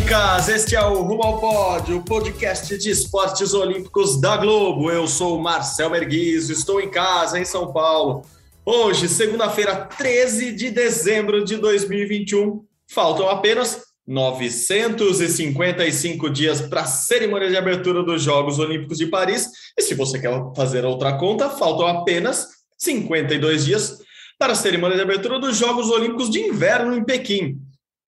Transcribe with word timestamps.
Olímpicas! 0.00 0.48
Este 0.48 0.74
é 0.74 0.82
o 0.82 1.02
Rumo 1.02 1.22
ao 1.22 1.38
Pódio, 1.38 1.98
o 1.98 2.04
podcast 2.04 2.78
de 2.78 2.90
esportes 2.90 3.52
olímpicos 3.52 4.18
da 4.20 4.36
Globo. 4.36 4.90
Eu 4.90 5.06
sou 5.06 5.36
o 5.36 5.42
Marcel 5.42 5.90
Merguizo, 5.90 6.52
estou 6.52 6.80
em 6.80 6.90
casa, 6.90 7.38
em 7.38 7.44
São 7.44 7.72
Paulo. 7.72 8.24
Hoje, 8.64 9.08
segunda-feira, 9.08 9.76
13 9.76 10.52
de 10.52 10.70
dezembro 10.70 11.44
de 11.44 11.56
2021, 11.56 12.64
faltam 12.88 13.28
apenas 13.28 13.82
955 14.06 16.30
dias 16.30 16.60
para 16.62 16.82
a 16.82 16.86
cerimônia 16.86 17.50
de 17.50 17.56
abertura 17.56 18.02
dos 18.02 18.22
Jogos 18.22 18.58
Olímpicos 18.58 18.96
de 18.96 19.06
Paris. 19.06 19.48
E 19.76 19.82
se 19.82 19.94
você 19.94 20.18
quer 20.18 20.32
fazer 20.56 20.84
outra 20.84 21.18
conta, 21.18 21.50
faltam 21.50 21.86
apenas 21.86 22.46
52 22.78 23.66
dias 23.66 23.98
para 24.38 24.54
a 24.54 24.56
cerimônia 24.56 24.96
de 24.96 25.02
abertura 25.02 25.38
dos 25.38 25.58
Jogos 25.58 25.90
Olímpicos 25.90 26.30
de 26.30 26.40
Inverno 26.40 26.94
em 26.94 27.04
Pequim. 27.04 27.60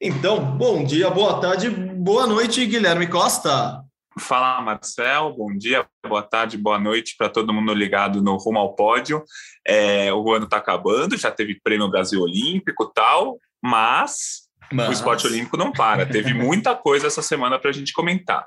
Então, 0.04 0.44
bom 0.44 0.82
dia, 0.82 1.08
boa 1.08 1.40
tarde, 1.40 1.70
boa 1.70 2.26
noite, 2.26 2.66
Guilherme 2.66 3.06
Costa. 3.06 3.84
Fala, 4.18 4.60
Marcel. 4.60 5.32
Bom 5.32 5.56
dia, 5.56 5.86
boa 6.04 6.24
tarde, 6.24 6.58
boa 6.58 6.76
noite 6.76 7.14
para 7.16 7.28
todo 7.28 7.52
mundo 7.52 7.72
ligado 7.72 8.20
no 8.20 8.36
Rumo 8.36 8.58
ao 8.58 8.74
Pódio. 8.74 9.22
É, 9.64 10.12
o 10.12 10.32
ano 10.32 10.46
está 10.46 10.56
acabando, 10.56 11.16
já 11.16 11.30
teve 11.30 11.60
prêmio 11.62 11.88
Brasil 11.88 12.20
Olímpico 12.20 12.90
tal, 12.92 13.38
mas, 13.62 14.48
mas, 14.72 14.88
o 14.88 14.92
esporte 14.92 15.24
olímpico 15.24 15.56
não 15.56 15.70
para. 15.70 16.04
Teve 16.04 16.34
muita 16.34 16.74
coisa 16.74 17.06
essa 17.06 17.22
semana 17.22 17.56
para 17.56 17.70
a 17.70 17.72
gente 17.72 17.92
comentar. 17.92 18.44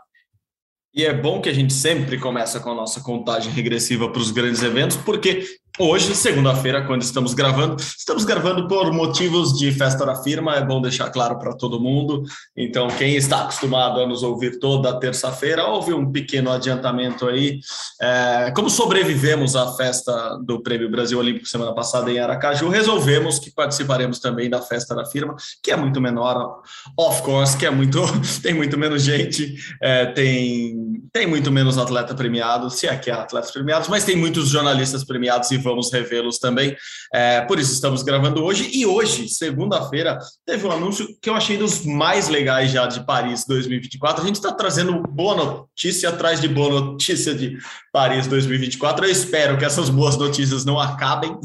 E 0.93 1.05
é 1.05 1.13
bom 1.13 1.39
que 1.39 1.47
a 1.47 1.53
gente 1.53 1.71
sempre 1.71 2.19
começa 2.19 2.59
com 2.59 2.71
a 2.71 2.75
nossa 2.75 2.99
contagem 2.99 3.53
regressiva 3.53 4.09
para 4.09 4.21
os 4.21 4.31
grandes 4.31 4.61
eventos, 4.61 4.97
porque 4.97 5.45
hoje, 5.79 6.15
segunda-feira, 6.15 6.85
quando 6.85 7.01
estamos 7.01 7.33
gravando, 7.33 7.75
estamos 7.79 8.23
gravando 8.23 8.67
por 8.67 8.91
motivos 8.91 9.57
de 9.57 9.71
festa 9.71 10.05
da 10.05 10.15
firma, 10.15 10.55
é 10.55 10.63
bom 10.63 10.81
deixar 10.81 11.09
claro 11.09 11.37
para 11.37 11.55
todo 11.55 11.79
mundo. 11.79 12.23
Então, 12.55 12.87
quem 12.87 13.15
está 13.15 13.41
acostumado 13.41 13.99
a 13.99 14.07
nos 14.07 14.23
ouvir 14.23 14.59
toda 14.59 14.99
terça-feira, 14.99 15.65
houve 15.65 15.93
um 15.93 16.11
pequeno 16.11 16.51
adiantamento 16.51 17.27
aí. 17.27 17.59
É, 18.01 18.51
como 18.55 18.69
sobrevivemos 18.69 19.55
à 19.55 19.73
festa 19.73 20.37
do 20.45 20.61
Prêmio 20.61 20.89
Brasil 20.89 21.19
Olímpico 21.19 21.47
semana 21.47 21.73
passada 21.73 22.11
em 22.11 22.19
Aracaju, 22.19 22.69
resolvemos 22.69 23.39
que 23.39 23.51
participaremos 23.51 24.19
também 24.19 24.49
da 24.49 24.61
festa 24.61 24.95
da 24.95 25.05
firma, 25.05 25.35
que 25.61 25.71
é 25.71 25.75
muito 25.75 25.99
menor, 25.99 26.61
of 26.97 27.21
course, 27.21 27.57
que 27.57 27.65
é 27.65 27.69
muito, 27.69 28.01
tem 28.41 28.53
muito 28.53 28.77
menos 28.77 29.03
gente, 29.03 29.55
é, 29.81 30.05
tem 30.07 30.95
tem 31.15 31.25
muito 31.25 31.49
menos 31.49 31.77
atleta 31.77 32.13
premiado, 32.13 32.69
se 32.69 32.87
é 32.87 32.95
que 32.97 33.09
há 33.09 33.21
atletas 33.21 33.49
premiados, 33.49 33.87
mas 33.87 34.03
tem 34.03 34.17
muitos 34.17 34.49
jornalistas 34.49 35.03
premiados 35.03 35.49
e 35.51 35.57
vamos 35.65 35.91
revê-los 35.91 36.39
também. 36.39 36.77
É, 37.13 37.41
por 37.41 37.59
isso 37.59 37.73
estamos 37.73 38.03
gravando 38.03 38.43
hoje. 38.43 38.69
E 38.73 38.85
hoje, 38.85 39.27
segunda-feira, 39.27 40.17
teve 40.45 40.65
um 40.65 40.71
anúncio 40.71 41.07
que 41.21 41.29
eu 41.29 41.35
achei 41.35 41.57
dos 41.57 41.85
mais 41.85 42.29
legais 42.29 42.71
já 42.71 42.87
de 42.87 43.05
Paris 43.05 43.45
2024. 43.45 44.23
A 44.23 44.27
gente 44.27 44.35
está 44.35 44.53
trazendo 44.53 45.01
boa 45.01 45.35
notícia 45.35 46.09
atrás 46.09 46.39
de 46.39 46.47
boa 46.47 46.81
notícia 46.81 47.35
de 47.35 47.57
Paris 47.91 48.27
2024. 48.27 49.05
Eu 49.05 49.11
espero 49.11 49.57
que 49.57 49.65
essas 49.65 49.89
boas 49.89 50.15
notícias 50.15 50.63
não 50.63 50.79
acabem. 50.79 51.37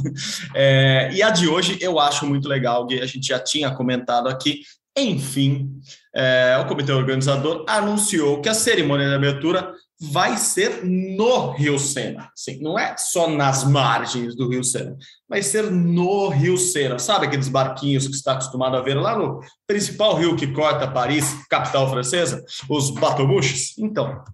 É, 0.54 1.10
e 1.12 1.22
a 1.22 1.30
de 1.30 1.48
hoje 1.48 1.78
eu 1.80 1.98
acho 1.98 2.26
muito 2.26 2.48
legal, 2.48 2.86
a 2.90 3.06
gente 3.06 3.26
já 3.26 3.38
tinha 3.38 3.70
comentado 3.70 4.28
aqui. 4.28 4.60
Enfim, 4.96 5.80
é, 6.14 6.58
o 6.60 6.66
comitê 6.66 6.92
organizador 6.92 7.64
anunciou 7.68 8.40
que 8.40 8.48
a 8.48 8.54
cerimônia 8.54 9.08
de 9.08 9.14
abertura 9.14 9.72
vai 10.00 10.38
ser 10.38 10.82
no 10.84 11.50
Rio 11.50 11.78
Sena. 11.78 12.30
Sim, 12.34 12.60
não 12.62 12.78
é 12.78 12.96
só 12.96 13.28
nas 13.28 13.64
margens 13.64 14.34
do 14.34 14.48
Rio 14.48 14.64
Sena, 14.64 14.96
vai 15.28 15.42
ser 15.42 15.70
no 15.70 16.28
Rio 16.28 16.56
Sena. 16.56 16.98
Sabe 16.98 17.26
aqueles 17.26 17.48
barquinhos 17.48 18.08
que 18.08 18.14
está 18.14 18.32
acostumado 18.32 18.76
a 18.76 18.80
ver 18.80 18.94
lá 18.94 19.16
no 19.18 19.40
principal 19.66 20.16
rio 20.16 20.36
que 20.36 20.46
corta 20.46 20.90
Paris, 20.90 21.46
capital 21.48 21.90
francesa? 21.90 22.42
Os 22.68 22.90
bateaux 22.90 23.74
Então, 23.78 24.24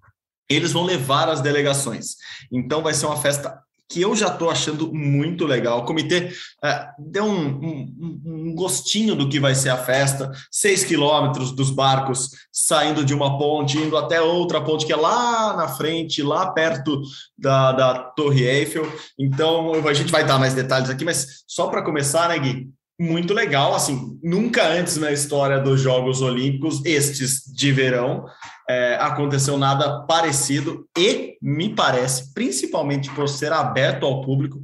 eles 0.48 0.72
vão 0.72 0.84
levar 0.84 1.28
as 1.28 1.40
delegações. 1.40 2.16
Então, 2.52 2.82
vai 2.82 2.94
ser 2.94 3.06
uma 3.06 3.16
festa 3.16 3.60
que 3.88 4.00
eu 4.00 4.16
já 4.16 4.28
estou 4.28 4.50
achando 4.50 4.92
muito 4.92 5.44
legal. 5.44 5.80
O 5.80 5.84
comitê 5.84 6.30
é, 6.62 6.88
deu 6.98 7.24
um, 7.24 7.46
um, 7.46 8.22
um, 8.24 8.54
gostinho 8.54 9.14
do 9.14 9.28
que 9.28 9.38
vai 9.38 9.54
ser 9.54 9.70
a 9.70 9.76
festa, 9.76 10.32
seis 10.50 10.84
quilômetros 10.84 11.52
dos 11.52 11.70
barcos 11.70 12.30
saindo 12.52 13.04
de 13.04 13.14
uma 13.14 13.38
ponte, 13.38 13.78
indo 13.78 13.96
até 13.96 14.20
outra 14.20 14.60
ponte 14.60 14.86
que 14.86 14.92
é 14.92 14.96
lá 14.96 15.56
na 15.56 15.68
frente, 15.68 16.22
lá 16.22 16.50
perto 16.50 17.00
da, 17.38 17.72
da 17.72 17.98
Torre 17.98 18.44
Eiffel. 18.44 18.90
Então, 19.18 19.74
a 19.86 19.94
gente 19.94 20.10
vai 20.10 20.24
dar 20.24 20.38
mais 20.38 20.54
detalhes 20.54 20.90
aqui, 20.90 21.04
mas 21.04 21.44
só 21.46 21.68
para 21.68 21.82
começar, 21.82 22.28
né, 22.28 22.38
Gui? 22.38 22.68
Muito 22.98 23.34
legal, 23.34 23.74
assim, 23.74 24.18
nunca 24.22 24.66
antes 24.66 24.96
na 24.96 25.12
história 25.12 25.60
dos 25.60 25.80
Jogos 25.82 26.22
Olímpicos, 26.22 26.82
estes 26.82 27.42
de 27.44 27.70
verão, 27.70 28.24
é, 28.68 28.96
aconteceu 28.96 29.56
nada 29.56 30.00
parecido 30.06 30.88
e 30.96 31.36
me 31.40 31.74
parece, 31.74 32.32
principalmente 32.34 33.10
por 33.10 33.28
ser 33.28 33.52
aberto 33.52 34.04
ao 34.04 34.22
público, 34.22 34.62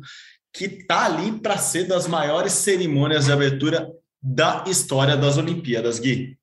que 0.53 0.65
está 0.65 1.07
ali 1.07 1.33
para 1.33 1.57
ser 1.57 1.87
das 1.87 2.07
maiores 2.07 2.53
cerimônias 2.53 3.27
de 3.27 3.33
abertura 3.33 3.91
da 4.23 4.65
história 4.67 5.17
das 5.17 5.39
Olimpíadas, 5.39 5.99
Gui. 5.99 6.37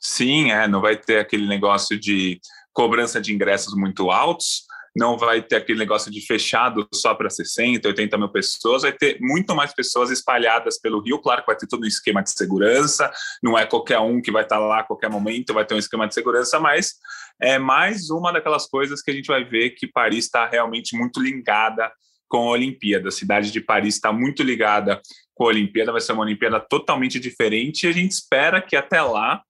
Sim, 0.00 0.50
é, 0.50 0.66
não 0.66 0.80
vai 0.80 0.96
ter 0.96 1.18
aquele 1.18 1.46
negócio 1.46 1.98
de 1.98 2.40
cobrança 2.72 3.20
de 3.20 3.32
ingressos 3.32 3.74
muito 3.74 4.10
altos, 4.10 4.64
não 4.96 5.16
vai 5.16 5.40
ter 5.40 5.56
aquele 5.56 5.78
negócio 5.78 6.10
de 6.10 6.20
fechado 6.20 6.86
só 6.92 7.14
para 7.14 7.30
60, 7.30 7.86
80 7.86 8.18
mil 8.18 8.28
pessoas, 8.28 8.82
vai 8.82 8.92
ter 8.92 9.18
muito 9.20 9.54
mais 9.54 9.72
pessoas 9.72 10.10
espalhadas 10.10 10.80
pelo 10.80 11.00
Rio. 11.00 11.20
Claro 11.20 11.42
que 11.42 11.46
vai 11.46 11.56
ter 11.56 11.66
todo 11.66 11.84
um 11.84 11.86
esquema 11.86 12.22
de 12.22 12.30
segurança, 12.30 13.10
não 13.42 13.56
é 13.56 13.66
qualquer 13.66 13.98
um 14.00 14.20
que 14.20 14.32
vai 14.32 14.42
estar 14.42 14.56
tá 14.56 14.60
lá 14.60 14.80
a 14.80 14.84
qualquer 14.84 15.08
momento, 15.08 15.54
vai 15.54 15.64
ter 15.64 15.74
um 15.74 15.78
esquema 15.78 16.06
de 16.06 16.14
segurança, 16.14 16.58
mas 16.58 16.94
é 17.40 17.58
mais 17.58 18.10
uma 18.10 18.32
daquelas 18.32 18.66
coisas 18.66 19.02
que 19.02 19.10
a 19.10 19.14
gente 19.14 19.26
vai 19.26 19.44
ver 19.44 19.70
que 19.70 19.86
Paris 19.86 20.24
está 20.24 20.46
realmente 20.46 20.96
muito 20.96 21.20
ligada 21.20 21.90
com 22.28 22.48
a 22.48 22.52
Olimpíada. 22.52 23.08
A 23.08 23.12
cidade 23.12 23.50
de 23.50 23.60
Paris 23.60 23.94
está 23.94 24.12
muito 24.12 24.42
ligada 24.42 25.00
com 25.34 25.44
a 25.44 25.48
Olimpíada, 25.48 25.92
vai 25.92 26.00
ser 26.00 26.12
uma 26.12 26.22
Olimpíada 26.22 26.60
totalmente 26.60 27.18
diferente 27.18 27.84
e 27.84 27.88
a 27.88 27.92
gente 27.92 28.12
espera 28.12 28.60
que 28.60 28.76
até 28.76 29.00
lá 29.00 29.42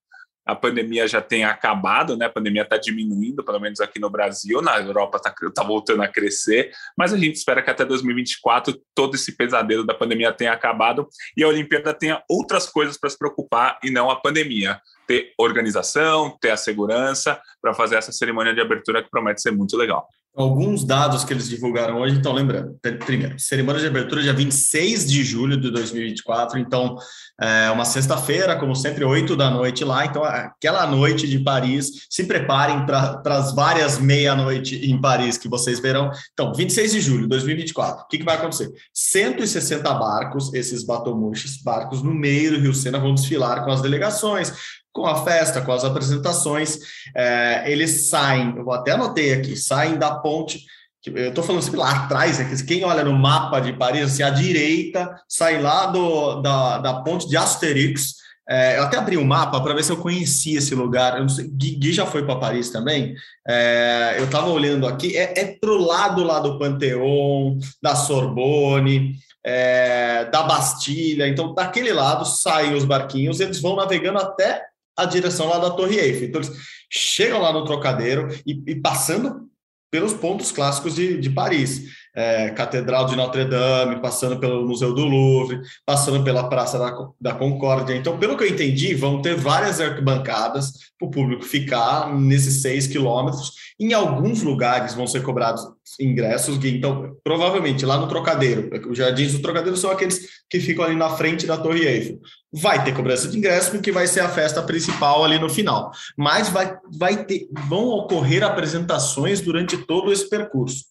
a 0.46 0.54
pandemia 0.54 1.06
já 1.06 1.20
tenha 1.20 1.48
acabado, 1.48 2.16
né? 2.16 2.26
A 2.26 2.30
pandemia 2.30 2.62
está 2.62 2.76
diminuindo, 2.76 3.44
pelo 3.44 3.60
menos 3.60 3.80
aqui 3.80 3.98
no 4.00 4.10
Brasil, 4.10 4.60
na 4.60 4.78
Europa 4.80 5.18
está 5.18 5.34
tá 5.54 5.62
voltando 5.62 6.02
a 6.02 6.08
crescer, 6.08 6.72
mas 6.96 7.12
a 7.12 7.16
gente 7.16 7.36
espera 7.36 7.62
que 7.62 7.70
até 7.70 7.84
2024 7.84 8.80
todo 8.94 9.14
esse 9.14 9.36
pesadelo 9.36 9.84
da 9.84 9.94
pandemia 9.94 10.32
tenha 10.32 10.52
acabado 10.52 11.08
e 11.36 11.44
a 11.44 11.48
Olimpíada 11.48 11.94
tenha 11.94 12.22
outras 12.28 12.66
coisas 12.66 12.98
para 12.98 13.10
se 13.10 13.18
preocupar 13.18 13.78
e 13.84 13.90
não 13.90 14.10
a 14.10 14.16
pandemia. 14.16 14.80
Ter 15.06 15.32
organização, 15.38 16.36
ter 16.40 16.50
a 16.50 16.56
segurança 16.56 17.40
para 17.60 17.74
fazer 17.74 17.96
essa 17.96 18.12
cerimônia 18.12 18.54
de 18.54 18.60
abertura 18.60 19.02
que 19.02 19.10
promete 19.10 19.42
ser 19.42 19.50
muito 19.50 19.76
legal. 19.76 20.08
Alguns 20.40 20.84
dados 20.84 21.24
que 21.24 21.32
eles 21.32 21.48
divulgaram 21.48 21.98
hoje, 21.98 22.16
então 22.16 22.32
lembrando, 22.32 22.76
primeiro, 23.04 23.38
cerimônia 23.38 23.80
de 23.80 23.86
abertura 23.86 24.22
dia 24.22 24.32
26 24.32 25.10
de 25.10 25.22
julho 25.22 25.60
de 25.60 25.70
2024, 25.70 26.58
então 26.58 26.96
é 27.40 27.70
uma 27.70 27.84
sexta-feira, 27.84 28.56
como 28.56 28.74
sempre, 28.74 29.04
8 29.04 29.36
da 29.36 29.50
noite 29.50 29.84
lá, 29.84 30.04
então 30.04 30.24
aquela 30.24 30.86
noite 30.86 31.28
de 31.28 31.38
Paris, 31.38 32.06
se 32.08 32.24
preparem 32.24 32.84
para 32.86 33.20
as 33.26 33.54
várias 33.54 33.98
meia-noite 33.98 34.76
em 34.76 35.00
Paris 35.00 35.38
que 35.38 35.48
vocês 35.48 35.80
verão. 35.80 36.10
Então, 36.32 36.52
26 36.54 36.92
de 36.92 37.00
julho 37.00 37.22
de 37.22 37.28
2024, 37.28 38.04
o 38.04 38.08
que, 38.08 38.18
que 38.18 38.24
vai 38.24 38.36
acontecer? 38.36 38.70
160 38.92 39.92
barcos, 39.94 40.52
esses 40.54 40.84
batomuches, 40.84 41.62
barcos 41.62 42.02
no 42.02 42.14
meio 42.14 42.52
do 42.52 42.60
Rio 42.60 42.74
Sena, 42.74 42.98
vão 42.98 43.14
desfilar 43.14 43.64
com 43.64 43.70
as 43.70 43.80
delegações, 43.80 44.52
com 44.92 45.06
a 45.06 45.24
festa, 45.24 45.60
com 45.60 45.72
as 45.72 45.84
apresentações, 45.84 46.78
é, 47.16 47.70
eles 47.70 48.08
saem, 48.08 48.54
eu 48.56 48.70
até 48.72 48.92
anotei 48.92 49.32
aqui, 49.32 49.56
saem 49.56 49.96
da 49.96 50.16
ponte, 50.16 50.64
eu 51.06 51.30
estou 51.30 51.42
falando 51.42 51.62
assim, 51.62 51.76
lá 51.76 52.04
atrás, 52.04 52.38
né, 52.38 52.50
quem 52.66 52.84
olha 52.84 53.02
no 53.02 53.12
mapa 53.12 53.60
de 53.60 53.72
Paris, 53.72 54.04
assim, 54.04 54.22
à 54.22 54.30
direita, 54.30 55.14
sai 55.28 55.60
lá 55.60 55.86
do, 55.86 56.42
da, 56.42 56.78
da 56.78 56.94
ponte 57.02 57.28
de 57.28 57.36
Asterix, 57.36 58.20
é, 58.50 58.78
eu 58.78 58.82
até 58.82 58.98
abri 58.98 59.16
o 59.16 59.20
um 59.20 59.24
mapa 59.24 59.60
para 59.60 59.74
ver 59.74 59.84
se 59.84 59.92
eu 59.92 59.96
conhecia 59.96 60.58
esse 60.58 60.74
lugar. 60.74 61.16
Sei, 61.30 61.46
Gui, 61.46 61.76
Gui 61.76 61.92
já 61.92 62.04
foi 62.04 62.24
para 62.24 62.34
Paris 62.34 62.68
também. 62.68 63.14
É, 63.46 64.16
eu 64.18 64.24
estava 64.24 64.48
olhando 64.48 64.88
aqui, 64.88 65.16
é, 65.16 65.34
é 65.38 65.44
para 65.54 65.70
o 65.70 65.78
lado 65.78 66.24
lá 66.24 66.40
do 66.40 66.58
Panteão, 66.58 67.56
da 67.80 67.94
Sorbonne, 67.94 69.14
é, 69.44 70.24
da 70.32 70.42
Bastilha. 70.42 71.28
Então, 71.28 71.54
daquele 71.54 71.92
lado 71.92 72.24
saem 72.24 72.74
os 72.74 72.84
barquinhos, 72.84 73.38
eles 73.38 73.60
vão 73.60 73.76
navegando 73.76 74.18
até 74.18 74.64
a 74.96 75.04
direção 75.04 75.48
lá 75.48 75.58
da 75.58 75.70
Torre 75.70 75.98
Eiffel. 75.98 76.28
Então, 76.28 76.40
eles 76.40 76.56
chegam 76.90 77.40
lá 77.40 77.52
no 77.52 77.64
Trocadeiro 77.64 78.28
e, 78.46 78.62
e 78.66 78.74
passando 78.74 79.48
pelos 79.90 80.12
pontos 80.12 80.52
clássicos 80.52 80.94
de, 80.94 81.18
de 81.18 81.30
Paris 81.30 81.99
é, 82.14 82.50
Catedral 82.50 83.06
de 83.06 83.16
Notre 83.16 83.44
Dame, 83.44 84.00
passando 84.00 84.38
pelo 84.38 84.66
Museu 84.66 84.94
do 84.94 85.04
Louvre, 85.04 85.60
passando 85.86 86.22
pela 86.24 86.48
Praça 86.48 86.78
da, 86.78 87.08
da 87.20 87.34
Concórdia. 87.34 87.94
Então, 87.94 88.18
pelo 88.18 88.36
que 88.36 88.44
eu 88.44 88.48
entendi, 88.48 88.94
vão 88.94 89.22
ter 89.22 89.34
várias 89.34 89.80
arquibancadas 89.80 90.72
para 90.98 91.08
o 91.08 91.10
público 91.10 91.44
ficar 91.44 92.12
nesses 92.14 92.62
seis 92.62 92.86
quilômetros. 92.86 93.52
Em 93.78 93.94
alguns 93.94 94.42
lugares 94.42 94.94
vão 94.94 95.06
ser 95.06 95.22
cobrados 95.22 95.62
ingressos, 95.98 96.62
então 96.64 97.16
provavelmente 97.24 97.86
lá 97.86 97.96
no 97.96 98.08
Trocadeiro, 98.08 98.70
os 98.88 98.98
jardins 98.98 99.32
do 99.32 99.40
Trocadeiro 99.40 99.76
são 99.76 99.90
aqueles 99.90 100.20
que 100.48 100.60
ficam 100.60 100.84
ali 100.84 100.94
na 100.94 101.10
frente 101.10 101.46
da 101.46 101.56
Torre 101.56 101.86
Eiffel. 101.86 102.18
Vai 102.52 102.84
ter 102.84 102.92
cobrança 102.92 103.28
de 103.28 103.38
ingresso, 103.38 103.70
porque 103.70 103.90
vai 103.90 104.06
ser 104.06 104.20
a 104.20 104.28
festa 104.28 104.62
principal 104.62 105.24
ali 105.24 105.38
no 105.38 105.48
final. 105.48 105.90
Mas 106.16 106.48
vai, 106.48 106.76
vai 106.98 107.24
ter, 107.24 107.48
vão 107.68 107.86
ocorrer 107.86 108.42
apresentações 108.42 109.40
durante 109.40 109.78
todo 109.78 110.12
esse 110.12 110.28
percurso. 110.28 110.84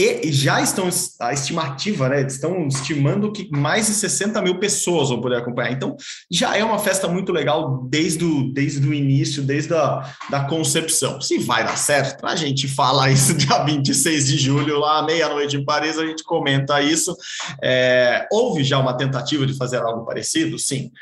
E 0.00 0.30
já 0.30 0.62
estão, 0.62 0.88
a 1.18 1.32
estimativa, 1.32 2.08
né? 2.08 2.20
Estão 2.20 2.68
estimando 2.68 3.32
que 3.32 3.50
mais 3.50 3.88
de 3.88 3.94
60 3.94 4.40
mil 4.42 4.60
pessoas 4.60 5.08
vão 5.08 5.20
poder 5.20 5.38
acompanhar. 5.38 5.72
Então, 5.72 5.96
já 6.30 6.56
é 6.56 6.62
uma 6.62 6.78
festa 6.78 7.08
muito 7.08 7.32
legal 7.32 7.82
desde 7.90 8.24
o, 8.24 8.52
desde 8.52 8.86
o 8.86 8.94
início, 8.94 9.42
desde 9.42 9.74
a 9.74 10.08
da 10.30 10.44
concepção. 10.44 11.20
Se 11.20 11.38
vai 11.38 11.64
dar 11.64 11.76
certo, 11.76 12.24
a 12.24 12.36
gente 12.36 12.68
fala 12.68 13.10
isso 13.10 13.34
dia 13.34 13.64
26 13.64 14.28
de 14.28 14.38
julho, 14.38 14.78
lá 14.78 15.02
meia-noite 15.04 15.56
em 15.56 15.64
Paris, 15.64 15.98
a 15.98 16.06
gente 16.06 16.22
comenta 16.22 16.80
isso. 16.80 17.16
É, 17.60 18.24
houve 18.30 18.62
já 18.62 18.78
uma 18.78 18.96
tentativa 18.96 19.44
de 19.44 19.56
fazer 19.56 19.78
algo 19.78 20.04
parecido? 20.04 20.60
Sim. 20.60 20.92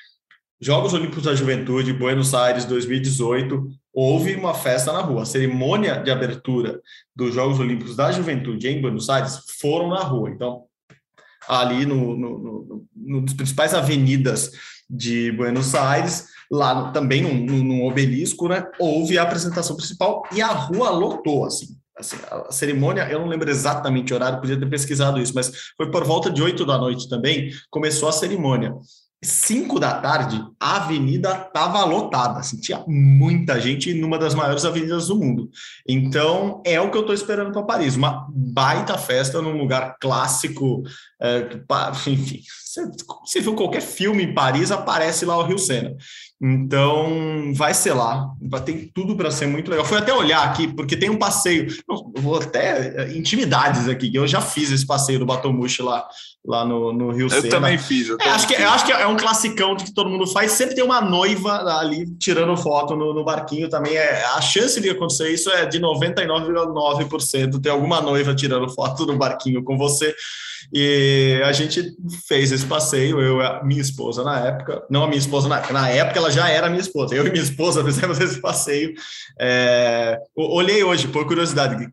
Jogos 0.59 0.95
Olímpicos 0.95 1.25
da 1.25 1.35
Juventude, 1.35 1.93
Buenos 1.93 2.33
Aires 2.33 2.65
2018, 2.65 3.69
houve 3.97 4.37
uma 4.37 4.53
festa 4.53 4.93
na 4.93 5.01
rua. 5.01 5.23
A 5.23 5.27
cerimônia 5.27 5.97
de 6.03 6.11
abertura 6.11 6.79
dos 7.15 7.35
Jogos 7.35 7.59
Olímpicos 7.59 7.97
da 7.97 8.13
Juventude 8.13 8.69
em 8.69 8.79
Buenos 8.79 9.09
Aires 9.09 9.41
foram 9.59 9.89
na 9.89 10.01
rua. 10.01 10.29
Então, 10.29 10.65
ali 11.49 11.87
no, 11.87 12.15
no, 12.15 12.39
no, 12.39 12.87
no 12.95 13.35
principais 13.35 13.73
avenidas 13.73 14.53
de 14.89 15.33
Buenos 15.33 15.75
Aires, 15.75 16.27
lá 16.53 16.93
também 16.93 17.23
num, 17.23 17.63
num 17.65 17.87
obelisco, 17.87 18.49
né, 18.49 18.67
houve 18.79 19.17
a 19.17 19.23
apresentação 19.23 19.75
principal 19.75 20.23
e 20.31 20.43
a 20.43 20.49
rua 20.49 20.91
lotou, 20.91 21.47
assim. 21.47 21.69
Assim, 21.99 22.17
a 22.31 22.53
cerimônia, 22.53 23.09
eu 23.11 23.21
não 23.21 23.27
lembro 23.27 23.49
exatamente 23.49 24.13
o 24.13 24.17
horário, 24.17 24.39
podia 24.39 24.61
ter 24.61 24.69
pesquisado 24.69 25.19
isso, 25.19 25.33
mas 25.35 25.51
foi 25.75 25.91
por 25.91 26.05
volta 26.05 26.31
de 26.31 26.43
8 26.43 26.67
da 26.67 26.77
noite 26.77 27.09
também, 27.09 27.51
começou 27.71 28.07
a 28.11 28.13
cerimônia. 28.13 28.75
5 29.27 29.81
da 29.81 30.01
tarde, 30.01 30.43
a 30.59 30.77
avenida 30.77 31.47
estava 31.47 31.85
lotada, 31.85 32.39
assim, 32.39 32.59
tinha 32.59 32.83
muita 32.87 33.61
gente 33.61 33.93
numa 33.93 34.19
das 34.19 34.35
maiores 34.35 34.65
avenidas 34.65 35.09
do 35.09 35.17
mundo. 35.17 35.51
Então, 35.87 36.63
é 36.65 36.81
o 36.81 36.91
que 36.91 36.97
eu 36.97 37.01
estou 37.01 37.15
esperando 37.15 37.53
para 37.53 37.63
Paris, 37.63 37.97
uma 37.97 38.27
baita 38.31 38.97
festa 38.97 39.43
num 39.43 39.59
lugar 39.59 39.97
clássico, 40.01 40.83
é, 41.21 41.49
enfim, 42.07 42.41
você, 42.65 42.91
você 43.25 43.41
viu 43.41 43.55
qualquer 43.55 43.83
filme 43.83 44.23
em 44.23 44.35
Paris, 44.35 44.71
aparece 44.71 45.25
lá 45.25 45.37
o 45.37 45.45
Rio 45.45 45.59
Sena. 45.59 45.97
Então, 46.41 47.53
vai 47.55 47.73
ser 47.73 47.95
lá, 47.95 48.29
tem 48.63 48.91
tudo 48.95 49.17
para 49.17 49.31
ser 49.31 49.47
muito 49.47 49.71
legal. 49.71 49.87
Fui 49.87 49.97
até 49.97 50.13
olhar 50.13 50.45
aqui, 50.45 50.69
porque 50.69 50.95
tem 50.95 51.09
um 51.09 51.19
passeio, 51.19 51.67
vou 52.19 52.37
até 52.37 53.05
é, 53.05 53.17
intimidades 53.17 53.89
aqui, 53.89 54.11
que 54.11 54.19
eu 54.19 54.27
já 54.27 54.43
fiz 54.43 54.71
esse 54.71 54.87
passeio 54.87 55.19
do 55.19 55.25
Batomushi 55.25 55.81
lá, 55.81 56.07
lá 56.45 56.63
no, 56.63 56.93
no 56.93 57.11
Rio 57.11 57.27
eu 57.27 57.31
Sena. 57.31 57.49
Também 57.49 57.79
fiz, 57.79 58.09
eu 58.09 58.19
é, 58.21 58.29
acho, 58.29 58.47
que, 58.47 58.53
eu 58.53 58.69
acho 58.69 58.85
que 58.85 58.93
é 58.93 59.07
um 59.07 59.17
classicão 59.17 59.75
que 59.77 59.95
todo 59.95 60.11
mundo 60.11 60.27
faz. 60.27 60.53
Sempre 60.53 60.75
tem 60.75 60.85
uma 60.85 61.01
noiva 61.01 61.79
ali 61.79 62.07
tirando 62.19 62.55
foto 62.55 62.95
no, 62.95 63.15
no 63.15 63.25
barquinho 63.25 63.71
também. 63.71 63.97
É, 63.97 64.23
a 64.27 64.41
chance 64.43 64.79
de 64.79 64.91
acontecer 64.91 65.33
isso 65.33 65.49
é 65.49 65.65
de 65.65 65.81
99,9% 65.81 67.63
ter 67.63 67.71
alguma 67.71 68.03
noiva 68.03 68.35
tirando 68.35 68.69
foto 68.69 69.07
no 69.07 69.17
barquinho 69.17 69.65
com 69.65 69.79
você. 69.79 70.15
E 70.73 71.41
a 71.45 71.53
gente 71.53 71.95
fez 72.27 72.51
esse 72.51 72.67
passeio, 72.67 73.21
eu 73.21 73.41
e 73.41 73.45
a 73.45 73.63
minha 73.63 73.81
esposa 73.81 74.25
na 74.25 74.41
época, 74.41 74.85
não 74.91 75.05
a 75.05 75.07
minha 75.07 75.19
esposa 75.19 75.49
na 75.49 75.61
na 75.73 75.89
época 75.89 76.21
ela 76.27 76.31
já 76.31 76.49
era 76.49 76.69
minha 76.69 76.81
esposa, 76.81 77.15
eu 77.15 77.27
e 77.27 77.31
minha 77.31 77.43
esposa 77.43 77.83
fizemos 77.85 78.21
esse 78.21 78.41
passeio. 78.41 78.95
É, 79.39 80.19
olhei 80.37 80.83
hoje, 80.83 81.09
por 81.09 81.27
curiosidade, 81.27 81.89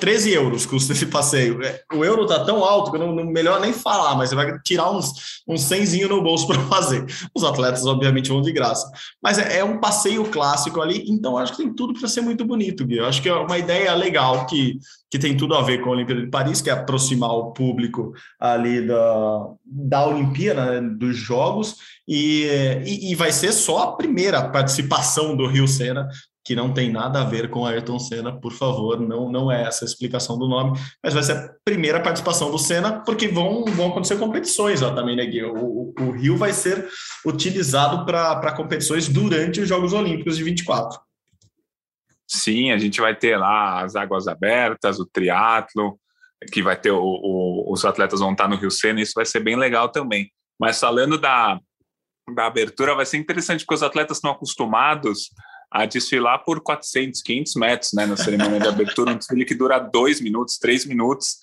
13 0.00 0.32
euros 0.32 0.64
custa 0.64 0.92
esse 0.92 1.06
passeio. 1.06 1.62
É, 1.62 1.82
o 1.92 2.04
euro 2.04 2.26
tá 2.26 2.42
tão 2.44 2.64
alto 2.64 2.90
que 2.90 2.98
não, 2.98 3.14
não 3.14 3.24
melhor 3.26 3.60
nem 3.60 3.72
falar, 3.72 4.16
mas 4.16 4.30
você 4.30 4.34
vai 4.34 4.58
tirar 4.60 4.90
uns, 4.90 5.12
uns 5.46 5.62
100 5.62 6.08
no 6.08 6.22
bolso 6.22 6.46
para 6.48 6.60
fazer. 6.62 7.04
Os 7.34 7.44
atletas, 7.44 7.84
obviamente, 7.84 8.30
vão 8.30 8.40
de 8.40 8.52
graça. 8.52 8.90
Mas 9.22 9.38
é, 9.38 9.58
é 9.58 9.64
um 9.64 9.78
passeio 9.78 10.24
clássico 10.24 10.80
ali, 10.80 11.04
então 11.08 11.36
acho 11.36 11.52
que 11.52 11.62
tem 11.62 11.74
tudo 11.74 11.98
para 11.98 12.08
ser 12.08 12.22
muito 12.22 12.44
bonito, 12.44 12.86
Gui. 12.86 12.96
Eu 12.96 13.06
acho 13.06 13.20
que 13.20 13.28
é 13.28 13.34
uma 13.34 13.58
ideia 13.58 13.94
legal 13.94 14.46
que, 14.46 14.78
que 15.10 15.18
tem 15.18 15.36
tudo 15.36 15.54
a 15.54 15.62
ver 15.62 15.82
com 15.82 15.90
a 15.90 15.92
Olimpíada 15.92 16.22
de 16.22 16.30
Paris, 16.30 16.62
que 16.62 16.70
é 16.70 16.72
aproximar 16.72 17.30
o 17.30 17.52
público 17.52 18.12
ali 18.40 18.86
da, 18.86 19.46
da 19.64 20.06
Olimpíada, 20.06 20.80
né, 20.80 20.96
dos 20.96 21.16
Jogos, 21.16 21.76
e, 22.08 22.44
e, 22.86 23.12
e, 23.12 23.14
vai 23.14 23.30
ser 23.30 23.52
só 23.52 23.82
a 23.82 23.96
primeira 23.96 24.48
participação 24.48 25.36
do 25.36 25.46
Rio 25.46 25.68
Sena 25.68 26.08
que 26.48 26.56
não 26.56 26.72
tem 26.72 26.90
nada 26.90 27.20
a 27.20 27.24
ver 27.24 27.50
com 27.50 27.66
Ayrton 27.66 27.98
Senna, 27.98 28.32
por 28.40 28.54
favor, 28.54 28.98
não, 28.98 29.30
não 29.30 29.52
é 29.52 29.64
essa 29.64 29.84
a 29.84 29.86
explicação 29.86 30.38
do 30.38 30.48
nome, 30.48 30.80
mas 31.04 31.12
vai 31.12 31.22
ser 31.22 31.32
a 31.32 31.50
primeira 31.62 32.00
participação 32.00 32.50
do 32.50 32.58
Senna, 32.58 33.00
porque 33.00 33.28
vão, 33.28 33.66
vão 33.66 33.88
acontecer 33.88 34.16
competições 34.18 34.80
ó, 34.80 34.94
também, 34.94 35.14
né, 35.14 35.26
Gui? 35.26 35.44
O, 35.44 35.54
o, 35.54 35.94
o 36.00 36.10
Rio 36.10 36.38
vai 36.38 36.54
ser 36.54 36.88
utilizado 37.26 38.06
para 38.06 38.52
competições 38.52 39.08
durante 39.08 39.60
os 39.60 39.68
Jogos 39.68 39.92
Olímpicos 39.92 40.38
de 40.38 40.42
24. 40.42 40.98
Sim, 42.26 42.70
a 42.70 42.78
gente 42.78 42.98
vai 42.98 43.14
ter 43.14 43.36
lá 43.36 43.82
as 43.84 43.94
águas 43.94 44.26
abertas, 44.26 44.98
o 44.98 45.04
triatlo, 45.04 46.00
que 46.50 46.62
vai 46.62 46.80
ter 46.80 46.92
o, 46.92 47.66
os 47.70 47.84
atletas 47.84 48.20
vão 48.20 48.32
estar 48.32 48.48
no 48.48 48.56
Rio 48.56 48.70
Sena, 48.70 49.02
isso 49.02 49.12
vai 49.14 49.26
ser 49.26 49.40
bem 49.40 49.54
legal 49.54 49.90
também. 49.90 50.30
Mas 50.58 50.80
falando 50.80 51.18
da, 51.18 51.60
da 52.34 52.46
abertura, 52.46 52.94
vai 52.94 53.06
ser 53.06 53.16
interessante 53.16 53.64
porque 53.64 53.74
os 53.74 53.82
atletas 53.82 54.18
estão 54.18 54.30
acostumados 54.30 55.30
a 55.70 55.84
desfilar 55.84 56.38
por 56.44 56.60
400, 56.60 57.20
500 57.22 57.54
metros, 57.56 57.92
né, 57.92 58.06
na 58.06 58.16
cerimônia 58.16 58.58
de 58.58 58.68
abertura, 58.68 59.12
um 59.12 59.16
desfile 59.18 59.44
que 59.44 59.54
dura 59.54 59.78
dois 59.78 60.20
minutos, 60.20 60.58
três 60.58 60.86
minutos. 60.86 61.36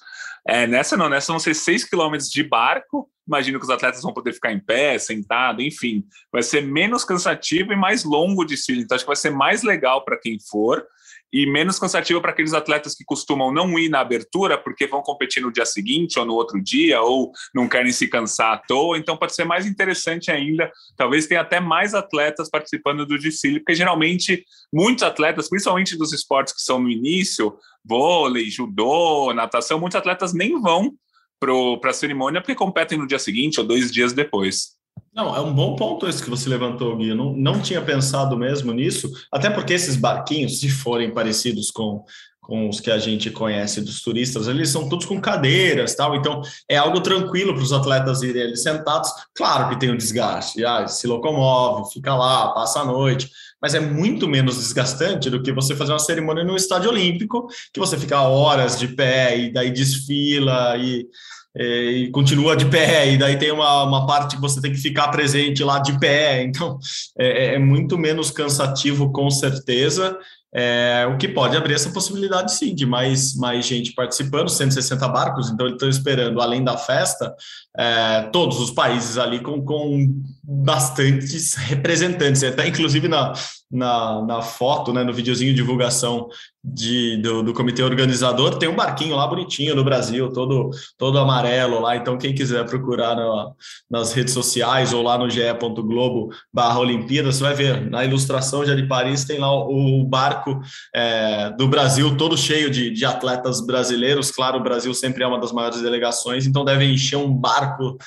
É, 0.48 0.68
nessa 0.68 0.96
não, 0.96 1.10
nessa 1.10 1.32
vão 1.32 1.40
ser 1.40 1.54
seis 1.54 1.84
quilômetros 1.84 2.30
de 2.30 2.44
barco. 2.44 3.10
Imagino 3.28 3.60
que 3.60 3.66
os 3.66 3.72
atletas 3.72 4.02
vão 4.02 4.14
poder 4.14 4.34
ficar 4.34 4.52
em 4.52 4.60
pé, 4.60 4.98
sentado, 5.00 5.62
enfim. 5.62 6.04
Vai 6.32 6.44
ser 6.44 6.62
menos 6.62 7.04
cansativo 7.04 7.74
e 7.74 7.76
mais 7.76 8.04
longo 8.04 8.44
o 8.44 8.46
desfile. 8.46 8.82
Então, 8.82 8.96
acho 8.96 9.04
que 9.04 9.10
vai 9.10 9.16
ser 9.16 9.32
mais 9.32 9.64
legal 9.64 10.04
para 10.06 10.20
quem 10.20 10.38
for 10.40 10.86
e 11.32 11.46
menos 11.46 11.78
cansativo 11.80 12.22
para 12.22 12.32
aqueles 12.32 12.54
atletas 12.54 12.96
que 12.96 13.04
costumam 13.04 13.52
não 13.52 13.78
ir 13.78 13.90
na 13.90 14.00
abertura 14.00 14.58
porque 14.58 14.88
vão 14.88 15.02
competir 15.02 15.42
no 15.42 15.52
dia 15.52 15.66
seguinte 15.66 16.18
ou 16.18 16.26
no 16.26 16.34
outro 16.34 16.62
dia 16.62 17.02
ou 17.02 17.32
não 17.54 17.68
querem 17.68 17.92
se 17.92 18.08
cansar 18.08 18.54
à 18.54 18.58
toa. 18.58 18.98
Então 18.98 19.18
pode 19.18 19.36
ser 19.36 19.44
mais 19.44 19.66
interessante 19.66 20.32
ainda. 20.32 20.72
Talvez 20.96 21.28
tenha 21.28 21.42
até 21.42 21.60
mais 21.60 21.94
atletas 21.94 22.50
participando 22.50 23.06
do 23.06 23.18
desfile, 23.18 23.60
porque 23.60 23.76
geralmente 23.76 24.46
muitos 24.72 25.04
atletas, 25.04 25.50
principalmente 25.50 25.98
dos 25.98 26.14
esportes 26.14 26.54
que 26.54 26.62
são 26.62 26.80
no 26.80 26.90
início, 26.90 27.58
vôlei, 27.84 28.50
judô, 28.50 29.34
natação, 29.34 29.80
muitos 29.80 29.98
atletas 29.98 30.34
nem 30.34 30.60
vão 30.60 30.94
para 31.40 31.92
a 31.92 31.94
cerimônia 31.94 32.42
porque 32.42 32.56
competem 32.56 32.98
no 32.98 33.08
dia 33.08 33.20
seguinte 33.20 33.60
ou 33.60 33.66
dois 33.66 33.92
dias 33.92 34.14
depois. 34.14 34.75
Não, 35.16 35.34
é 35.34 35.40
um 35.40 35.54
bom 35.54 35.78
ponto 35.78 36.10
esse 36.10 36.22
que 36.22 36.30
você 36.30 36.50
levantou, 36.50 36.98
Gui. 36.98 37.08
Eu 37.08 37.16
não, 37.16 37.32
não 37.32 37.62
tinha 37.62 37.82
pensado 37.82 38.38
mesmo 38.38 38.74
nisso, 38.74 39.10
até 39.32 39.50
porque 39.50 39.72
esses 39.72 39.96
barquinhos, 39.96 40.60
se 40.60 40.70
forem 40.70 41.14
parecidos 41.14 41.72
com, 41.72 42.04
com 42.42 42.68
os 42.68 42.82
que 42.82 42.92
a 42.92 42.98
gente 42.98 43.32
conhece 43.32 43.80
dos 43.80 44.02
turistas, 44.02 44.50
eles 44.50 44.68
são 44.68 44.90
todos 44.90 45.06
com 45.06 45.22
cadeiras, 45.22 45.96
tal. 45.96 46.18
Então 46.18 46.42
é 46.70 46.76
algo 46.76 47.00
tranquilo 47.00 47.54
para 47.54 47.64
os 47.64 47.72
atletas 47.72 48.24
irem 48.24 48.44
ali 48.44 48.58
sentados. 48.58 49.10
Claro 49.34 49.70
que 49.70 49.80
tem 49.80 49.90
o 49.90 49.98
desgaste, 49.98 50.66
ah, 50.66 50.86
se 50.86 51.08
locomove, 51.08 51.94
fica 51.94 52.14
lá, 52.14 52.50
passa 52.50 52.82
a 52.82 52.86
noite, 52.86 53.32
mas 53.62 53.74
é 53.74 53.80
muito 53.80 54.28
menos 54.28 54.58
desgastante 54.58 55.30
do 55.30 55.42
que 55.42 55.54
você 55.54 55.74
fazer 55.78 55.94
uma 55.94 56.00
cerimônia 56.00 56.44
no 56.44 56.58
estádio 56.58 56.90
olímpico, 56.90 57.48
que 57.74 57.80
você 57.80 57.98
fica 57.98 58.22
horas 58.22 58.78
de 58.78 58.90
pé 58.90 59.38
e 59.40 59.54
daí 59.54 59.72
desfila 59.72 60.76
e 60.76 61.08
e 61.56 62.10
continua 62.12 62.56
de 62.56 62.66
pé, 62.66 63.12
e 63.12 63.18
daí 63.18 63.38
tem 63.38 63.52
uma, 63.52 63.84
uma 63.84 64.06
parte 64.06 64.36
que 64.36 64.42
você 64.42 64.60
tem 64.60 64.72
que 64.72 64.78
ficar 64.78 65.08
presente 65.08 65.64
lá 65.64 65.80
de 65.80 65.98
pé, 66.00 66.44
então 66.44 66.78
é, 67.18 67.46
é, 67.46 67.56
é 67.56 67.60
muito 67.60 67.98
menos 67.98 68.30
cansativo, 68.30 69.12
com 69.12 69.30
certeza, 69.30 70.18
é, 70.54 71.06
o 71.12 71.18
que 71.18 71.28
pode 71.28 71.58
abrir 71.58 71.74
essa 71.74 71.90
possibilidade, 71.90 72.54
sim, 72.54 72.74
de 72.74 72.86
mais, 72.86 73.36
mais 73.36 73.66
gente 73.66 73.94
participando, 73.94 74.50
160 74.50 75.08
barcos, 75.10 75.50
então 75.50 75.66
eles 75.66 75.76
estão 75.76 75.90
esperando, 75.90 76.42
além 76.42 76.64
da 76.64 76.78
festa, 76.78 77.34
é, 77.78 78.22
todos 78.32 78.60
os 78.60 78.72
países 78.72 79.18
ali 79.18 79.40
com, 79.40 79.62
com 79.62 80.22
bastantes 80.48 81.56
representantes, 81.56 82.44
até 82.44 82.68
inclusive 82.68 83.08
na, 83.08 83.34
na, 83.72 84.22
na 84.22 84.42
foto, 84.42 84.94
né, 84.94 85.04
no 85.04 85.14
videozinho 85.14 85.52
de 85.52 85.58
divulgação 85.58 86.28
de, 86.64 87.18
do, 87.18 87.44
do, 87.44 87.54
comitê 87.54 87.84
organizador, 87.84 88.58
tem 88.58 88.70
um 88.70 88.76
barquinho 88.76 89.16
lá 89.16 89.28
bonitinho 89.28 89.76
no 89.76 89.84
Brasil, 89.84 90.32
todo, 90.32 90.70
todo 90.98 91.20
amarelo 91.20 91.80
lá. 91.80 91.96
Então, 91.96 92.18
quem 92.18 92.34
quiser 92.34 92.66
procurar 92.66 93.16
na, 93.16 93.52
nas 93.90 94.14
redes 94.14 94.34
sociais 94.34 94.94
ou 94.94 95.02
lá 95.02 95.18
no 95.18 95.30
ge.globo 95.30 96.30
barra 96.54 96.80
Olimpíada, 96.80 97.32
você 97.32 97.44
vai 97.44 97.54
ver 97.54 97.90
na 97.90 98.04
ilustração 98.04 98.66
já 98.66 98.76
de 98.76 98.88
Paris 98.88 99.26
tem 99.26 99.40
lá 99.40 99.52
o, 99.52 100.02
o 100.02 100.06
barco 100.06 100.60
é, 100.94 101.52
do 101.52 101.68
Brasil 101.68 102.16
todo 102.18 102.38
cheio 102.38 102.70
de, 102.70 102.92
de 102.92 103.06
atletas 103.06 103.66
brasileiros. 103.66 104.32
Claro, 104.32 104.60
o 104.60 104.64
Brasil 104.64 104.94
sempre 104.94 105.24
é 105.24 105.28
uma 105.28 105.40
das 105.40 105.52
maiores 105.52 105.82
delegações, 105.82 106.46
então 106.46 106.66
deve 106.66 106.86
encher 106.86 107.18
um 107.18 107.32
barco 107.32 107.98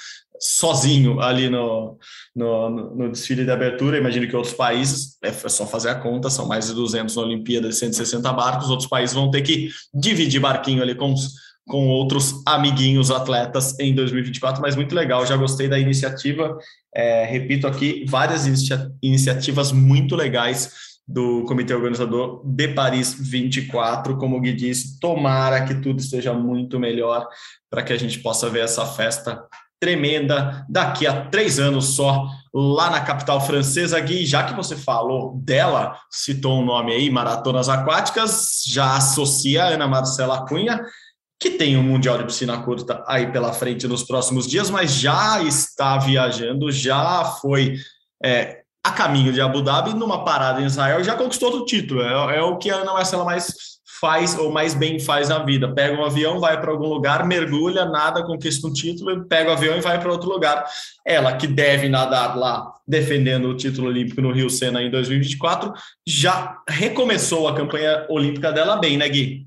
sozinho 0.41 1.21
ali 1.21 1.49
no, 1.49 1.99
no, 2.39 2.95
no, 2.95 3.11
desfile 3.11 3.45
de 3.45 3.51
abertura. 3.51 3.99
Imagino 3.99 4.29
que 4.29 4.37
outros 4.37 4.55
países, 4.55 5.19
é 5.23 5.33
só 5.33 5.67
fazer 5.67 5.91
a 5.91 5.97
conta, 5.97 6.31
são 6.31 6.47
mais 6.47 6.69
de 6.69 6.75
200 6.75 7.17
na 7.17 7.23
Olimpíada, 7.23 7.73
160 7.73 8.33
barcos. 8.33 8.71
Outros 8.71 8.89
países 8.89 9.15
vão 9.15 9.31
ter 9.31 9.43
que 9.43 9.71
dividir 9.93 10.41
barquinho 10.41 10.81
ali 10.81 10.95
com, 10.95 11.13
com 11.67 11.89
outros 11.89 12.41
amiguinhos 12.47 13.11
atletas 13.11 13.79
em 13.81 13.93
2024, 13.95 14.63
mas 14.63 14.77
muito 14.77 14.95
legal. 14.95 15.27
Já 15.27 15.37
gostei 15.37 15.69
da 15.69 15.79
iniciativa. 15.79 16.57
É, 16.95 17.25
repito 17.25 17.67
aqui, 17.67 18.05
várias 18.09 18.47
inicia 18.47 18.91
iniciativas 19.03 19.73
muito 19.73 20.15
legais 20.15 20.89
do 21.07 21.43
comitê 21.45 21.75
organizador 21.75 22.43
de 22.45 22.69
Paris 22.69 23.17
24. 23.19 24.17
Como 24.17 24.37
o 24.37 24.41
Gui 24.41 24.53
disse, 24.53 25.01
tomara 25.01 25.65
que 25.65 25.75
tudo 25.75 25.99
esteja 25.99 26.33
muito 26.33 26.79
melhor 26.79 27.27
para 27.69 27.83
que 27.83 27.93
a 27.93 27.99
gente 27.99 28.21
possa 28.21 28.49
ver 28.49 28.61
essa 28.61 28.87
festa 28.87 29.43
tremenda 29.81 30.67
daqui 30.69 31.07
a 31.07 31.27
três 31.27 31.59
anos 31.59 31.95
só, 31.95 32.27
lá 32.53 32.91
na 32.91 33.01
capital 33.01 33.41
francesa. 33.41 33.99
Gui, 34.01 34.27
já 34.27 34.43
que 34.43 34.55
você 34.55 34.77
falou 34.77 35.35
dela, 35.37 35.99
citou 36.11 36.61
um 36.61 36.65
nome 36.65 36.93
aí, 36.93 37.11
Maratonas 37.11 37.69
Aquáticas, 37.69 38.65
já 38.67 38.97
associa 38.97 39.65
a 39.65 39.69
Ana 39.69 39.87
Marcela 39.87 40.47
Cunha, 40.47 40.85
que 41.41 41.51
tem 41.51 41.77
um 41.77 41.83
Mundial 41.83 42.19
de 42.19 42.25
Piscina 42.25 42.61
Curta 42.63 43.05
aí 43.07 43.31
pela 43.31 43.53
frente 43.53 43.87
nos 43.87 44.03
próximos 44.03 44.47
dias, 44.47 44.71
mas 44.71 44.93
já 44.93 45.43
está 45.43 45.97
viajando, 45.97 46.71
já 46.73 47.25
foi 47.41 47.77
é, 48.25 48.63
a 48.85 48.91
caminho 48.91 49.33
de 49.33 49.41
Abu 49.41 49.63
Dhabi, 49.63 49.95
numa 49.95 50.25
parada 50.25 50.61
em 50.61 50.65
Israel, 50.65 51.05
já 51.05 51.15
conquistou 51.15 51.55
o 51.55 51.65
título. 51.65 52.03
É, 52.03 52.39
é 52.39 52.43
o 52.43 52.57
que 52.59 52.71
a 52.71 52.77
Ana 52.77 52.93
Marcela 52.93 53.25
mais 53.25 53.78
faz 54.01 54.39
ou 54.39 54.51
mais 54.53 54.75
bem 54.75 54.99
faz 54.99 55.29
na 55.29 55.41
vida. 55.41 55.73
Pega 55.73 55.95
um 55.95 56.05
avião, 56.05 56.41
vai 56.41 56.61
para 56.61 56.71
algum 56.71 56.87
lugar, 56.87 57.27
mergulha, 57.27 57.85
nada, 57.85 58.25
conquista 58.25 58.67
um 58.67 58.73
título, 58.73 59.25
pega 59.27 59.51
o 59.51 59.53
avião 59.53 59.77
e 59.77 59.81
vai 59.81 59.99
para 60.01 60.13
outro 60.13 60.29
lugar. 60.29 60.65
Ela, 61.05 61.37
que 61.37 61.47
deve 61.47 61.89
nadar 61.89 62.37
lá 62.37 62.73
defendendo 62.87 63.49
o 63.49 63.57
título 63.57 63.89
olímpico 63.89 64.21
no 64.21 64.33
Rio 64.33 64.49
Sena 64.49 64.83
em 64.83 64.91
2024, 64.91 65.73
já 66.07 66.59
recomeçou 66.69 67.49
a 67.49 67.55
campanha 67.55 68.07
olímpica 68.09 68.53
dela 68.53 68.77
bem, 68.77 68.97
né, 68.97 69.09
Gui? 69.09 69.47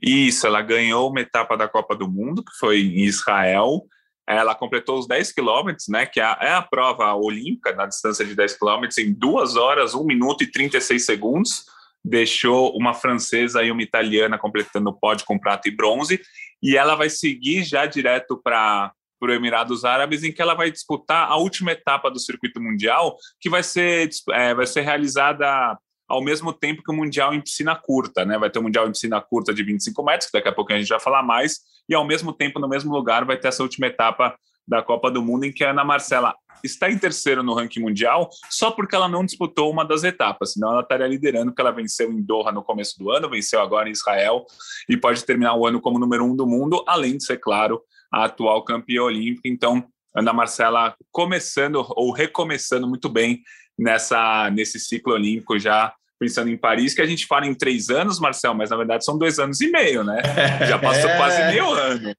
Isso, 0.00 0.46
ela 0.46 0.62
ganhou 0.62 1.10
uma 1.10 1.20
etapa 1.20 1.56
da 1.56 1.68
Copa 1.68 1.94
do 1.94 2.08
Mundo, 2.08 2.42
que 2.42 2.52
foi 2.58 2.80
em 2.80 3.04
Israel. 3.04 3.84
Ela 4.28 4.54
completou 4.54 4.98
os 4.98 5.06
10 5.06 5.32
quilômetros, 5.32 5.88
né, 5.88 6.06
que 6.06 6.20
é 6.20 6.24
a, 6.24 6.38
é 6.40 6.52
a 6.52 6.62
prova 6.62 7.14
olímpica 7.14 7.72
na 7.72 7.86
distância 7.86 8.24
de 8.24 8.34
10 8.34 8.56
quilômetros, 8.56 8.98
em 8.98 9.12
2 9.12 9.56
horas, 9.56 9.94
1 9.94 10.04
minuto 10.04 10.42
e 10.42 10.50
36 10.50 11.04
segundos 11.04 11.71
deixou 12.04 12.76
uma 12.76 12.94
francesa 12.94 13.62
e 13.62 13.70
uma 13.70 13.82
italiana 13.82 14.38
completando 14.38 14.90
o 14.90 14.92
pódio 14.92 15.24
com 15.26 15.38
prata 15.38 15.68
e 15.68 15.76
bronze, 15.76 16.20
e 16.62 16.76
ela 16.76 16.94
vai 16.94 17.10
seguir 17.10 17.64
já 17.64 17.86
direto 17.86 18.40
para 18.42 18.92
para 19.20 19.30
o 19.30 19.34
Emirados 19.34 19.84
Árabes, 19.84 20.24
em 20.24 20.32
que 20.32 20.42
ela 20.42 20.52
vai 20.52 20.68
disputar 20.68 21.30
a 21.30 21.36
última 21.36 21.70
etapa 21.70 22.10
do 22.10 22.18
circuito 22.18 22.60
mundial, 22.60 23.16
que 23.40 23.48
vai 23.48 23.62
ser, 23.62 24.10
é, 24.32 24.52
vai 24.52 24.66
ser 24.66 24.80
realizada 24.80 25.78
ao 26.08 26.20
mesmo 26.20 26.52
tempo 26.52 26.82
que 26.82 26.90
o 26.90 26.94
Mundial 26.94 27.32
em 27.32 27.40
piscina 27.40 27.76
curta, 27.76 28.24
né? 28.24 28.36
Vai 28.36 28.50
ter 28.50 28.58
o 28.58 28.62
Mundial 28.62 28.88
em 28.88 28.90
piscina 28.90 29.20
curta 29.20 29.54
de 29.54 29.62
25 29.62 30.02
metros, 30.02 30.28
que 30.28 30.36
daqui 30.36 30.48
a 30.48 30.52
pouco 30.52 30.72
a 30.72 30.78
gente 30.78 30.88
vai 30.88 30.98
falar 30.98 31.22
mais, 31.22 31.60
e 31.88 31.94
ao 31.94 32.04
mesmo 32.04 32.32
tempo, 32.32 32.58
no 32.58 32.68
mesmo 32.68 32.92
lugar, 32.92 33.24
vai 33.24 33.36
ter 33.38 33.46
essa 33.46 33.62
última 33.62 33.86
etapa 33.86 34.36
da 34.66 34.82
Copa 34.82 35.08
do 35.08 35.22
Mundo, 35.22 35.44
em 35.44 35.52
que 35.52 35.62
a 35.62 35.70
Ana 35.70 35.84
Marcela 35.84 36.34
está 36.64 36.90
em 36.90 36.98
terceiro 36.98 37.42
no 37.42 37.54
ranking 37.54 37.80
mundial 37.80 38.30
só 38.50 38.70
porque 38.70 38.94
ela 38.94 39.08
não 39.08 39.24
disputou 39.24 39.70
uma 39.70 39.84
das 39.84 40.04
etapas, 40.04 40.52
senão 40.52 40.72
ela 40.72 40.82
estaria 40.82 41.06
liderando, 41.06 41.46
porque 41.46 41.60
ela 41.60 41.70
venceu 41.70 42.12
em 42.12 42.22
Doha 42.22 42.52
no 42.52 42.62
começo 42.62 42.98
do 42.98 43.10
ano, 43.10 43.30
venceu 43.30 43.60
agora 43.60 43.88
em 43.88 43.92
Israel 43.92 44.44
e 44.88 44.96
pode 44.96 45.24
terminar 45.24 45.54
o 45.54 45.66
ano 45.66 45.80
como 45.80 45.98
número 45.98 46.24
um 46.24 46.34
do 46.36 46.46
mundo, 46.46 46.84
além 46.86 47.16
de 47.16 47.24
ser, 47.24 47.38
claro, 47.38 47.82
a 48.12 48.24
atual 48.24 48.64
campeã 48.64 49.02
olímpica. 49.02 49.48
Então, 49.48 49.84
Ana 50.14 50.32
Marcela 50.32 50.94
começando 51.10 51.84
ou 51.90 52.12
recomeçando 52.12 52.86
muito 52.86 53.08
bem 53.08 53.42
nessa 53.78 54.50
nesse 54.50 54.78
ciclo 54.78 55.14
olímpico 55.14 55.58
já 55.58 55.94
pensando 56.22 56.48
em 56.48 56.56
Paris, 56.56 56.94
que 56.94 57.02
a 57.02 57.06
gente 57.06 57.26
fala 57.26 57.48
em 57.48 57.52
três 57.54 57.90
anos, 57.90 58.20
Marcel, 58.20 58.54
mas 58.54 58.70
na 58.70 58.76
verdade 58.76 59.04
são 59.04 59.18
dois 59.18 59.40
anos 59.40 59.60
e 59.60 59.68
meio, 59.72 60.04
né? 60.04 60.22
Já 60.68 60.78
passou 60.78 61.10
é. 61.10 61.16
quase 61.16 61.44
meio 61.46 61.68
ano. 61.72 62.14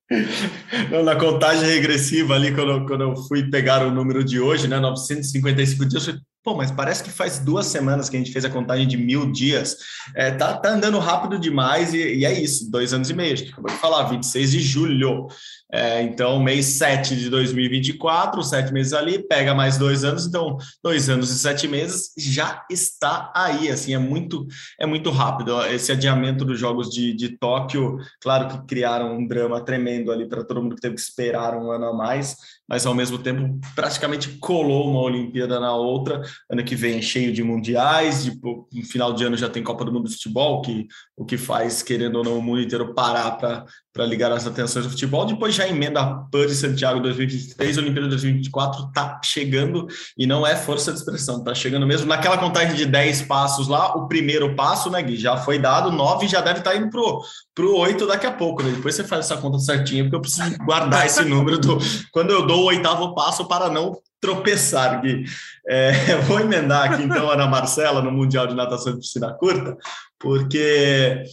Não, 0.92 1.04
na 1.04 1.16
contagem 1.16 1.64
regressiva 1.64 2.36
ali, 2.36 2.54
quando, 2.54 2.86
quando 2.86 3.02
eu 3.02 3.16
fui 3.16 3.50
pegar 3.50 3.88
o 3.88 3.92
número 3.92 4.22
de 4.22 4.42
hoje, 4.42 4.68
né, 4.68 4.78
955 4.78 5.86
dias, 5.86 6.08
eu 6.10 6.16
Pô, 6.44 6.54
mas 6.56 6.72
parece 6.72 7.02
que 7.02 7.10
faz 7.10 7.40
duas 7.40 7.68
semanas 7.68 8.10
que 8.10 8.18
a 8.18 8.20
gente 8.20 8.32
fez 8.32 8.44
a 8.44 8.50
contagem 8.50 8.86
de 8.86 8.98
mil 8.98 9.32
dias. 9.32 9.78
É, 10.14 10.30
tá, 10.30 10.58
tá 10.58 10.72
andando 10.72 11.00
rápido 11.00 11.40
demais 11.40 11.94
e, 11.94 12.16
e 12.18 12.26
é 12.26 12.34
isso, 12.38 12.70
dois 12.70 12.94
anos 12.94 13.10
e 13.10 13.14
meio. 13.14 13.32
A 13.32 13.36
gente 13.38 13.52
acabou 13.54 13.72
de 13.72 13.78
falar, 13.78 14.04
26 14.04 14.52
de 14.52 14.60
julho. 14.60 15.28
É, 15.72 16.04
então, 16.04 16.40
mês 16.44 16.66
7 16.66 17.16
de 17.16 17.32
2024, 17.32 18.44
sete 18.44 18.72
meses 18.72 18.94
ali, 18.94 19.18
pega 19.28 19.56
mais 19.56 19.76
dois 19.76 20.04
anos, 20.04 20.28
então, 20.28 20.56
dois 20.84 21.10
anos 21.10 21.32
e 21.32 21.40
sete 21.40 21.68
meses 21.68 22.12
já 22.16 22.64
está 22.70 23.32
aí. 23.36 23.72
Assim, 23.72 23.96
é 23.96 23.98
muito, 23.98 24.46
é 24.80 24.86
muito 24.86 25.10
rápido. 25.10 25.60
Esse 25.66 25.92
adiamento 25.92 26.46
dos 26.46 26.60
Jogos 26.60 26.90
de, 26.90 27.14
de 27.16 27.38
Tóquio, 27.40 27.98
claro 28.22 28.50
que 28.50 28.68
criaram 28.68 29.18
um 29.18 29.26
drama 29.26 29.66
tremendo 29.66 30.12
ali 30.12 30.30
para 30.30 30.44
todo 30.44 30.62
mundo 30.62 30.76
que 30.76 30.82
teve 30.82 30.94
que 30.94 31.02
esperar 31.02 31.56
um 31.56 31.72
ano 31.72 31.86
a 31.86 31.94
mais, 31.94 32.36
mas 32.74 32.88
ao 32.88 32.96
mesmo 32.96 33.20
tempo 33.20 33.60
praticamente 33.76 34.30
colou 34.40 34.90
uma 34.90 35.02
Olimpíada 35.02 35.60
na 35.60 35.76
outra. 35.76 36.24
Ano 36.50 36.64
que 36.64 36.76
vem 36.76 37.04
cheio 37.04 37.32
de 37.32 37.44
mundiais, 37.44 38.24
de, 38.24 38.32
no 38.42 38.66
final 38.84 39.14
de 39.14 39.24
ano 39.24 39.38
já 39.38 39.48
tem 39.48 39.62
Copa 39.62 39.86
do 39.86 39.94
Mundo 39.94 40.10
de 40.10 40.16
Futebol, 40.16 40.60
que 40.64 40.88
o 41.16 41.24
que 41.24 41.38
faz, 41.38 41.84
querendo 41.84 42.16
ou 42.16 42.24
não, 42.24 42.40
o 42.40 42.42
mundo 42.42 42.62
inteiro 42.62 42.96
parar 42.96 43.38
para 43.38 44.06
ligar 44.06 44.32
as 44.32 44.48
atenções 44.48 44.86
do 44.86 44.92
futebol. 44.92 45.24
Depois 45.24 45.54
já 45.54 45.68
emenda 45.68 46.02
a 46.02 46.16
PAN 46.16 46.48
de 46.48 46.56
Santiago 46.56 47.00
2023, 47.02 47.78
Olimpíada 47.78 48.08
2024 48.08 48.88
está 48.88 49.22
chegando 49.24 49.86
e 50.18 50.26
não 50.26 50.46
é 50.46 50.56
força 50.56 50.92
de 50.92 50.98
expressão, 50.98 51.38
está 51.38 51.54
chegando 51.54 51.86
mesmo. 51.86 52.08
Naquela 52.08 52.40
contagem 52.40 52.76
de 52.76 52.88
10 52.88 53.22
passos 53.24 53.68
lá, 53.68 53.96
o 53.96 54.08
primeiro 54.08 54.56
passo, 54.56 54.90
né, 54.90 55.00
Gui, 55.04 55.16
já 55.16 55.38
foi 55.38 55.60
dado, 55.60 55.92
9 55.92 56.28
já 56.28 56.42
deve 56.42 56.60
estar 56.60 56.72
tá 56.72 56.78
indo 56.78 56.90
pro 56.90 57.22
pro 57.56 57.76
8 57.78 58.08
daqui 58.08 58.26
a 58.26 58.32
pouco, 58.32 58.64
né? 58.64 58.72
Depois 58.72 58.96
você 58.96 59.04
faz 59.04 59.26
essa 59.26 59.38
conta 59.38 59.60
certinha, 59.60 60.04
porque 60.04 60.16
eu 60.16 60.22
preciso 60.22 60.58
guardar 60.66 61.06
esse 61.06 61.24
número 61.24 61.60
do 61.60 61.78
quando 62.12 62.32
eu 62.32 62.48
dou 62.48 62.63
o 62.64 62.68
oitavo 62.68 63.14
passo 63.14 63.48
para 63.48 63.70
não 63.70 63.98
tropeçar, 64.20 65.02
Gui. 65.02 65.26
É, 65.68 66.16
vou 66.24 66.40
emendar 66.40 66.92
aqui 66.92 67.04
então 67.04 67.30
a 67.30 67.34
Ana 67.34 67.48
Marcela 67.48 68.02
no 68.02 68.12
Mundial 68.12 68.48
de 68.48 68.56
Natação 68.56 68.94
de 68.94 69.00
Piscina 69.00 69.34
Curta, 69.34 69.78
porque 70.18 71.24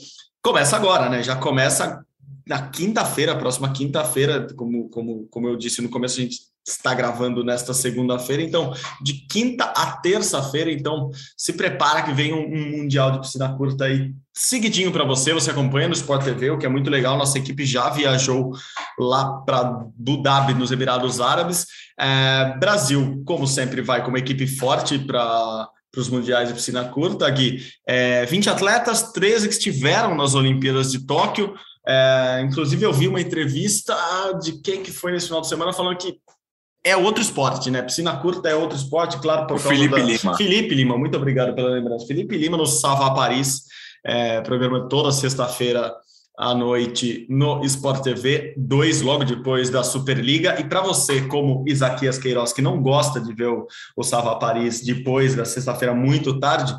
começa 0.42 0.76
agora, 0.76 1.08
né? 1.08 1.22
Já 1.22 1.36
começa 1.36 2.04
na 2.46 2.68
quinta-feira, 2.68 3.38
próxima 3.38 3.72
quinta-feira, 3.72 4.46
como, 4.56 4.88
como, 4.88 5.28
como 5.30 5.48
eu 5.48 5.56
disse 5.56 5.80
no 5.80 5.88
começo, 5.88 6.18
a 6.18 6.22
gente 6.22 6.49
está 6.66 6.94
gravando 6.94 7.42
nesta 7.42 7.72
segunda-feira, 7.72 8.42
então 8.42 8.72
de 9.02 9.26
quinta 9.26 9.64
a 9.64 9.92
terça-feira, 9.92 10.70
então 10.70 11.10
se 11.36 11.52
prepara 11.52 12.02
que 12.02 12.12
vem 12.12 12.32
um, 12.32 12.44
um 12.44 12.78
mundial 12.78 13.10
de 13.10 13.20
piscina 13.20 13.54
curta 13.56 13.84
aí 13.84 14.12
seguidinho 14.32 14.92
para 14.92 15.04
você, 15.04 15.32
você 15.32 15.50
acompanha 15.50 15.88
no 15.88 15.94
Sport 15.94 16.24
TV, 16.24 16.50
o 16.50 16.58
que 16.58 16.66
é 16.66 16.68
muito 16.68 16.90
legal, 16.90 17.18
nossa 17.18 17.38
equipe 17.38 17.64
já 17.66 17.90
viajou 17.90 18.52
lá 18.98 19.40
para 19.42 19.58
Abu 19.58 20.22
Dhabi, 20.22 20.54
nos 20.54 20.70
Emirados 20.70 21.20
Árabes, 21.20 21.66
é, 21.98 22.56
Brasil, 22.58 23.22
como 23.26 23.46
sempre, 23.46 23.82
vai 23.82 24.02
com 24.02 24.08
uma 24.08 24.18
equipe 24.18 24.46
forte 24.46 24.98
para 24.98 25.68
para 25.92 26.00
os 26.00 26.08
mundiais 26.08 26.48
de 26.48 26.54
piscina 26.54 26.84
curta, 26.84 27.28
Gui. 27.28 27.66
É, 27.86 28.24
20 28.24 28.48
atletas, 28.48 29.10
13 29.12 29.48
que 29.48 29.54
estiveram 29.54 30.14
nas 30.14 30.34
Olimpíadas 30.34 30.92
de 30.92 31.04
Tóquio. 31.04 31.52
É, 31.86 32.42
inclusive, 32.44 32.84
eu 32.84 32.92
vi 32.92 33.08
uma 33.08 33.20
entrevista 33.20 33.96
de 34.40 34.60
quem 34.60 34.82
que 34.82 34.92
foi 34.92 35.10
nesse 35.10 35.26
final 35.26 35.40
de 35.40 35.48
semana 35.48 35.72
falando 35.72 35.96
que 35.96 36.20
é 36.84 36.96
outro 36.96 37.22
esporte, 37.22 37.70
né? 37.70 37.82
Piscina 37.82 38.16
curta 38.16 38.48
é 38.48 38.54
outro 38.54 38.76
esporte, 38.76 39.18
claro, 39.18 39.46
por 39.46 39.56
o 39.56 39.62
causa 39.62 39.68
Felipe 39.68 39.96
da... 39.96 40.02
Lima. 40.02 40.36
Felipe 40.36 40.74
Lima, 40.74 40.98
muito 40.98 41.16
obrigado 41.16 41.54
pela 41.54 41.70
lembrança. 41.70 42.06
Felipe 42.06 42.36
Lima 42.36 42.56
no 42.56 42.66
Savá 42.66 43.12
Paris, 43.12 43.64
é, 44.04 44.40
programa 44.40 44.88
toda 44.88 45.12
sexta-feira 45.12 45.94
à 46.38 46.54
noite 46.54 47.26
no 47.28 47.62
Sport 47.64 48.02
TV 48.02 48.54
2, 48.56 49.02
logo 49.02 49.24
depois 49.24 49.68
da 49.68 49.82
Superliga. 49.82 50.58
E 50.58 50.64
para 50.64 50.80
você, 50.80 51.20
como 51.22 51.64
Isaquias 51.68 52.16
Queiroz, 52.16 52.52
que 52.52 52.62
não 52.62 52.80
gosta 52.80 53.20
de 53.20 53.34
ver 53.34 53.48
o, 53.48 53.66
o 53.94 54.02
Savá 54.02 54.36
Paris 54.36 54.82
depois 54.82 55.34
da 55.34 55.44
sexta-feira 55.44 55.94
muito 55.94 56.40
tarde, 56.40 56.74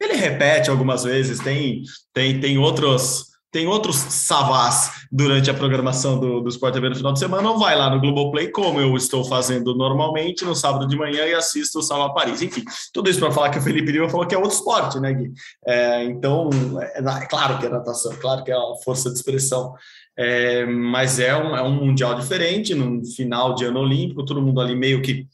ele 0.00 0.14
repete 0.14 0.68
algumas 0.68 1.04
vezes, 1.04 1.38
tem, 1.38 1.82
tem, 2.12 2.40
tem 2.40 2.58
outros 2.58 3.33
tem 3.54 3.68
outros 3.68 3.94
savás 3.94 5.06
durante 5.12 5.48
a 5.48 5.54
programação 5.54 6.18
do, 6.18 6.40
do 6.40 6.48
Sport 6.48 6.74
TV 6.74 6.88
no 6.88 6.96
final 6.96 7.12
de 7.12 7.20
semana, 7.20 7.48
ou 7.48 7.56
vai 7.56 7.76
lá 7.76 7.88
no 7.88 8.00
Globoplay, 8.00 8.48
como 8.48 8.80
eu 8.80 8.96
estou 8.96 9.24
fazendo 9.24 9.76
normalmente, 9.76 10.44
no 10.44 10.56
sábado 10.56 10.88
de 10.88 10.96
manhã, 10.96 11.24
e 11.24 11.34
assisto 11.34 11.78
o 11.78 11.82
Salva 11.82 12.12
Paris. 12.12 12.42
Enfim, 12.42 12.64
tudo 12.92 13.08
isso 13.08 13.20
para 13.20 13.30
falar 13.30 13.50
que 13.50 13.58
o 13.60 13.62
Felipe 13.62 13.92
Lima 13.92 14.08
falou 14.08 14.26
que 14.26 14.34
é 14.34 14.38
outro 14.38 14.56
esporte, 14.56 14.98
né, 14.98 15.12
Gui? 15.12 15.32
É, 15.64 16.02
então, 16.02 16.50
é, 16.82 16.98
é, 16.98 17.26
claro 17.26 17.56
que 17.60 17.66
é 17.66 17.68
natação, 17.68 18.12
claro 18.20 18.42
que 18.42 18.50
é 18.50 18.58
uma 18.58 18.76
força 18.82 19.08
de 19.08 19.14
expressão, 19.18 19.72
é, 20.18 20.66
mas 20.66 21.20
é 21.20 21.36
um, 21.36 21.56
é 21.56 21.62
um 21.62 21.76
mundial 21.76 22.16
diferente, 22.16 22.74
no 22.74 23.06
final 23.06 23.54
de 23.54 23.66
ano 23.66 23.78
olímpico, 23.78 24.24
todo 24.24 24.42
mundo 24.42 24.60
ali 24.60 24.74
meio 24.74 25.00
que 25.00 25.28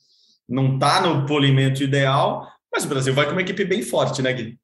não 0.47 0.75
está 0.75 1.01
no 1.01 1.25
polimento 1.25 1.83
ideal, 1.83 2.47
mas 2.71 2.85
o 2.85 2.89
Brasil 2.89 3.15
vai 3.15 3.25
com 3.25 3.33
uma 3.33 3.41
equipe 3.41 3.65
bem 3.65 3.81
forte, 3.81 4.21
né, 4.21 4.31
Gui? 4.31 4.59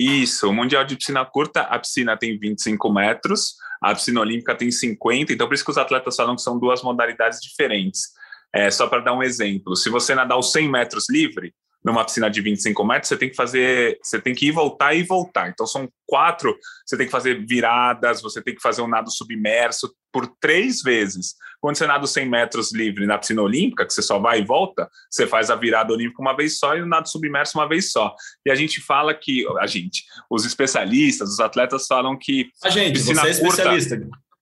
Isso, 0.00 0.48
o 0.48 0.52
Mundial 0.52 0.84
de 0.84 0.94
Piscina 0.94 1.24
Curta, 1.24 1.62
a 1.62 1.76
piscina 1.76 2.16
tem 2.16 2.38
25 2.38 2.88
metros, 2.92 3.56
a 3.82 3.92
piscina 3.92 4.20
olímpica 4.20 4.54
tem 4.54 4.70
50, 4.70 5.32
então 5.32 5.48
por 5.48 5.54
isso 5.54 5.64
que 5.64 5.72
os 5.72 5.76
atletas 5.76 6.14
falam 6.14 6.36
que 6.36 6.42
são 6.42 6.56
duas 6.56 6.84
modalidades 6.84 7.40
diferentes. 7.40 8.12
É, 8.54 8.70
só 8.70 8.86
para 8.86 9.00
dar 9.00 9.12
um 9.12 9.24
exemplo, 9.24 9.74
se 9.74 9.90
você 9.90 10.14
nadar 10.14 10.38
os 10.38 10.52
100 10.52 10.70
metros 10.70 11.06
livre, 11.10 11.52
numa 11.88 12.04
piscina 12.04 12.30
de 12.30 12.40
25 12.40 12.84
metros, 12.84 13.08
você 13.08 13.16
tem 13.16 13.30
que 13.30 13.36
fazer, 13.36 13.98
você 14.02 14.20
tem 14.20 14.34
que 14.34 14.48
ir 14.48 14.52
voltar 14.52 14.94
e 14.94 15.02
voltar. 15.02 15.48
Então 15.48 15.66
são 15.66 15.88
quatro, 16.06 16.56
você 16.86 16.96
tem 16.96 17.06
que 17.06 17.12
fazer 17.12 17.46
viradas, 17.46 18.20
você 18.20 18.42
tem 18.42 18.54
que 18.54 18.60
fazer 18.60 18.82
um 18.82 18.88
nado 18.88 19.10
submerso 19.10 19.92
por 20.12 20.26
três 20.40 20.82
vezes. 20.82 21.34
Quando 21.60 21.76
você 21.76 21.86
nada 21.86 22.04
os 22.04 22.12
100 22.12 22.28
metros 22.28 22.72
livre 22.72 23.06
na 23.06 23.18
piscina 23.18 23.42
olímpica, 23.42 23.84
que 23.84 23.92
você 23.92 24.02
só 24.02 24.18
vai 24.18 24.40
e 24.40 24.44
volta, 24.44 24.88
você 25.10 25.26
faz 25.26 25.50
a 25.50 25.56
virada 25.56 25.92
olímpica 25.92 26.22
uma 26.22 26.36
vez 26.36 26.58
só 26.58 26.76
e 26.76 26.82
o 26.82 26.86
nado 26.86 27.08
submerso 27.08 27.58
uma 27.58 27.68
vez 27.68 27.90
só. 27.90 28.14
E 28.46 28.50
a 28.50 28.54
gente 28.54 28.80
fala 28.80 29.14
que, 29.14 29.44
a 29.58 29.66
gente, 29.66 30.04
os 30.30 30.44
especialistas, 30.44 31.30
os 31.30 31.40
atletas 31.40 31.86
falam 31.86 32.16
que... 32.16 32.50
A 32.62 32.70
gente, 32.70 33.00
você 33.00 33.26
é 33.26 33.30
especialista. 33.30 33.98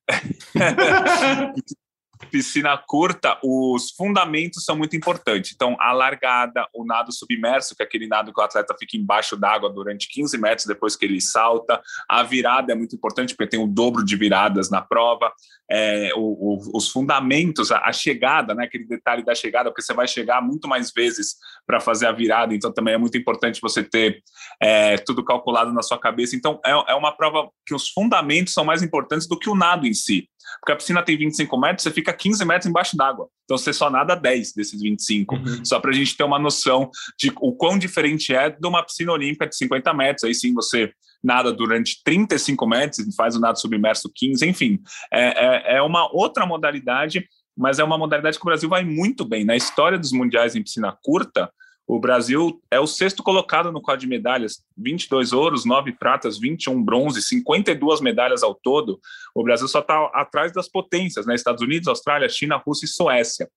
piscina 2.30 2.76
curta, 2.76 3.38
os 3.42 3.90
fundamentos 3.90 4.64
são 4.64 4.76
muito 4.76 4.96
importantes. 4.96 5.52
Então, 5.54 5.76
a 5.78 5.92
largada, 5.92 6.66
o 6.74 6.84
nado 6.84 7.12
submerso, 7.12 7.74
que 7.76 7.82
é 7.82 7.86
aquele 7.86 8.06
nado 8.06 8.32
que 8.32 8.40
o 8.40 8.44
atleta 8.44 8.74
fica 8.78 8.96
embaixo 8.96 9.36
d'água 9.36 9.70
durante 9.70 10.08
15 10.08 10.38
metros 10.38 10.66
depois 10.66 10.96
que 10.96 11.04
ele 11.04 11.20
salta. 11.20 11.80
A 12.08 12.22
virada 12.22 12.72
é 12.72 12.74
muito 12.74 12.96
importante, 12.96 13.34
porque 13.34 13.50
tem 13.50 13.62
o 13.62 13.66
dobro 13.66 14.04
de 14.04 14.16
viradas 14.16 14.70
na 14.70 14.80
prova. 14.80 15.32
É, 15.70 16.12
o, 16.14 16.20
o, 16.20 16.76
os 16.76 16.90
fundamentos, 16.90 17.72
a, 17.72 17.78
a, 17.80 17.92
chegada, 17.92 18.54
né, 18.54 18.64
aquele 18.64 18.86
detalhe 18.86 19.24
da 19.24 19.34
chegada, 19.34 19.70
porque 19.70 19.82
você 19.82 19.92
vai 19.92 20.06
chegar 20.06 20.40
muito 20.40 20.68
mais 20.68 20.92
vezes 20.92 21.36
para 21.66 21.80
fazer 21.80 22.06
a 22.06 22.12
virada, 22.12 22.54
então 22.54 22.72
também 22.72 22.94
é 22.94 22.98
muito 22.98 23.18
importante 23.18 23.60
você 23.60 23.82
ter 23.82 24.22
é, 24.62 24.96
tudo 24.98 25.24
calculado 25.24 25.72
na 25.72 25.82
sua 25.82 25.98
cabeça. 25.98 26.36
Então, 26.36 26.60
é, 26.64 26.70
é 26.70 26.94
uma 26.94 27.12
prova 27.12 27.50
que 27.66 27.74
os 27.74 27.88
fundamentos 27.88 28.54
são 28.54 28.64
mais 28.64 28.82
importantes 28.82 29.26
do 29.26 29.38
que 29.38 29.50
o 29.50 29.56
nado 29.56 29.86
em 29.86 29.94
si. 29.94 30.28
Porque 30.60 30.72
a 30.72 30.76
piscina 30.76 31.02
tem 31.02 31.16
25 31.16 31.58
metros, 31.58 31.82
você 31.82 31.90
fica 31.90 32.12
15 32.12 32.44
metros 32.44 32.66
embaixo 32.66 32.96
d'água. 32.96 33.28
Então 33.44 33.56
você 33.56 33.72
só 33.72 33.90
nada 33.90 34.14
10 34.14 34.52
desses 34.54 34.80
25. 34.80 35.34
Uhum. 35.34 35.64
Só 35.64 35.78
para 35.80 35.90
a 35.90 35.94
gente 35.94 36.16
ter 36.16 36.24
uma 36.24 36.38
noção 36.38 36.90
de 37.18 37.32
o 37.40 37.52
quão 37.54 37.78
diferente 37.78 38.34
é 38.34 38.50
de 38.50 38.66
uma 38.66 38.82
piscina 38.82 39.12
olímpica 39.12 39.46
de 39.46 39.56
50 39.56 39.94
metros. 39.94 40.24
Aí 40.24 40.34
sim 40.34 40.52
você 40.52 40.92
nada 41.22 41.52
durante 41.52 42.02
35 42.04 42.66
metros, 42.66 43.14
faz 43.16 43.34
o 43.34 43.40
nado 43.40 43.58
submerso 43.58 44.10
15, 44.14 44.46
enfim. 44.46 44.78
É, 45.12 45.74
é, 45.74 45.76
é 45.76 45.82
uma 45.82 46.08
outra 46.14 46.46
modalidade, 46.46 47.26
mas 47.56 47.78
é 47.78 47.84
uma 47.84 47.98
modalidade 47.98 48.38
que 48.38 48.44
o 48.44 48.46
Brasil 48.46 48.68
vai 48.68 48.84
muito 48.84 49.24
bem. 49.24 49.44
Na 49.44 49.56
história 49.56 49.98
dos 49.98 50.12
mundiais 50.12 50.54
em 50.54 50.62
piscina 50.62 50.96
curta, 51.02 51.50
o 51.86 52.00
Brasil 52.00 52.60
é 52.68 52.80
o 52.80 52.86
sexto 52.86 53.22
colocado 53.22 53.70
no 53.70 53.80
quadro 53.80 54.00
de 54.00 54.08
medalhas, 54.08 54.60
22 54.76 55.32
ouros, 55.32 55.64
9 55.64 55.92
pratas, 55.92 56.36
21 56.36 56.82
bronze, 56.82 57.22
52 57.22 58.00
medalhas 58.00 58.42
ao 58.42 58.54
todo. 58.54 58.98
O 59.32 59.44
Brasil 59.44 59.68
só 59.68 59.78
está 59.78 60.06
atrás 60.12 60.52
das 60.52 60.68
potências, 60.68 61.26
né? 61.26 61.34
Estados 61.34 61.62
Unidos, 61.62 61.86
Austrália, 61.86 62.28
China, 62.28 62.56
Rússia 62.56 62.86
e 62.86 62.88
Suécia. 62.88 63.48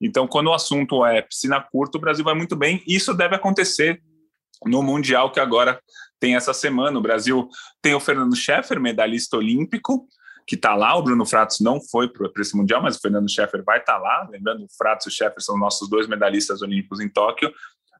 Então, 0.00 0.28
quando 0.28 0.48
o 0.48 0.52
assunto 0.52 1.04
é 1.04 1.22
piscina 1.22 1.60
curta, 1.60 1.96
o 1.96 2.00
Brasil 2.00 2.24
vai 2.24 2.34
muito 2.34 2.54
bem. 2.54 2.82
Isso 2.86 3.14
deve 3.14 3.34
acontecer 3.34 4.02
no 4.66 4.82
Mundial 4.82 5.32
que 5.32 5.40
agora 5.40 5.80
tem 6.20 6.36
essa 6.36 6.52
semana. 6.52 6.98
O 6.98 7.02
Brasil 7.02 7.48
tem 7.80 7.94
o 7.94 8.00
Fernando 8.00 8.36
Scheffer, 8.36 8.78
medalhista 8.78 9.36
olímpico, 9.38 10.06
que 10.46 10.56
está 10.56 10.74
lá. 10.74 10.94
O 10.94 11.02
Bruno 11.02 11.24
Fratos 11.24 11.60
não 11.60 11.80
foi 11.80 12.08
para 12.08 12.30
esse 12.38 12.56
Mundial, 12.56 12.82
mas 12.82 12.96
o 12.96 13.00
Fernando 13.00 13.30
Scheffer 13.30 13.64
vai 13.64 13.78
estar 13.78 13.94
tá 13.94 13.98
lá. 13.98 14.28
Lembrando, 14.30 14.64
o 14.64 14.76
Fratos 14.76 15.06
e 15.06 15.08
o 15.08 15.12
Scheffer 15.12 15.42
são 15.42 15.58
nossos 15.58 15.88
dois 15.88 16.06
medalhistas 16.06 16.62
olímpicos 16.62 17.00
em 17.00 17.08
Tóquio. 17.08 17.52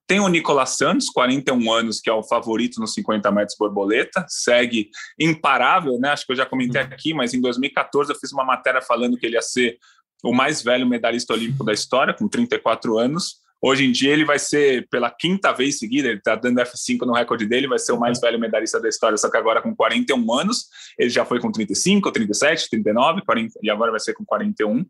Tem 0.09 0.21
o 0.21 0.29
Nicolas 0.29 0.71
Santos, 0.71 1.11
41 1.11 1.71
anos, 1.71 2.01
que 2.01 2.09
é 2.09 2.13
o 2.13 2.23
favorito 2.23 2.81
nos 2.81 2.95
50 2.95 3.31
metros 3.31 3.59
borboleta, 3.59 4.25
segue 4.27 4.89
imparável, 5.21 5.99
né? 6.01 6.09
Acho 6.09 6.25
que 6.25 6.33
eu 6.33 6.37
já 6.37 6.47
comentei 6.47 6.81
uhum. 6.81 6.89
aqui, 6.89 7.13
mas 7.13 7.35
em 7.35 7.41
2014 7.43 8.11
eu 8.11 8.19
fiz 8.19 8.33
uma 8.33 8.43
matéria 8.43 8.81
falando 8.81 9.19
que 9.19 9.27
ele 9.27 9.35
ia 9.35 9.43
ser 9.43 9.77
o 10.25 10.33
mais 10.33 10.63
velho 10.63 10.87
medalhista 10.87 11.35
olímpico 11.35 11.63
da 11.63 11.75
história, 11.75 12.15
com 12.15 12.27
34 12.27 12.97
anos. 12.97 13.43
Hoje 13.61 13.85
em 13.85 13.93
dia 13.93 14.11
ele 14.11 14.25
vai 14.25 14.39
ser, 14.39 14.89
pela 14.89 15.11
quinta 15.11 15.53
vez 15.53 15.79
seguida, 15.79 16.09
ele 16.09 16.19
está 16.19 16.35
dando 16.35 16.59
F5 16.63 17.01
no 17.05 17.13
recorde 17.13 17.45
dele, 17.45 17.69
vai 17.69 17.79
ser 17.79 17.93
o 17.93 18.01
mais 18.01 18.17
uhum. 18.17 18.23
velho 18.23 18.41
medalhista 18.41 18.81
da 18.81 18.89
história, 18.89 19.19
só 19.19 19.31
que 19.31 19.37
agora 19.37 19.61
com 19.61 19.77
41 19.77 20.33
anos. 20.33 20.69
Ele 20.99 21.11
já 21.11 21.27
foi 21.27 21.39
com 21.39 21.53
35, 21.53 22.11
37, 22.11 22.71
39, 22.71 23.21
40, 23.27 23.59
e 23.63 23.69
agora 23.69 23.91
vai 23.91 24.01
ser 24.01 24.15
com 24.15 24.25
41. 24.25 24.87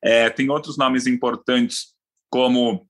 É, 0.00 0.30
tem 0.30 0.48
outros 0.48 0.78
nomes 0.78 1.08
importantes, 1.08 1.88
como 2.30 2.88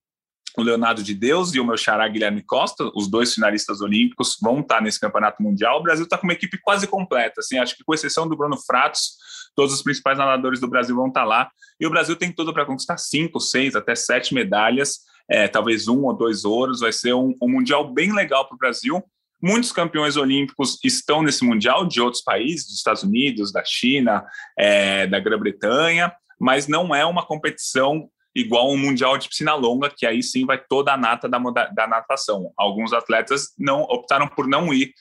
o 0.56 0.62
Leonardo 0.62 1.02
de 1.02 1.14
Deus 1.14 1.54
e 1.54 1.60
o 1.60 1.64
meu 1.64 1.76
xará 1.76 2.06
Guilherme 2.08 2.42
Costa, 2.42 2.90
os 2.94 3.08
dois 3.08 3.34
finalistas 3.34 3.80
olímpicos, 3.80 4.36
vão 4.40 4.60
estar 4.60 4.80
nesse 4.80 4.98
campeonato 4.98 5.42
mundial. 5.42 5.78
O 5.78 5.82
Brasil 5.82 6.04
está 6.04 6.18
com 6.18 6.26
uma 6.26 6.32
equipe 6.32 6.58
quase 6.58 6.86
completa, 6.86 7.40
assim, 7.40 7.58
acho 7.58 7.76
que 7.76 7.84
com 7.84 7.94
exceção 7.94 8.28
do 8.28 8.36
Bruno 8.36 8.56
Fratos, 8.56 9.16
todos 9.54 9.74
os 9.74 9.82
principais 9.82 10.18
nadadores 10.18 10.60
do 10.60 10.68
Brasil 10.68 10.94
vão 10.94 11.08
estar 11.08 11.24
lá. 11.24 11.50
E 11.80 11.86
o 11.86 11.90
Brasil 11.90 12.16
tem 12.16 12.32
tudo 12.32 12.52
para 12.52 12.66
conquistar 12.66 12.98
cinco, 12.98 13.40
seis, 13.40 13.74
até 13.74 13.94
sete 13.94 14.34
medalhas, 14.34 15.00
é, 15.30 15.48
talvez 15.48 15.88
um 15.88 16.04
ou 16.04 16.16
dois 16.16 16.44
ouros. 16.44 16.80
Vai 16.80 16.92
ser 16.92 17.14
um, 17.14 17.34
um 17.42 17.48
mundial 17.48 17.92
bem 17.92 18.12
legal 18.12 18.46
para 18.46 18.54
o 18.54 18.58
Brasil. 18.58 19.02
Muitos 19.42 19.72
campeões 19.72 20.16
olímpicos 20.16 20.78
estão 20.84 21.22
nesse 21.22 21.44
mundial 21.44 21.86
de 21.86 22.00
outros 22.00 22.22
países, 22.22 22.66
dos 22.66 22.76
Estados 22.76 23.02
Unidos, 23.02 23.50
da 23.50 23.64
China, 23.64 24.24
é, 24.58 25.06
da 25.06 25.18
Grã-Bretanha, 25.18 26.12
mas 26.38 26.68
não 26.68 26.94
é 26.94 27.06
uma 27.06 27.24
competição 27.24 28.08
igual 28.34 28.70
um 28.70 28.76
mundial 28.76 29.18
de 29.18 29.28
piscina 29.28 29.54
longa, 29.54 29.90
que 29.90 30.06
aí 30.06 30.22
sim 30.22 30.46
vai 30.46 30.58
toda 30.58 30.92
a 30.92 30.96
nata 30.96 31.28
da, 31.28 31.38
da 31.38 31.86
natação. 31.86 32.52
Alguns 32.56 32.92
atletas 32.92 33.48
não 33.58 33.82
optaram 33.82 34.28
por 34.28 34.46
não 34.46 34.72
ir 34.72 34.92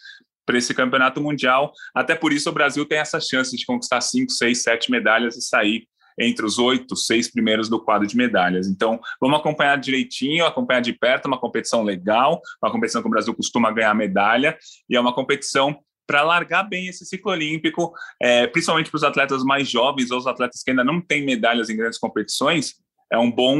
para 0.46 0.58
esse 0.58 0.74
campeonato 0.74 1.22
mundial, 1.22 1.72
até 1.94 2.16
por 2.16 2.34
isso 2.34 2.50
o 2.50 2.54
Brasil 2.54 2.84
tem 2.84 2.98
essa 2.98 3.20
chance 3.20 3.56
de 3.56 3.66
conquistar 3.66 4.02
cinco, 4.02 4.32
seis, 4.32 4.64
sete 4.64 4.90
medalhas 4.90 5.38
e 5.38 5.42
sair 5.42 5.88
entre 6.20 6.46
os 6.46 6.58
oito, 6.58 6.96
seis 6.96 7.32
primeiros 7.32 7.70
do 7.70 7.80
quadro 7.80 8.08
de 8.08 8.18
medalhas. 8.18 8.68
Então, 8.68 9.00
vamos 9.22 9.40
acompanhar 9.40 9.78
direitinho, 9.78 10.46
acompanhar 10.46 10.82
de 10.82 10.92
perto, 10.92 11.28
uma 11.28 11.40
competição 11.40 11.84
legal, 11.84 12.42
uma 12.62 12.72
competição 12.72 13.02
que 13.02 13.08
o 13.08 13.12
Brasil 13.12 13.34
costuma 13.34 13.72
ganhar 13.72 13.94
medalha, 13.94 14.58
e 14.90 14.96
é 14.96 15.00
uma 15.00 15.14
competição 15.14 15.80
para 16.06 16.24
largar 16.24 16.64
bem 16.64 16.88
esse 16.88 17.06
ciclo 17.06 17.32
olímpico, 17.32 17.94
é, 18.20 18.48
principalmente 18.48 18.90
para 18.90 18.98
os 18.98 19.04
atletas 19.04 19.44
mais 19.44 19.70
jovens 19.70 20.10
ou 20.10 20.18
os 20.18 20.26
atletas 20.26 20.64
que 20.64 20.72
ainda 20.72 20.84
não 20.84 21.00
têm 21.00 21.24
medalhas 21.24 21.70
em 21.70 21.78
grandes 21.78 22.00
competições, 22.00 22.74
é 23.12 23.18
um 23.18 23.32
bom 23.32 23.58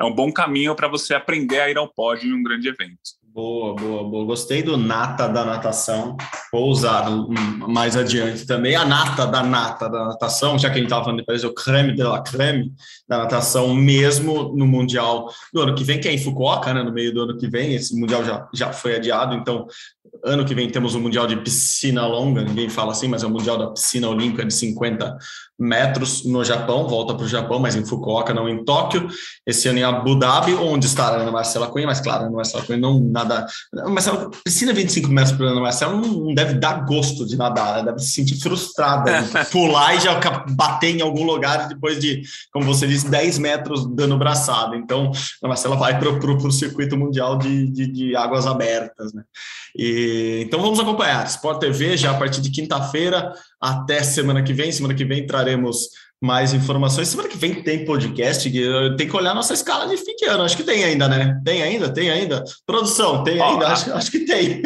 é 0.00 0.04
um 0.04 0.14
bom 0.14 0.32
caminho 0.32 0.74
para 0.74 0.88
você 0.88 1.12
aprender 1.12 1.60
a 1.60 1.70
ir 1.70 1.76
ao 1.76 1.86
pódio 1.86 2.30
em 2.30 2.32
um 2.32 2.42
grande 2.42 2.68
evento. 2.68 3.20
Boa, 3.32 3.76
boa, 3.76 4.02
boa. 4.02 4.24
Gostei 4.24 4.60
do 4.60 4.76
nata 4.76 5.28
da 5.28 5.44
natação. 5.44 6.16
Vou 6.50 6.68
usar 6.68 7.08
mais 7.68 7.96
adiante 7.96 8.44
também. 8.44 8.74
A 8.74 8.84
nata 8.84 9.24
da 9.24 9.40
nata 9.42 9.88
da 9.88 10.06
natação, 10.06 10.58
já 10.58 10.68
que 10.68 10.74
a 10.74 10.78
gente 10.78 10.86
estava 10.86 11.04
falando 11.04 11.18
depois, 11.18 11.44
o 11.44 11.54
creme 11.54 11.94
de 11.94 12.02
la 12.02 12.20
creme 12.22 12.72
da 13.08 13.18
natação, 13.18 13.72
mesmo 13.72 14.52
no 14.56 14.66
Mundial 14.66 15.30
do 15.52 15.60
ano 15.60 15.76
que 15.76 15.84
vem, 15.84 16.00
que 16.00 16.08
é 16.08 16.12
em 16.12 16.18
Fukuoka, 16.18 16.74
né, 16.74 16.82
no 16.82 16.92
meio 16.92 17.14
do 17.14 17.22
ano 17.22 17.38
que 17.38 17.46
vem. 17.46 17.74
Esse 17.74 17.94
Mundial 17.94 18.24
já, 18.24 18.48
já 18.52 18.72
foi 18.72 18.96
adiado, 18.96 19.36
então 19.36 19.66
ano 20.24 20.44
que 20.44 20.54
vem 20.54 20.68
temos 20.68 20.96
o 20.96 21.00
Mundial 21.00 21.26
de 21.26 21.36
Piscina 21.36 22.06
Longa, 22.06 22.42
ninguém 22.42 22.68
fala 22.68 22.90
assim, 22.90 23.06
mas 23.06 23.22
é 23.22 23.26
o 23.26 23.30
Mundial 23.30 23.56
da 23.56 23.70
Piscina 23.70 24.08
Olímpica 24.08 24.44
de 24.44 24.52
50 24.52 25.16
metros 25.60 26.24
no 26.24 26.42
Japão, 26.42 26.88
volta 26.88 27.14
para 27.14 27.24
o 27.24 27.28
Japão, 27.28 27.58
mas 27.58 27.76
em 27.76 27.84
Fukuoka, 27.84 28.32
não 28.32 28.48
em 28.48 28.64
Tóquio. 28.64 29.08
Esse 29.46 29.68
ano 29.68 29.78
em 29.78 29.82
Abu 29.82 30.18
Dhabi, 30.18 30.54
onde 30.54 30.86
está 30.86 31.08
a 31.08 31.16
Ana 31.16 31.30
Marcela 31.30 31.66
Cunha, 31.66 31.86
mas 31.86 32.00
claro, 32.00 32.24
a 32.24 32.26
Ana 32.26 32.36
Marcela 32.36 32.64
Cunha 32.64 32.78
não 32.78 32.98
nada. 32.98 33.46
Mas 33.88 34.08
a 34.08 34.30
piscina 34.44 34.72
25 34.72 35.08
metros 35.10 35.36
para 35.36 35.46
a 35.46 35.50
Ana 35.50 35.60
Marcela 35.60 35.94
não 35.94 36.34
deve 36.34 36.54
dar 36.54 36.86
gosto 36.86 37.26
de 37.26 37.36
nadar, 37.36 37.74
ela 37.74 37.82
deve 37.84 37.98
se 37.98 38.12
sentir 38.12 38.40
frustrada, 38.40 39.22
pular 39.52 39.94
e 39.94 40.00
já 40.00 40.18
bater 40.56 40.96
em 40.96 41.02
algum 41.02 41.24
lugar 41.24 41.68
depois 41.68 42.00
de, 42.00 42.22
como 42.52 42.64
você 42.64 42.86
disse, 42.86 43.10
10 43.10 43.38
metros 43.38 43.86
dando 43.94 44.16
braçada. 44.16 44.76
Então, 44.76 45.12
a 45.42 45.48
Marcela 45.48 45.76
vai 45.76 45.98
para 45.98 46.08
o 46.08 46.50
circuito 46.50 46.96
mundial 46.96 47.36
de, 47.36 47.70
de, 47.70 47.86
de 47.86 48.16
águas 48.16 48.46
abertas, 48.46 49.12
né? 49.12 49.22
E, 49.76 50.42
então 50.44 50.60
vamos 50.60 50.80
acompanhar. 50.80 51.26
Sport 51.26 51.60
TV 51.60 51.96
já 51.96 52.10
a 52.10 52.18
partir 52.18 52.40
de 52.40 52.50
quinta-feira 52.50 53.32
até 53.60 54.02
semana 54.02 54.42
que 54.42 54.52
vem. 54.52 54.72
Semana 54.72 54.94
que 54.94 55.04
vem 55.04 55.26
traremos 55.26 55.88
mais 56.20 56.52
informações. 56.52 57.08
Semana 57.08 57.28
que 57.28 57.36
vem 57.36 57.62
tem 57.62 57.84
podcast. 57.84 58.50
Tem 58.96 59.08
que 59.08 59.16
olhar 59.16 59.34
nossa 59.34 59.54
escala 59.54 59.86
de 59.86 59.96
fim 59.96 60.14
de 60.16 60.26
ano. 60.26 60.44
Acho 60.44 60.56
que 60.56 60.64
tem 60.64 60.84
ainda, 60.84 61.08
né? 61.08 61.40
Tem 61.44 61.62
ainda? 61.62 61.92
Tem 61.92 62.10
ainda? 62.10 62.44
Produção, 62.66 63.24
tem 63.24 63.40
ainda? 63.40 63.68
acho, 63.68 63.92
acho 63.92 64.10
que 64.10 64.20
tem. 64.20 64.62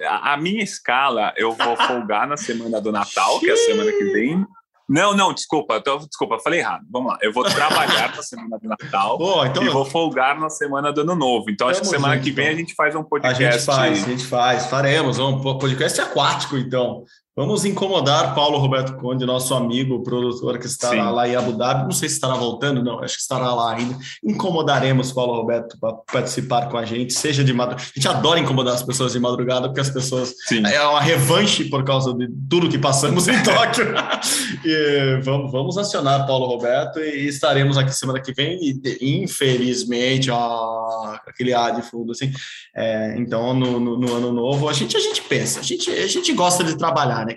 a, 0.00 0.32
a 0.34 0.36
minha 0.36 0.62
escala, 0.62 1.32
eu 1.36 1.52
vou 1.52 1.76
folgar 1.76 2.26
na 2.26 2.36
semana 2.36 2.80
do 2.80 2.90
Natal, 2.90 3.38
que 3.38 3.48
é 3.48 3.52
a 3.52 3.56
semana 3.56 3.92
que 3.92 4.04
vem. 4.04 4.44
Não, 4.92 5.14
não, 5.16 5.32
desculpa, 5.32 5.80
tô, 5.80 5.96
desculpa, 5.98 6.38
falei 6.38 6.60
errado. 6.60 6.84
Vamos 6.90 7.12
lá. 7.12 7.18
Eu 7.22 7.32
vou 7.32 7.42
trabalhar 7.44 8.14
na 8.14 8.22
semana 8.22 8.58
do 8.58 8.68
Natal 8.68 9.16
Pô, 9.18 9.42
então 9.46 9.62
e 9.62 9.70
vou 9.70 9.86
folgar 9.86 10.38
na 10.38 10.50
semana 10.50 10.92
do 10.92 11.00
Ano 11.00 11.14
Novo. 11.14 11.50
Então, 11.50 11.66
acho 11.68 11.80
que 11.80 11.86
Tamo 11.86 11.96
semana 11.96 12.16
junto, 12.16 12.24
que 12.24 12.30
vem 12.30 12.44
então. 12.44 12.56
a 12.56 12.60
gente 12.60 12.74
faz 12.74 12.94
um 12.94 13.00
A 13.00 13.04
podcast. 13.04 13.54
gente 13.54 13.64
faz, 13.64 14.04
a 14.04 14.06
gente 14.06 14.26
faz, 14.26 14.66
faremos. 14.66 15.18
Um 15.18 15.40
podcast 15.40 15.98
aquático, 15.98 16.58
então. 16.58 17.04
Vamos 17.34 17.64
incomodar 17.64 18.34
Paulo 18.34 18.58
Roberto 18.58 18.94
Conde, 18.98 19.24
nosso 19.24 19.54
amigo, 19.54 20.02
produtor 20.02 20.58
que 20.58 20.66
estará 20.66 21.06
Sim. 21.08 21.12
lá 21.12 21.26
em 21.26 21.34
Abu 21.34 21.52
Dhabi. 21.52 21.84
Não 21.84 21.90
sei 21.90 22.06
se 22.10 22.16
estará 22.16 22.34
voltando, 22.34 22.84
não, 22.84 22.98
acho 23.02 23.14
que 23.14 23.22
estará 23.22 23.54
lá 23.54 23.74
ainda. 23.74 23.96
Incomodaremos 24.22 25.12
Paulo 25.12 25.34
Roberto 25.36 25.78
para 25.80 25.94
participar 26.12 26.68
com 26.68 26.76
a 26.76 26.84
gente, 26.84 27.14
seja 27.14 27.42
de 27.42 27.50
madrugada. 27.54 27.82
A 27.90 27.94
gente 27.94 28.06
adora 28.06 28.38
incomodar 28.38 28.74
as 28.74 28.82
pessoas 28.82 29.12
de 29.12 29.18
madrugada, 29.18 29.66
porque 29.68 29.80
as 29.80 29.88
pessoas. 29.88 30.34
Sim. 30.46 30.62
É 30.66 30.82
uma 30.86 31.00
revanche 31.00 31.64
por 31.70 31.82
causa 31.84 32.12
de 32.12 32.28
tudo 32.50 32.68
que 32.68 32.76
passamos 32.78 33.26
em 33.26 33.42
Tóquio. 33.42 33.94
e 34.62 35.20
vamos, 35.22 35.50
vamos 35.50 35.78
acionar 35.78 36.26
Paulo 36.26 36.44
Roberto 36.44 36.98
e 37.00 37.28
estaremos 37.28 37.78
aqui 37.78 37.92
semana 37.94 38.20
que 38.20 38.34
vem. 38.34 38.58
E 38.60 39.22
infelizmente, 39.22 40.30
ó, 40.30 41.16
aquele 41.26 41.54
ar 41.54 41.74
de 41.74 41.80
fundo 41.80 42.12
assim. 42.12 42.30
É, 42.76 43.14
então, 43.16 43.54
no, 43.54 43.80
no- 43.80 43.98
no 43.98 44.14
ano 44.14 44.32
novo, 44.32 44.68
a 44.68 44.72
gente, 44.74 44.96
a 44.98 45.00
gente 45.00 45.22
pensa, 45.22 45.60
a 45.60 45.62
gente, 45.62 45.90
a 45.90 46.06
gente 46.06 46.30
gosta 46.34 46.62
de 46.62 46.76
trabalhar, 46.76 47.24
né? 47.26 47.31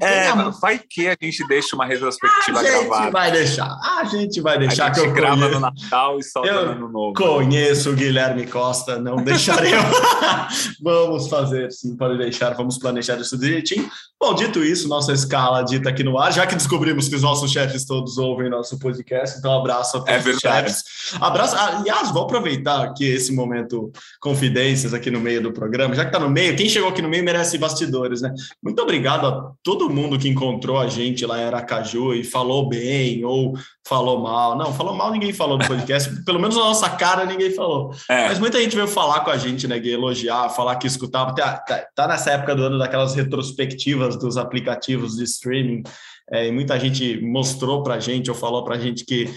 É, 0.00 0.28
a 0.28 0.48
vai 0.48 0.78
que 0.78 1.06
a 1.08 1.16
gente 1.20 1.46
deixa 1.48 1.76
uma 1.76 1.84
retrospectiva 1.86 2.62
gente 2.62 2.70
gravada. 2.70 3.10
vai 3.10 3.30
deixar, 3.32 3.66
a 3.66 4.04
gente 4.04 4.40
vai 4.40 4.56
A 4.56 4.58
deixar 4.58 4.86
gente 4.94 5.00
que 5.02 5.08
eu 5.08 5.12
grava 5.12 5.36
conheço, 5.36 5.54
no 5.54 5.60
Natal 5.60 6.18
e 6.18 6.22
solta 6.24 6.48
Eu 6.48 6.66
no 6.66 6.72
Ano 6.72 6.88
Novo. 6.88 7.14
conheço 7.14 7.90
o 7.90 7.94
Guilherme 7.94 8.46
Costa, 8.46 8.98
não 8.98 9.16
deixaremos. 9.16 9.94
vamos 10.82 11.28
fazer, 11.28 11.70
sim, 11.70 11.96
pode 11.96 12.18
deixar, 12.18 12.54
vamos 12.54 12.78
planejar 12.78 13.16
isso 13.20 13.36
direitinho. 13.38 13.88
Bom, 14.22 14.34
dito 14.34 14.62
isso, 14.62 14.86
nossa 14.86 15.14
escala 15.14 15.62
dita 15.62 15.88
aqui 15.88 16.04
no 16.04 16.18
ar, 16.18 16.30
já 16.30 16.46
que 16.46 16.54
descobrimos 16.54 17.08
que 17.08 17.16
os 17.16 17.22
nossos 17.22 17.50
chefes 17.50 17.86
todos 17.86 18.18
ouvem 18.18 18.50
nosso 18.50 18.78
podcast, 18.78 19.38
então 19.38 19.50
abraço 19.50 19.96
a 19.96 20.00
todos 20.00 20.26
É 20.26 20.28
os 20.28 20.38
chefes. 20.38 20.84
Abraço, 21.18 21.56
aliás, 21.56 22.10
vou 22.10 22.24
aproveitar 22.24 22.82
aqui 22.82 23.06
esse 23.06 23.32
momento 23.32 23.90
confidências 24.20 24.92
aqui 24.92 25.10
no 25.10 25.20
meio 25.20 25.42
do 25.42 25.54
programa, 25.54 25.94
já 25.94 26.04
que 26.04 26.12
tá 26.12 26.18
no 26.18 26.28
meio, 26.28 26.54
quem 26.54 26.68
chegou 26.68 26.90
aqui 26.90 27.00
no 27.00 27.08
meio 27.08 27.24
merece 27.24 27.56
bastidores, 27.56 28.20
né? 28.20 28.30
Muito 28.62 28.82
obrigado 28.82 29.26
a 29.26 29.52
todo 29.62 29.88
mundo 29.88 30.18
que 30.18 30.28
encontrou 30.28 30.78
a 30.78 30.86
gente 30.86 31.24
lá 31.24 31.40
em 31.40 31.44
Aracaju 31.44 32.12
e 32.12 32.22
falou 32.22 32.68
bem 32.68 33.24
ou 33.24 33.54
falou 33.86 34.20
mal. 34.20 34.56
Não, 34.56 34.72
falou 34.72 34.94
mal 34.94 35.10
ninguém 35.10 35.32
falou 35.32 35.58
no 35.58 35.66
podcast, 35.66 36.10
pelo 36.24 36.38
menos 36.38 36.56
na 36.56 36.62
nossa 36.64 36.88
cara 36.90 37.24
ninguém 37.24 37.50
falou. 37.52 37.92
É, 38.08 38.28
Mas 38.28 38.38
muita 38.38 38.60
gente 38.60 38.76
veio 38.76 38.86
falar 38.88 39.20
com 39.20 39.30
a 39.30 39.36
gente, 39.36 39.66
né, 39.66 39.78
Gui? 39.78 39.90
Elogiar, 39.92 40.48
falar 40.50 40.76
que 40.76 40.86
escutava. 40.86 41.34
Tá, 41.34 41.56
tá- 41.58 41.86
tá 41.94 42.06
nessa 42.08 42.30
época 42.32 42.54
do 42.54 42.62
ano 42.64 42.78
daquelas 42.78 43.14
retrospectivas 43.14 44.16
dos 44.18 44.36
aplicativos 44.36 45.16
de 45.16 45.24
streaming. 45.24 45.82
é, 46.32 46.46
e 46.46 46.52
muita 46.52 46.78
gente 46.78 47.20
mostrou 47.22 47.82
pra 47.82 47.98
gente 47.98 48.30
ou 48.30 48.36
falou 48.36 48.62
pra 48.64 48.78
gente 48.78 49.04
que, 49.04 49.28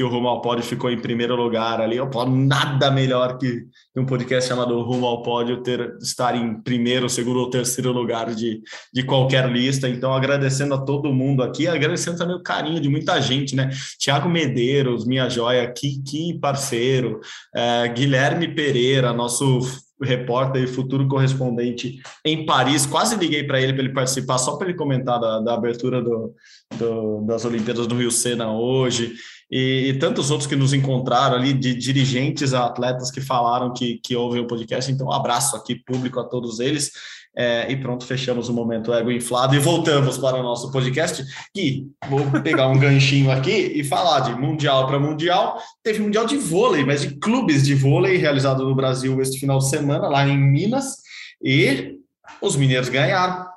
que 0.00 0.04
o 0.04 0.08
Rumo 0.08 0.28
ao 0.28 0.40
Pódio 0.40 0.64
ficou 0.64 0.90
em 0.90 0.98
primeiro 0.98 1.36
lugar 1.36 1.78
ali. 1.78 1.98
Eu 1.98 2.10
falo, 2.10 2.34
nada 2.34 2.90
melhor 2.90 3.36
que, 3.36 3.66
um 3.94 4.06
podcast 4.06 4.48
chamado 4.48 4.80
Rumo 4.80 5.04
ao 5.04 5.22
Pódio 5.22 5.62
ter, 5.62 5.94
estar 6.00 6.34
em 6.34 6.58
primeiro, 6.62 7.06
segundo 7.06 7.38
ou 7.38 7.50
terceiro 7.50 7.92
lugar 7.92 8.34
de, 8.34 8.62
de 8.94 9.02
qualquer 9.02 9.52
lista. 9.52 9.86
Então, 9.90 10.14
agradecendo 10.14 10.72
a 10.72 10.78
todo 10.78 11.12
mundo 11.12 11.42
aqui, 11.42 11.68
agradecendo 11.68 12.16
também 12.16 12.34
o 12.34 12.42
carinho 12.42 12.80
de 12.80 12.88
muita 12.88 13.20
gente, 13.20 13.54
né? 13.54 13.68
Tiago 13.98 14.26
Medeiros, 14.26 15.04
minha 15.06 15.28
joia, 15.28 15.70
que 15.70 16.00
parceiro. 16.40 17.20
É, 17.54 17.86
Guilherme 17.88 18.54
Pereira, 18.54 19.12
nosso 19.12 19.60
repórter 20.02 20.62
e 20.62 20.66
futuro 20.66 21.06
correspondente 21.08 22.00
em 22.24 22.46
Paris. 22.46 22.86
Quase 22.86 23.16
liguei 23.16 23.44
para 23.44 23.60
ele 23.60 23.74
para 23.74 23.82
ele 23.82 23.92
participar, 23.92 24.38
só 24.38 24.56
para 24.56 24.70
ele 24.70 24.78
comentar 24.78 25.20
da, 25.20 25.40
da 25.40 25.52
abertura 25.52 26.00
do, 26.00 26.34
do- 26.78 27.20
das 27.26 27.44
Olimpíadas 27.44 27.86
do 27.86 27.96
Rio 27.96 28.10
Sena 28.10 28.50
hoje. 28.50 29.12
E, 29.50 29.88
e 29.88 29.98
tantos 29.98 30.30
outros 30.30 30.48
que 30.48 30.54
nos 30.54 30.72
encontraram 30.72 31.36
ali, 31.36 31.52
de 31.52 31.74
dirigentes 31.74 32.54
a 32.54 32.66
atletas 32.66 33.10
que 33.10 33.20
falaram 33.20 33.72
que, 33.72 34.00
que 34.04 34.14
ouvem 34.14 34.40
o 34.40 34.46
podcast. 34.46 34.90
Então, 34.90 35.08
um 35.08 35.12
abraço 35.12 35.56
aqui 35.56 35.74
público 35.74 36.20
a 36.20 36.24
todos 36.24 36.60
eles. 36.60 36.92
É, 37.36 37.70
e 37.70 37.76
pronto, 37.76 38.04
fechamos 38.04 38.48
o 38.48 38.52
momento 38.52 38.92
ego 38.92 39.10
inflado 39.10 39.54
e 39.54 39.58
voltamos 39.58 40.18
para 40.18 40.36
o 40.36 40.42
nosso 40.42 40.70
podcast. 40.70 41.24
E 41.54 41.86
vou 42.08 42.24
pegar 42.42 42.68
um 42.68 42.78
ganchinho 42.78 43.30
aqui 43.30 43.72
e 43.74 43.84
falar 43.84 44.20
de 44.20 44.34
mundial 44.34 44.86
para 44.86 44.98
mundial. 44.98 45.60
Teve 45.82 46.00
mundial 46.00 46.26
de 46.26 46.36
vôlei, 46.36 46.84
mas 46.84 47.02
de 47.02 47.16
clubes 47.18 47.64
de 47.64 47.74
vôlei 47.74 48.16
realizado 48.16 48.64
no 48.64 48.74
Brasil 48.74 49.20
este 49.20 49.38
final 49.38 49.58
de 49.58 49.68
semana, 49.68 50.08
lá 50.08 50.26
em 50.28 50.38
Minas. 50.38 50.96
E 51.42 51.98
os 52.40 52.56
mineiros 52.56 52.88
ganharam. 52.88 53.48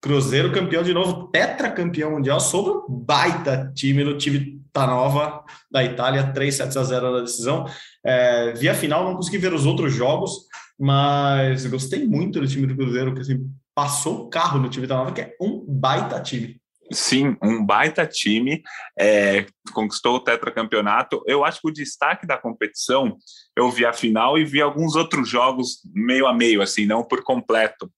Cruzeiro 0.00 0.52
campeão 0.52 0.82
de 0.84 0.94
novo, 0.94 1.26
tetracampeão 1.26 2.12
mundial, 2.12 2.38
sobre 2.38 2.70
um 2.70 2.84
baita 2.88 3.72
time 3.74 4.04
no 4.04 4.16
time 4.16 4.60
Tanova 4.78 5.44
da 5.70 5.84
Itália, 5.84 6.32
3 6.32 6.54
sets 6.54 6.76
a 6.76 6.82
0 6.82 7.12
na 7.12 7.20
decisão. 7.20 7.66
É, 8.04 8.52
a 8.68 8.74
final, 8.74 9.04
não 9.04 9.16
consegui 9.16 9.38
ver 9.38 9.52
os 9.52 9.66
outros 9.66 9.92
jogos, 9.92 10.32
mas 10.78 11.66
gostei 11.66 12.06
muito 12.06 12.40
do 12.40 12.46
time 12.46 12.66
do 12.66 12.76
Cruzeiro, 12.76 13.14
que 13.14 13.20
assim, 13.20 13.50
passou 13.74 14.24
o 14.24 14.28
carro 14.28 14.58
no 14.58 14.68
time 14.68 14.86
Tanova, 14.86 15.12
que 15.12 15.20
é 15.20 15.36
um 15.40 15.64
baita 15.66 16.20
time. 16.20 16.60
Sim, 16.90 17.36
um 17.42 17.64
baita 17.64 18.06
time, 18.06 18.62
é, 18.98 19.44
conquistou 19.74 20.16
o 20.16 20.20
tetracampeonato. 20.20 21.22
Eu 21.26 21.44
acho 21.44 21.60
que 21.60 21.68
o 21.68 21.72
destaque 21.72 22.26
da 22.26 22.38
competição, 22.38 23.16
eu 23.54 23.70
vi 23.70 23.84
a 23.84 23.92
final 23.92 24.38
e 24.38 24.44
vi 24.44 24.62
alguns 24.62 24.96
outros 24.96 25.28
jogos 25.28 25.80
meio 25.94 26.26
a 26.26 26.32
meio, 26.32 26.62
assim, 26.62 26.86
não 26.86 27.04
por 27.04 27.22
completo. 27.22 27.90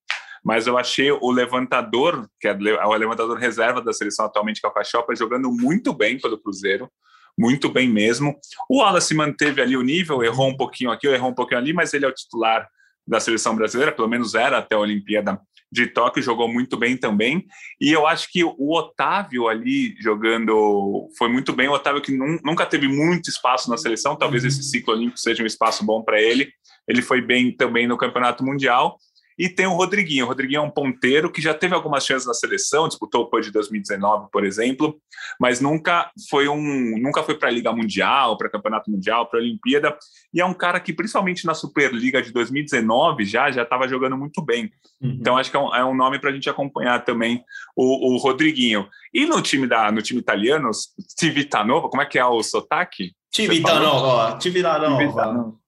Mas 0.45 0.67
eu 0.67 0.79
achei 0.79 1.11
o 1.11 1.31
levantador, 1.31 2.29
que 2.41 2.49
é 2.49 2.53
o 2.53 2.93
levantador 2.95 3.37
reserva 3.39 3.81
da 3.81 3.93
seleção 3.93 4.27
atualmente, 4.27 4.61
que 4.61 4.67
é 4.67 4.71
o 4.71 4.73
Cachopa, 4.73 5.15
jogando 5.15 5.51
muito 5.51 5.93
bem 5.93 6.19
pelo 6.19 6.39
Cruzeiro, 6.41 6.91
muito 7.39 7.69
bem 7.69 7.89
mesmo. 7.89 8.37
O 8.69 8.79
Wallace 8.79 9.15
manteve 9.15 9.61
ali 9.61 9.77
o 9.77 9.83
nível, 9.83 10.23
errou 10.23 10.49
um 10.49 10.57
pouquinho 10.57 10.91
aqui, 10.91 11.07
errou 11.07 11.31
um 11.31 11.35
pouquinho 11.35 11.61
ali, 11.61 11.73
mas 11.73 11.95
ele 11.95 12.05
é 12.05 12.09
o 12.09 12.15
titular 12.15 12.69
da 13.07 13.19
seleção 13.19 13.57
brasileira, 13.57 13.93
pelo 13.93 14.09
menos 14.09 14.35
era 14.35 14.59
até 14.59 14.77
a 14.77 14.79
Olimpíada 14.79 15.41
de 15.73 15.87
Tóquio, 15.87 16.23
jogou 16.23 16.49
muito 16.49 16.77
bem 16.77 16.97
também. 16.97 17.47
E 17.81 17.93
eu 17.93 18.07
acho 18.07 18.29
que 18.31 18.43
o 18.45 18.77
Otávio 18.77 19.49
ali 19.49 19.95
jogando 20.01 21.09
foi 21.17 21.29
muito 21.29 21.53
bem. 21.53 21.69
O 21.69 21.73
Otávio 21.73 22.03
que 22.03 22.13
nun- 22.13 22.41
nunca 22.45 22.67
teve 22.67 22.89
muito 22.89 23.31
espaço 23.31 23.71
na 23.71 23.77
seleção, 23.77 24.17
talvez 24.17 24.45
esse 24.45 24.63
ciclo 24.63 24.95
olímpico 24.95 25.19
seja 25.19 25.43
um 25.43 25.47
espaço 25.47 25.85
bom 25.85 26.03
para 26.03 26.21
ele. 26.21 26.53
Ele 26.89 27.03
foi 27.03 27.21
bem 27.21 27.55
também 27.57 27.87
no 27.87 27.97
Campeonato 27.97 28.45
Mundial. 28.45 28.99
E 29.41 29.49
tem 29.49 29.67
o 29.67 29.73
Rodriguinho. 29.73 30.27
O 30.27 30.29
Rodriguinho 30.29 30.59
é 30.59 30.61
um 30.61 30.71
ponteiro 30.71 31.33
que 31.33 31.41
já 31.41 31.55
teve 31.55 31.75
algumas 31.75 32.05
chances 32.05 32.29
na 32.29 32.35
seleção, 32.35 32.87
disputou 32.87 33.23
o 33.23 33.31
PAN 33.31 33.41
de 33.41 33.51
2019, 33.51 34.29
por 34.31 34.45
exemplo, 34.45 35.01
mas 35.41 35.63
nunca 35.63 36.11
foi 36.29 36.47
um, 36.47 36.99
nunca 36.99 37.23
foi 37.23 37.39
para 37.39 37.49
a 37.49 37.51
Liga 37.51 37.73
Mundial, 37.73 38.37
para 38.37 38.51
Campeonato 38.51 38.91
Mundial, 38.91 39.31
para 39.31 39.41
a 39.41 39.43
Olimpíada. 39.43 39.97
E 40.35 40.43
é 40.43 40.45
um 40.45 40.53
cara 40.53 40.79
que, 40.79 40.93
principalmente 40.93 41.47
na 41.47 41.55
Superliga 41.55 42.21
de 42.21 42.31
2019, 42.35 43.25
já 43.25 43.51
já 43.51 43.63
estava 43.63 43.89
jogando 43.89 44.15
muito 44.15 44.43
bem. 44.43 44.71
Então 45.03 45.39
acho 45.39 45.51
que 45.51 45.57
é 45.57 45.61
um, 45.61 45.75
é 45.75 45.83
um 45.83 45.95
nome 45.95 46.19
para 46.19 46.29
a 46.29 46.33
gente 46.35 46.51
acompanhar 46.51 47.03
também 47.03 47.43
o, 47.75 48.13
o 48.13 48.19
Rodriguinho. 48.19 48.87
E 49.15 49.25
no 49.25 49.41
time 49.41 49.67
da 49.67 49.91
no 49.91 50.03
time 50.03 50.21
italiano, 50.21 50.71
Civitanova, 51.19 51.89
como 51.89 52.03
é 52.03 52.05
que 52.07 52.19
é 52.19 52.25
o 52.27 52.43
sotaque? 52.43 53.13
Time 53.33 53.57
Você 53.57 53.63
falou? 53.63 53.81
Tanova, 53.81 54.07
ó, 54.07 54.39
time 54.39 54.61
Tanova. 54.61 54.99
Civitanova. 54.99 55.60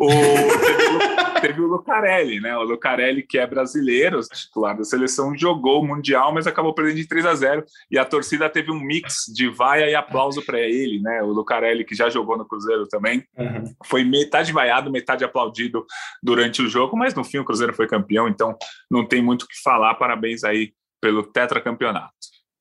O, 0.00 0.06
teve, 0.08 0.86
o- 0.86 1.40
teve 1.40 1.60
o 1.60 1.66
Lucarelli, 1.66 2.40
né? 2.40 2.56
O 2.56 2.62
Lucarelli, 2.62 3.22
que 3.22 3.36
é 3.36 3.44
brasileiro, 3.46 4.20
titular 4.20 4.76
da 4.76 4.84
seleção, 4.84 5.36
jogou 5.36 5.82
o 5.82 5.86
Mundial, 5.86 6.32
mas 6.32 6.46
acabou 6.46 6.72
perdendo 6.72 6.96
de 6.96 7.08
3 7.08 7.26
a 7.26 7.34
0 7.34 7.64
E 7.90 7.98
a 7.98 8.04
torcida 8.04 8.48
teve 8.48 8.70
um 8.70 8.78
mix 8.78 9.24
de 9.34 9.48
vaia 9.48 9.90
e 9.90 9.94
aplauso 9.96 10.44
para 10.46 10.60
ele, 10.60 11.00
né? 11.00 11.20
O 11.22 11.26
Lucarelli, 11.32 11.84
que 11.84 11.96
já 11.96 12.08
jogou 12.08 12.38
no 12.38 12.46
Cruzeiro 12.46 12.86
também, 12.86 13.24
Uhum. 13.36 13.64
foi 13.86 14.04
metade 14.04 14.52
vaiado, 14.52 14.90
metade 14.90 15.24
aplaudido 15.24 15.84
durante 16.22 16.62
o 16.62 16.68
jogo, 16.68 16.96
mas 16.96 17.12
no 17.14 17.24
fim 17.24 17.38
o 17.38 17.44
Cruzeiro 17.44 17.74
foi 17.74 17.88
campeão, 17.88 18.28
então 18.28 18.56
não 18.90 19.04
tem 19.04 19.20
muito 19.20 19.42
o 19.42 19.46
que 19.48 19.60
falar. 19.64 19.94
Parabéns 19.96 20.44
aí 20.44 20.72
pelo 21.00 21.24
tetracampeonato. 21.24 22.12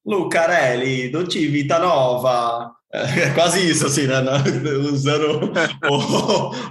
Lucarelli, 0.05 1.09
do 1.09 1.27
time 1.27 1.67
Tanova. 1.67 2.71
É 2.91 3.29
quase 3.31 3.69
isso, 3.69 3.85
assim, 3.85 4.07
né? 4.07 4.21
Usando 4.91 5.51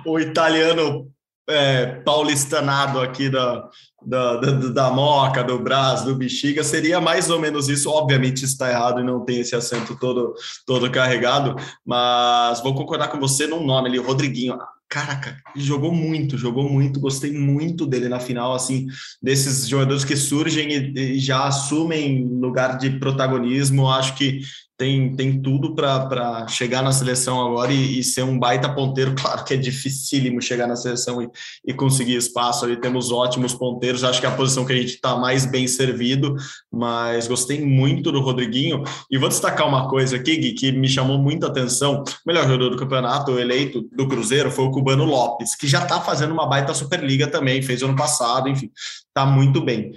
o, 0.05 0.13
o 0.13 0.19
italiano 0.19 1.11
é, 1.49 1.87
paulistanado 1.87 3.01
aqui 3.01 3.29
da, 3.29 3.69
da, 4.05 4.37
da, 4.37 4.51
da 4.51 4.91
Moca, 4.91 5.45
do 5.45 5.59
Brás, 5.59 6.03
do 6.03 6.15
Bexiga, 6.15 6.65
seria 6.65 7.01
mais 7.01 7.31
ou 7.31 7.39
menos 7.39 7.69
isso. 7.69 7.91
Obviamente 7.91 8.45
está 8.45 8.71
errado 8.71 9.01
e 9.01 9.05
não 9.05 9.25
tem 9.25 9.41
esse 9.41 9.55
acento 9.55 9.97
todo, 9.99 10.35
todo 10.67 10.91
carregado, 10.91 11.55
mas 11.85 12.61
vou 12.63 12.75
concordar 12.75 13.09
com 13.09 13.21
você 13.21 13.47
num 13.47 13.65
nome 13.65 13.89
ali, 13.89 13.99
Rodriguinho. 13.99 14.59
Caraca, 14.89 15.37
jogou 15.57 15.91
muito, 15.91 16.39
jogou 16.39 16.71
muito, 16.71 17.01
gostei 17.01 17.33
muito 17.33 17.85
dele 17.85 18.09
na 18.09 18.21
final, 18.21 18.55
assim, 18.55 18.87
desses 19.21 19.67
jogadores 19.67 20.05
que 20.05 20.15
surgem 20.15 20.71
e, 20.71 21.17
e 21.17 21.19
já 21.19 21.45
assumem 21.45 22.25
lugar 22.25 22.79
de 22.79 22.91
protagonismo, 22.91 23.91
acho 23.91 24.15
que 24.15 24.43
tem, 24.79 25.15
tem 25.17 25.41
tudo 25.41 25.75
para 25.75 26.47
chegar 26.49 26.83
na 26.83 26.93
seleção 26.93 27.45
agora 27.45 27.73
e, 27.73 27.99
e, 27.99 28.05
ser 28.05 28.23
um 28.23 28.39
baita 28.39 28.69
ponteiro. 28.69 29.15
Claro 29.27 29.45
que 29.45 29.55
é 29.55 29.57
dificílimo 29.57 30.41
chegar 30.41 30.67
na 30.67 30.77
seleção 30.77 31.21
e, 31.21 31.29
e 31.67 31.75
conseguir 31.75 32.17
espaço 32.17 32.65
ali. 32.65 32.77
Temos 32.77 33.11
ótimos 33.11 33.55
ponteiros 33.55 34.05
acho 34.05 34.21
que 34.21 34.27
é 34.27 34.29
a 34.29 34.35
posição 34.35 34.65
que 34.65 34.73
a 34.73 34.77
gente 34.77 34.95
está 34.95 35.17
mais 35.17 35.45
bem 35.45 35.67
servido, 35.67 36.37
mas 36.71 37.27
gostei 37.27 37.65
muito 37.65 38.13
do 38.13 38.21
Rodriguinho. 38.21 38.83
E 39.11 39.19
vou 39.19 39.29
destacar 39.29 39.67
uma 39.67 39.89
coisa 39.89 40.17
aqui, 40.17 40.37
Gui, 40.37 40.53
que 40.53 40.71
me 40.71 40.89
chamou 40.89 41.19
muita 41.19 41.47
atenção. 41.47 42.03
O 42.03 42.05
melhor 42.27 42.45
jogador 42.45 42.71
do 42.71 42.77
campeonato 42.77 43.39
eleito 43.39 43.89
do 43.93 44.07
Cruzeiro 44.07 44.51
foi 44.51 44.67
o 44.67 44.71
Cubano 44.71 45.05
Lopes, 45.05 45.57
que 45.57 45.67
já 45.67 45.83
está 45.83 46.01
fazendo 46.01 46.33
uma 46.33 46.47
baita 46.47 46.75
Superliga 46.75 47.27
também, 47.27 47.63
fez 47.63 47.83
ano 47.83 47.97
passado, 47.97 48.49
enfim, 48.49 48.71
está 49.09 49.25
muito 49.27 49.61
bem. 49.61 49.93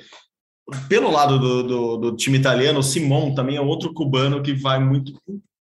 Pelo 0.87 1.11
lado 1.11 1.39
do, 1.39 1.63
do, 1.63 1.97
do, 1.97 2.15
time 2.15 2.37
italiano, 2.37 2.79
o 2.79 2.83
Simon 2.83 3.33
também 3.33 3.55
é 3.55 3.61
outro 3.61 3.93
cubano 3.93 4.41
que 4.41 4.53
vai 4.53 4.79
muito. 4.79 5.13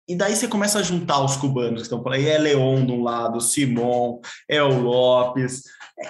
E 0.08 0.16
daí 0.16 0.34
você 0.34 0.48
começa 0.48 0.78
a 0.78 0.82
juntar 0.82 1.22
os 1.22 1.36
cubanos 1.36 1.80
que 1.80 1.82
estão 1.82 2.02
por 2.02 2.12
aí. 2.12 2.26
É 2.26 2.38
Leon 2.38 2.84
de 2.84 2.92
um 2.92 3.02
lado, 3.02 3.40
Simon, 3.40 4.20
é 4.48 4.62
o 4.62 4.80
Lopes. 4.80 5.64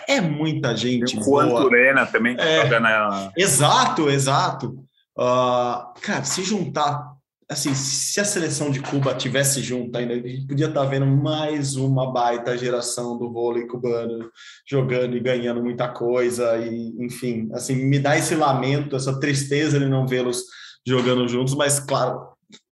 É 0.06 0.20
muita 0.20 0.76
gente. 0.76 1.18
O 1.18 1.22
Juan 1.22 1.48
Turena 1.48 2.06
também 2.06 2.36
é, 2.38 2.62
joga 2.62 2.80
na. 2.80 3.32
Exato, 3.36 4.08
exato. 4.08 4.84
Uh, 5.18 5.92
cara, 6.00 6.24
se 6.24 6.44
juntar. 6.44 7.17
Assim, 7.50 7.74
se 7.74 8.20
a 8.20 8.24
seleção 8.26 8.70
de 8.70 8.80
Cuba 8.80 9.14
tivesse 9.14 9.62
junto 9.62 9.96
ainda, 9.96 10.12
a 10.12 10.16
gente 10.16 10.46
podia 10.46 10.66
estar 10.66 10.82
tá 10.82 10.86
vendo 10.86 11.06
mais 11.06 11.76
uma 11.76 12.12
baita 12.12 12.58
geração 12.58 13.16
do 13.16 13.32
vôlei 13.32 13.66
cubano 13.66 14.30
jogando 14.68 15.16
e 15.16 15.20
ganhando 15.20 15.62
muita 15.62 15.88
coisa. 15.88 16.58
E, 16.58 16.94
enfim, 16.98 17.48
assim, 17.54 17.74
me 17.74 17.98
dá 17.98 18.18
esse 18.18 18.34
lamento, 18.34 18.94
essa 18.94 19.18
tristeza 19.18 19.78
de 19.78 19.88
não 19.88 20.06
vê-los 20.06 20.44
jogando 20.86 21.26
juntos, 21.26 21.54
mas 21.54 21.80
claro, 21.80 22.28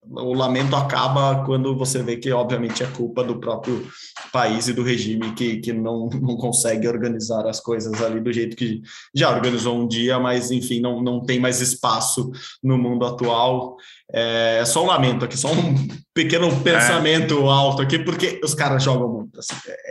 o 0.03 0.33
lamento 0.33 0.75
acaba 0.75 1.45
quando 1.45 1.75
você 1.75 2.01
vê 2.01 2.17
que, 2.17 2.31
obviamente, 2.31 2.83
é 2.83 2.87
culpa 2.87 3.23
do 3.23 3.39
próprio 3.39 3.87
país 4.33 4.67
e 4.67 4.73
do 4.73 4.83
regime 4.83 5.33
que, 5.33 5.57
que 5.57 5.71
não, 5.71 6.07
não 6.07 6.35
consegue 6.37 6.87
organizar 6.87 7.47
as 7.47 7.59
coisas 7.59 8.01
ali 8.01 8.19
do 8.19 8.33
jeito 8.33 8.55
que 8.55 8.81
já 9.13 9.29
organizou 9.29 9.77
um 9.77 9.87
dia, 9.87 10.19
mas, 10.19 10.49
enfim, 10.49 10.79
não, 10.79 11.01
não 11.03 11.23
tem 11.23 11.39
mais 11.39 11.61
espaço 11.61 12.31
no 12.63 12.77
mundo 12.77 13.05
atual. 13.05 13.77
É, 14.11 14.59
é 14.61 14.65
só 14.65 14.83
um 14.83 14.87
lamento 14.87 15.23
aqui, 15.23 15.37
só 15.37 15.51
um 15.51 15.87
pequeno 16.13 16.49
pensamento 16.61 17.35
é. 17.35 17.47
alto 17.47 17.81
aqui, 17.81 17.99
porque 17.99 18.41
os 18.43 18.55
caras 18.55 18.83
jogam 18.83 19.07
muito. 19.07 19.39
Assim, 19.39 19.55
é, 19.67 19.90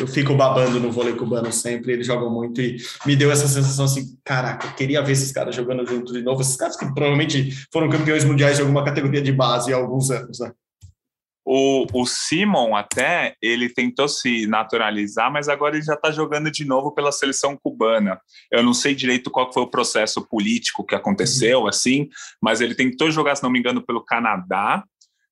eu 0.00 0.06
fico 0.06 0.34
babando 0.34 0.80
no 0.80 0.90
vôlei 0.90 1.14
cubano 1.14 1.52
sempre, 1.52 1.92
eles 1.92 2.06
jogam 2.06 2.30
muito 2.30 2.60
e 2.60 2.78
me 3.04 3.14
deu 3.14 3.30
essa 3.30 3.46
sensação 3.46 3.84
assim, 3.84 4.18
caraca, 4.24 4.66
eu 4.66 4.72
queria 4.72 5.02
ver 5.02 5.12
esses 5.12 5.30
caras 5.30 5.54
jogando 5.54 5.86
junto 5.86 6.12
de 6.12 6.22
novo, 6.22 6.40
esses 6.40 6.56
caras 6.56 6.76
que 6.76 6.86
provavelmente 6.86 7.50
foram 7.72 7.90
campeões 7.90 8.24
mundiais 8.24 8.56
de 8.56 8.62
alguma 8.62 8.84
categoria 8.84 9.20
de 9.20 9.32
base 9.32 9.72
há 9.72 9.76
alguns 9.76 10.10
anos, 10.10 10.40
né? 10.40 10.50
O, 11.50 11.86
o 11.94 12.04
Simon 12.04 12.76
até, 12.76 13.34
ele 13.40 13.70
tentou 13.70 14.06
se 14.06 14.46
naturalizar, 14.46 15.32
mas 15.32 15.48
agora 15.48 15.76
ele 15.76 15.84
já 15.84 15.94
está 15.94 16.10
jogando 16.10 16.50
de 16.50 16.62
novo 16.62 16.92
pela 16.92 17.10
seleção 17.10 17.56
cubana. 17.56 18.20
Eu 18.52 18.62
não 18.62 18.74
sei 18.74 18.94
direito 18.94 19.30
qual 19.30 19.50
foi 19.50 19.62
o 19.62 19.70
processo 19.70 20.20
político 20.28 20.84
que 20.84 20.94
aconteceu, 20.94 21.60
uhum. 21.60 21.66
assim, 21.66 22.08
mas 22.42 22.60
ele 22.60 22.74
tentou 22.74 23.10
jogar, 23.10 23.34
se 23.34 23.42
não 23.42 23.48
me 23.48 23.58
engano, 23.58 23.80
pelo 23.80 24.04
Canadá, 24.04 24.84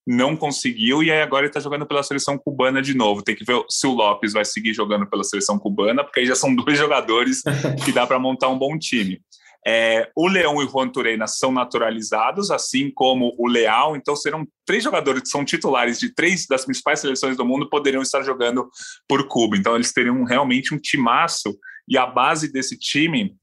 não 0.07 0.37
conseguiu 0.37 1.03
e 1.03 1.11
aí 1.11 1.21
agora 1.21 1.43
ele 1.43 1.51
está 1.51 1.59
jogando 1.59 1.85
pela 1.85 2.03
seleção 2.03 2.39
cubana 2.39 2.81
de 2.81 2.95
novo. 2.95 3.23
Tem 3.23 3.35
que 3.35 3.45
ver 3.45 3.61
se 3.69 3.87
o 3.87 3.93
Lopes 3.93 4.33
vai 4.33 4.45
seguir 4.45 4.73
jogando 4.73 5.07
pela 5.07 5.25
seleção 5.25 5.59
cubana, 5.59 6.05
porque 6.05 6.21
aí 6.21 6.27
já 6.27 6.37
são 6.37 6.55
dois 6.57 6.79
jogadores 6.79 7.43
que 7.85 7.91
dá 7.91 8.07
para 8.07 8.19
montar 8.19 8.49
um 8.49 8.59
bom 8.59 8.79
time. 8.79 9.21
É, 9.69 10.09
o 10.15 10.29
Leão 10.29 10.63
e 10.63 10.65
o 10.65 10.69
Juan 10.69 10.89
Turena 10.89 11.27
são 11.27 11.51
naturalizados, 11.51 12.53
assim 12.53 12.89
como 12.89 13.35
o 13.37 13.49
Leal, 13.49 13.97
então 13.97 14.15
serão 14.15 14.47
três 14.65 14.85
jogadores 14.85 15.23
que 15.23 15.29
são 15.29 15.45
titulares 15.45 15.99
de 15.99 16.15
três 16.15 16.47
das 16.47 16.65
principais 16.65 17.01
seleções 17.01 17.37
do 17.37 17.45
mundo 17.45 17.69
poderiam 17.69 18.01
estar 18.01 18.23
jogando 18.23 18.71
por 19.09 19.27
Cuba. 19.27 19.57
Então 19.57 19.75
eles 19.75 19.93
teriam 19.93 20.23
realmente 20.23 20.73
um 20.73 20.79
timaço 20.79 21.59
e 21.89 21.99
a 21.99 22.07
base 22.07 22.53
desse 22.53 22.79
time 22.79 23.35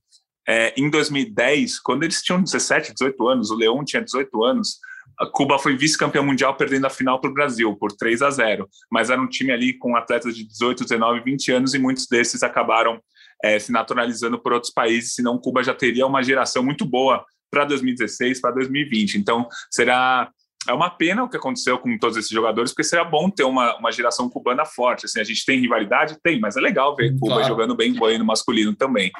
é, 0.48 0.74
em 0.78 0.90
2010, 0.90 1.80
quando 1.80 2.04
eles 2.04 2.22
tinham 2.22 2.42
17, 2.42 2.94
18 2.94 3.28
anos, 3.28 3.52
o 3.52 3.56
Leão 3.56 3.84
tinha 3.84 4.02
18 4.02 4.44
anos, 4.46 4.80
a 5.24 5.32
Cuba 5.32 5.58
foi 5.58 5.76
vice-campeão 5.76 6.26
mundial 6.26 6.56
perdendo 6.56 6.86
a 6.86 6.90
final 6.90 7.20
para 7.20 7.30
o 7.30 7.34
Brasil 7.34 7.76
por 7.76 7.92
3 7.92 8.22
a 8.22 8.30
0, 8.30 8.68
mas 8.92 9.10
era 9.10 9.22
um 9.22 9.28
time 9.28 9.52
ali 9.52 9.74
com 9.74 9.96
atletas 9.96 10.36
de 10.36 10.46
18, 10.46 10.84
19, 10.84 11.22
20 11.22 11.52
anos 11.52 11.74
e 11.74 11.80
muitos 11.80 12.08
desses 12.08 12.44
acabaram 12.44 13.02
é, 13.44 13.58
se 13.58 13.72
naturalizando 13.72 14.40
por 14.40 14.54
outros 14.54 14.72
países, 14.72 15.16
senão 15.16 15.38
Cuba 15.38 15.64
já 15.64 15.74
teria 15.74 16.06
uma 16.06 16.22
geração 16.22 16.64
muito 16.64 16.86
boa 16.86 17.26
para 17.52 17.66
2016, 17.66 18.42
para 18.42 18.52
2020. 18.52 19.16
Então, 19.16 19.48
será 19.72 20.30
é 20.68 20.72
uma 20.72 20.90
pena 20.90 21.24
o 21.24 21.30
que 21.30 21.36
aconteceu 21.36 21.78
com 21.78 21.98
todos 21.98 22.16
esses 22.16 22.32
jogadores, 22.32 22.72
porque 22.72 22.86
seria 22.86 23.04
bom 23.04 23.30
ter 23.30 23.44
uma, 23.44 23.78
uma 23.78 23.92
geração 23.92 24.30
cubana 24.30 24.66
forte. 24.66 25.06
Assim, 25.06 25.20
a 25.20 25.24
gente 25.24 25.46
tem 25.46 25.60
rivalidade? 25.60 26.18
Tem, 26.24 26.40
mas 26.40 26.56
é 26.56 26.62
legal 26.62 26.96
ver 26.96 27.12
Cuba 27.20 27.36
claro. 27.36 27.48
jogando 27.48 27.76
bem 27.76 27.92
vôlei 27.92 28.18
no 28.18 28.24
masculino 28.24 28.74
também. 28.74 29.12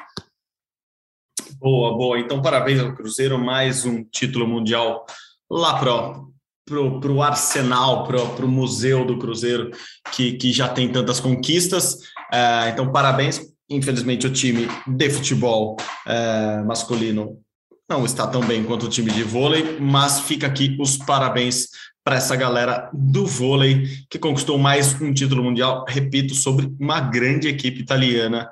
Boa, 1.60 1.98
boa. 1.98 2.18
Então, 2.18 2.42
parabéns 2.42 2.80
ao 2.80 2.96
Cruzeiro, 2.96 3.38
mais 3.38 3.86
um 3.86 4.04
título 4.06 4.48
mundial 4.48 5.06
lá 5.58 5.80
pro 5.80 6.24
para 6.66 7.12
o 7.12 7.22
arsenal, 7.22 8.06
para 8.08 8.46
o 8.46 8.48
museu 8.48 9.06
do 9.06 9.20
Cruzeiro, 9.20 9.70
que, 10.14 10.34
que 10.34 10.54
já 10.54 10.70
tem 10.70 10.90
tantas 10.90 11.20
conquistas. 11.20 12.00
É, 12.32 12.70
então, 12.70 12.90
parabéns. 12.90 13.42
Infelizmente, 13.70 14.28
o 14.28 14.32
time 14.32 14.68
de 14.88 15.10
futebol 15.10 15.76
é, 16.08 16.64
masculino 16.64 17.38
não 17.90 18.06
está 18.06 18.26
tão 18.28 18.42
bem 18.42 18.64
quanto 18.64 18.86
o 18.86 18.90
time 18.90 19.12
de 19.12 19.24
vôlei, 19.24 19.78
mas 19.80 20.22
fica 20.22 20.48
aqui 20.48 20.78
os 20.80 20.98
parabéns 20.98 21.68
para 22.04 22.16
essa 22.16 22.36
galera 22.36 22.90
do 22.94 23.26
vôlei 23.26 23.88
que 24.10 24.20
conquistou 24.20 24.58
mais 24.58 25.00
um 25.02 25.14
título 25.14 25.44
mundial, 25.44 25.86
repito, 25.88 26.34
sobre 26.34 26.74
uma 26.80 27.00
grande 27.00 27.48
equipe 27.48 27.82
italiana 27.82 28.50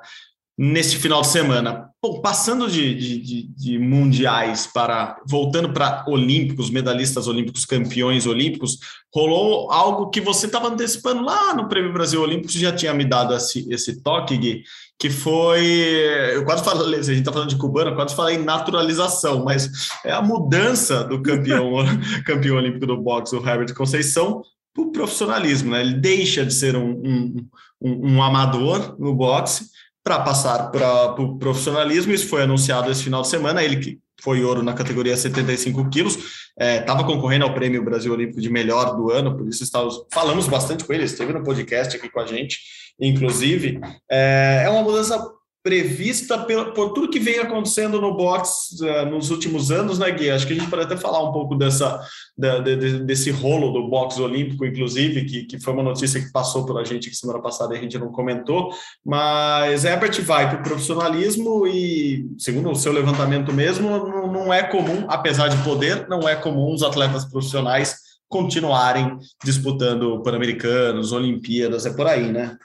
neste 0.56 0.98
final 0.98 1.22
de 1.22 1.28
semana. 1.28 1.88
Bom, 2.04 2.20
passando 2.20 2.68
de, 2.68 2.94
de, 2.94 3.48
de, 3.48 3.78
mundiais 3.78 4.66
para 4.66 5.16
voltando 5.28 5.72
para 5.72 6.04
olímpicos, 6.08 6.68
medalhistas 6.68 7.28
olímpicos, 7.28 7.64
campeões 7.64 8.26
olímpicos, 8.26 8.78
rolou 9.14 9.70
algo 9.70 10.10
que 10.10 10.20
você 10.20 10.46
estava 10.46 10.68
antecipando 10.68 11.22
lá 11.22 11.54
no 11.54 11.68
Prêmio 11.68 11.92
Brasil 11.92 12.20
Olímpico, 12.20 12.52
já 12.52 12.72
tinha 12.72 12.92
me 12.92 13.04
dado 13.04 13.34
esse, 13.34 13.72
esse 13.72 14.02
toque, 14.02 14.36
Gui, 14.36 14.64
que 14.98 15.10
foi. 15.10 15.64
Eu 16.34 16.44
quase 16.44 16.64
falei, 16.64 16.98
a 16.98 17.02
gente 17.02 17.20
está 17.20 17.32
falando 17.32 17.50
de 17.50 17.56
cubano, 17.56 17.90
eu 17.90 17.94
quase 17.94 18.16
falei 18.16 18.36
naturalização, 18.36 19.44
mas 19.44 19.70
é 20.04 20.10
a 20.10 20.20
mudança 20.20 21.04
do 21.04 21.22
campeão, 21.22 21.70
campeão 22.26 22.56
olímpico 22.56 22.86
do 22.86 23.00
boxe, 23.00 23.36
o 23.36 23.48
Herbert 23.48 23.72
Conceição, 23.74 24.42
para 24.74 24.82
o 24.82 24.90
profissionalismo, 24.90 25.70
né? 25.70 25.80
Ele 25.80 25.94
deixa 25.94 26.44
de 26.44 26.52
ser 26.52 26.74
um, 26.74 26.90
um, 26.90 27.48
um, 27.80 28.14
um 28.14 28.22
amador 28.22 28.96
no 28.98 29.14
boxe 29.14 29.70
para 30.04 30.20
passar 30.20 30.70
para 30.70 31.04
o 31.04 31.14
pro 31.14 31.38
profissionalismo. 31.38 32.12
Isso 32.12 32.28
foi 32.28 32.42
anunciado 32.42 32.90
esse 32.90 33.04
final 33.04 33.22
de 33.22 33.28
semana. 33.28 33.62
Ele 33.62 33.76
que 33.76 33.98
foi 34.22 34.44
ouro 34.44 34.62
na 34.62 34.72
categoria 34.72 35.16
75 35.16 35.90
quilos, 35.90 36.16
estava 36.56 37.02
é, 37.02 37.04
concorrendo 37.04 37.44
ao 37.44 37.54
Prêmio 37.54 37.84
Brasil 37.84 38.12
Olímpico 38.12 38.40
de 38.40 38.48
melhor 38.48 38.96
do 38.96 39.10
ano, 39.10 39.36
por 39.36 39.48
isso 39.48 39.64
estávamos, 39.64 40.06
falamos 40.12 40.46
bastante 40.46 40.84
com 40.84 40.92
ele, 40.92 41.02
esteve 41.02 41.32
no 41.32 41.42
podcast 41.42 41.96
aqui 41.96 42.08
com 42.08 42.20
a 42.20 42.26
gente, 42.26 42.60
inclusive. 43.00 43.80
É, 44.08 44.62
é 44.66 44.70
uma 44.70 44.82
mudança 44.82 45.20
prevista 45.62 46.38
por, 46.38 46.72
por 46.72 46.92
tudo 46.92 47.08
que 47.08 47.20
vem 47.20 47.38
acontecendo 47.38 48.00
no 48.00 48.16
boxe 48.16 48.84
uh, 48.84 49.06
nos 49.06 49.30
últimos 49.30 49.70
anos, 49.70 49.98
né, 49.98 50.10
Gui? 50.10 50.30
Acho 50.30 50.46
que 50.46 50.52
a 50.52 50.56
gente 50.56 50.68
pode 50.68 50.82
até 50.82 50.96
falar 50.96 51.22
um 51.22 51.32
pouco 51.32 51.54
dessa, 51.54 52.00
da, 52.36 52.58
de, 52.58 53.04
desse 53.04 53.30
rolo 53.30 53.72
do 53.72 53.88
boxe 53.88 54.20
olímpico, 54.20 54.66
inclusive, 54.66 55.24
que, 55.24 55.44
que 55.44 55.60
foi 55.60 55.72
uma 55.72 55.82
notícia 55.82 56.20
que 56.20 56.32
passou 56.32 56.66
pela 56.66 56.84
gente 56.84 57.08
que 57.08 57.16
semana 57.16 57.40
passada 57.40 57.74
a 57.74 57.78
gente 57.78 57.96
não 57.96 58.10
comentou, 58.10 58.70
mas 59.04 59.84
Herbert 59.84 60.20
vai 60.22 60.50
para 60.50 60.58
o 60.58 60.62
profissionalismo 60.62 61.66
e, 61.66 62.26
segundo 62.38 62.70
o 62.70 62.76
seu 62.76 62.92
levantamento 62.92 63.52
mesmo, 63.52 63.88
não, 63.88 64.32
não 64.32 64.52
é 64.52 64.64
comum, 64.64 65.04
apesar 65.08 65.48
de 65.48 65.62
poder, 65.62 66.08
não 66.08 66.28
é 66.28 66.34
comum 66.34 66.74
os 66.74 66.82
atletas 66.82 67.24
profissionais 67.24 67.96
continuarem 68.28 69.18
disputando 69.44 70.22
Pan-Americanos, 70.22 71.12
Olimpíadas, 71.12 71.84
é 71.84 71.92
por 71.92 72.06
aí, 72.06 72.32
né? 72.32 72.56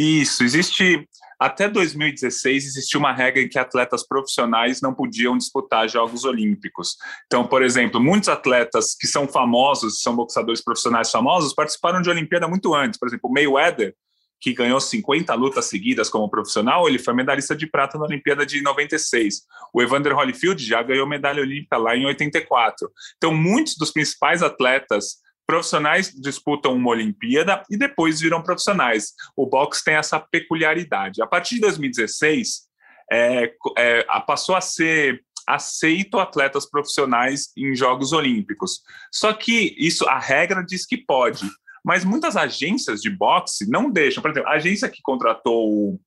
Isso, 0.00 0.44
existe 0.44 1.08
até 1.40 1.68
2016 1.68 2.66
existia 2.66 3.00
uma 3.00 3.12
regra 3.12 3.42
em 3.42 3.48
que 3.48 3.58
atletas 3.58 4.06
profissionais 4.06 4.80
não 4.80 4.94
podiam 4.94 5.36
disputar 5.36 5.88
Jogos 5.88 6.24
Olímpicos. 6.24 6.96
Então, 7.26 7.44
por 7.44 7.64
exemplo, 7.64 8.00
muitos 8.00 8.28
atletas 8.28 8.94
que 8.94 9.08
são 9.08 9.26
famosos, 9.26 10.00
são 10.00 10.14
boxadores 10.14 10.62
profissionais 10.62 11.10
famosos, 11.10 11.52
participaram 11.52 12.00
de 12.00 12.08
Olimpíada 12.10 12.46
muito 12.46 12.72
antes. 12.76 12.96
Por 12.96 13.08
exemplo, 13.08 13.28
Mayweather, 13.28 13.92
que 14.40 14.52
ganhou 14.52 14.80
50 14.80 15.34
lutas 15.34 15.64
seguidas 15.64 16.08
como 16.08 16.30
profissional, 16.30 16.88
ele 16.88 17.00
foi 17.00 17.12
medalhista 17.12 17.56
de 17.56 17.66
prata 17.66 17.98
na 17.98 18.04
Olimpíada 18.04 18.46
de 18.46 18.62
96. 18.62 19.42
O 19.74 19.82
Evander 19.82 20.16
Holyfield 20.16 20.64
já 20.64 20.80
ganhou 20.80 21.08
medalha 21.08 21.42
olímpica 21.42 21.76
lá 21.76 21.96
em 21.96 22.06
84. 22.06 22.88
Então, 23.16 23.34
muitos 23.34 23.76
dos 23.76 23.90
principais 23.90 24.44
atletas 24.44 25.16
profissionais 25.48 26.12
disputam 26.12 26.74
uma 26.74 26.90
Olimpíada 26.90 27.62
e 27.70 27.78
depois 27.78 28.20
viram 28.20 28.42
profissionais. 28.42 29.14
O 29.34 29.46
boxe 29.46 29.82
tem 29.82 29.94
essa 29.94 30.20
peculiaridade. 30.20 31.22
A 31.22 31.26
partir 31.26 31.54
de 31.54 31.62
2016, 31.62 32.68
é, 33.10 33.54
é, 33.78 34.04
passou 34.26 34.54
a 34.54 34.60
ser 34.60 35.24
aceito 35.46 36.18
atletas 36.18 36.68
profissionais 36.68 37.50
em 37.56 37.74
Jogos 37.74 38.12
Olímpicos. 38.12 38.82
Só 39.10 39.32
que 39.32 39.74
isso, 39.78 40.06
a 40.06 40.18
regra 40.18 40.62
diz 40.62 40.84
que 40.84 40.98
pode, 40.98 41.48
mas 41.82 42.04
muitas 42.04 42.36
agências 42.36 43.00
de 43.00 43.08
boxe 43.08 43.66
não 43.70 43.90
deixam. 43.90 44.20
Por 44.20 44.30
exemplo, 44.30 44.50
a 44.50 44.56
agência 44.56 44.90
que 44.90 45.00
contratou 45.00 45.66
o, 45.66 46.00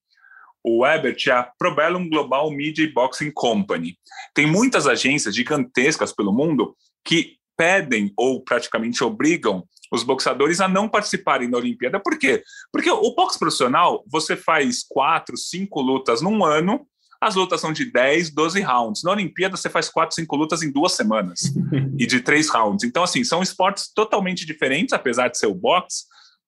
o 0.64 0.86
Ebert 0.86 1.18
é 1.28 1.32
a 1.32 1.52
Probellum 1.58 2.08
Global 2.08 2.52
Media 2.52 2.88
Boxing 2.94 3.32
Company. 3.32 3.98
Tem 4.36 4.46
muitas 4.46 4.86
agências 4.86 5.34
gigantescas 5.34 6.14
pelo 6.14 6.32
mundo 6.32 6.76
que 7.04 7.41
pedem 7.62 8.12
ou 8.18 8.44
praticamente 8.44 9.04
obrigam 9.04 9.64
os 9.92 10.02
boxadores 10.02 10.60
a 10.60 10.68
não 10.68 10.90
participarem 10.90 11.48
da 11.48 11.60
Olimpíada. 11.60 12.00
Por 12.00 12.18
quê? 12.18 12.42
Porque 12.72 12.90
o 12.90 13.14
boxe 13.14 13.38
profissional, 13.38 14.04
você 14.08 14.36
faz 14.36 14.84
quatro, 14.90 15.38
cinco 15.38 15.80
lutas 15.80 16.24
num 16.24 16.44
ano, 16.44 16.88
as 17.22 17.36
lutas 17.36 17.62
são 17.62 17.72
de 17.72 17.86
10, 17.86 18.32
12 18.32 18.62
rounds. 18.62 19.04
Na 19.04 19.12
Olimpíada, 19.12 19.56
você 19.56 19.70
faz 19.70 19.90
quatro, 19.90 20.16
cinco 20.16 20.36
lutas 20.36 20.64
em 20.64 20.72
duas 20.72 20.94
semanas 20.94 21.42
e 22.00 22.08
de 22.08 22.20
três 22.22 22.50
rounds. 22.50 22.84
Então, 22.84 23.04
assim, 23.04 23.24
são 23.24 23.44
esportes 23.44 23.92
totalmente 23.94 24.44
diferentes, 24.44 24.92
apesar 24.92 25.28
de 25.28 25.38
ser 25.38 25.46
o 25.46 25.54
boxe, 25.54 26.06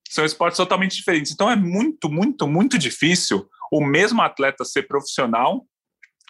são 0.09 0.25
esportes 0.25 0.57
totalmente 0.57 0.95
diferentes. 0.95 1.31
Então, 1.31 1.47
é 1.47 1.55
muito, 1.55 2.09
muito, 2.09 2.47
muito 2.47 2.75
difícil 2.79 3.47
o 3.71 3.85
mesmo 3.85 4.19
atleta 4.19 4.65
ser 4.65 4.87
profissional 4.87 5.63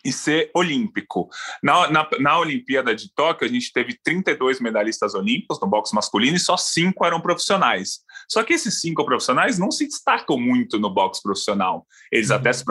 e 0.04 0.12
ser 0.12 0.52
olímpico. 0.54 1.30
Na, 1.62 1.90
na, 1.90 2.10
na, 2.20 2.40
Olimpíada 2.40 2.94
de 2.94 3.14
Tóquio, 3.14 3.48
a 3.48 3.52
gente 3.52 3.72
teve 3.72 3.98
32 4.04 4.60
medalhistas 4.60 5.14
olímpicos 5.14 5.60
no 5.62 5.68
boxe 5.68 5.96
masculino 5.96 6.36
e 6.36 6.40
só 6.40 6.58
cinco 6.58 7.06
eram 7.06 7.22
profissionais. 7.22 8.00
Só 8.30 8.44
que 8.44 8.54
esses 8.54 8.82
cinco 8.82 9.06
profissionais 9.06 9.58
não 9.58 9.72
se 9.72 9.86
destacam 9.86 10.38
muito 10.38 10.80
no 10.80 10.94
boxe 10.94 11.22
profissional. 11.22 11.86
Eles 12.12 12.30
uhum. 12.30 12.36
até 12.36 12.52
se 12.52 12.64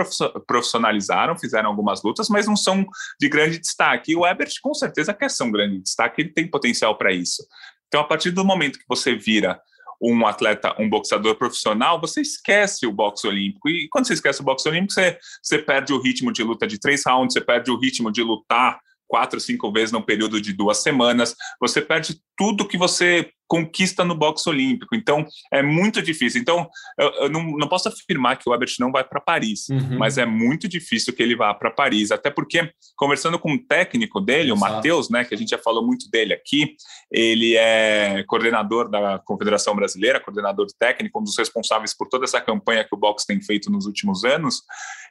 profissionalizaram, 0.46 1.38
fizeram 1.38 1.70
algumas 1.70 2.02
lutas, 2.02 2.28
mas 2.28 2.46
não 2.46 2.56
são 2.56 2.84
de 3.20 3.28
grande 3.28 3.58
destaque. 3.58 4.12
E 4.12 4.16
o 4.16 4.26
Ebert, 4.26 4.52
com 4.62 4.74
certeza, 4.74 5.14
quer 5.14 5.30
ser 5.30 5.44
um 5.44 5.52
grande 5.52 5.78
destaque, 5.78 6.20
ele 6.20 6.32
tem 6.32 6.48
potencial 6.48 6.96
para 6.96 7.12
isso. 7.12 7.42
Então, 7.88 8.00
a 8.00 8.04
partir 8.04 8.30
do 8.30 8.44
momento 8.44 8.78
que 8.78 8.84
você 8.88 9.14
vira 9.14 9.60
um 10.02 10.26
atleta, 10.26 10.74
um 10.78 10.88
boxeador 10.88 11.36
profissional, 11.36 12.00
você 12.00 12.20
esquece 12.20 12.86
o 12.86 12.92
boxe 12.92 13.26
olímpico. 13.26 13.68
E 13.68 13.88
quando 13.88 14.06
você 14.06 14.14
esquece 14.14 14.40
o 14.40 14.44
boxe 14.44 14.68
olímpico, 14.68 14.92
você, 14.92 15.18
você 15.40 15.58
perde 15.58 15.92
o 15.92 16.00
ritmo 16.00 16.32
de 16.32 16.42
luta 16.42 16.66
de 16.66 16.78
três 16.78 17.04
rounds, 17.06 17.34
você 17.34 17.40
perde 17.40 17.70
o 17.70 17.78
ritmo 17.78 18.10
de 18.10 18.22
lutar 18.22 18.80
quatro, 19.12 19.38
cinco 19.38 19.70
vezes 19.70 19.92
num 19.92 20.00
período 20.00 20.40
de 20.40 20.54
duas 20.54 20.78
semanas, 20.78 21.36
você 21.60 21.82
perde 21.82 22.18
tudo 22.34 22.66
que 22.66 22.78
você 22.78 23.30
conquista 23.46 24.02
no 24.02 24.14
boxe 24.14 24.48
olímpico. 24.48 24.96
Então, 24.96 25.26
é 25.52 25.62
muito 25.62 26.00
difícil. 26.00 26.40
Então, 26.40 26.66
eu, 26.98 27.10
eu 27.24 27.28
não, 27.28 27.42
não, 27.58 27.68
posso 27.68 27.90
afirmar 27.90 28.38
que 28.38 28.48
o 28.48 28.54
Ebert 28.54 28.76
não 28.80 28.90
vai 28.90 29.04
para 29.04 29.20
Paris, 29.20 29.68
uhum. 29.68 29.98
mas 29.98 30.16
é 30.16 30.24
muito 30.24 30.66
difícil 30.66 31.12
que 31.12 31.22
ele 31.22 31.36
vá 31.36 31.52
para 31.52 31.70
Paris. 31.70 32.10
Até 32.10 32.30
porque, 32.30 32.72
conversando 32.96 33.38
com 33.38 33.52
o 33.52 33.62
técnico 33.62 34.18
dele, 34.18 34.50
Exato. 34.50 34.56
o 34.56 34.74
Matheus, 34.74 35.10
né, 35.10 35.26
que 35.26 35.34
a 35.34 35.36
gente 35.36 35.50
já 35.50 35.58
falou 35.58 35.86
muito 35.86 36.10
dele 36.10 36.32
aqui, 36.32 36.74
ele 37.10 37.54
é 37.54 38.24
coordenador 38.26 38.88
da 38.88 39.18
Confederação 39.18 39.76
Brasileira, 39.76 40.18
coordenador 40.18 40.68
técnico, 40.78 41.20
um 41.20 41.22
dos 41.22 41.36
responsáveis 41.36 41.94
por 41.94 42.08
toda 42.08 42.24
essa 42.24 42.40
campanha 42.40 42.82
que 42.82 42.94
o 42.94 42.98
boxe 42.98 43.26
tem 43.26 43.42
feito 43.42 43.70
nos 43.70 43.84
últimos 43.84 44.24
anos. 44.24 44.62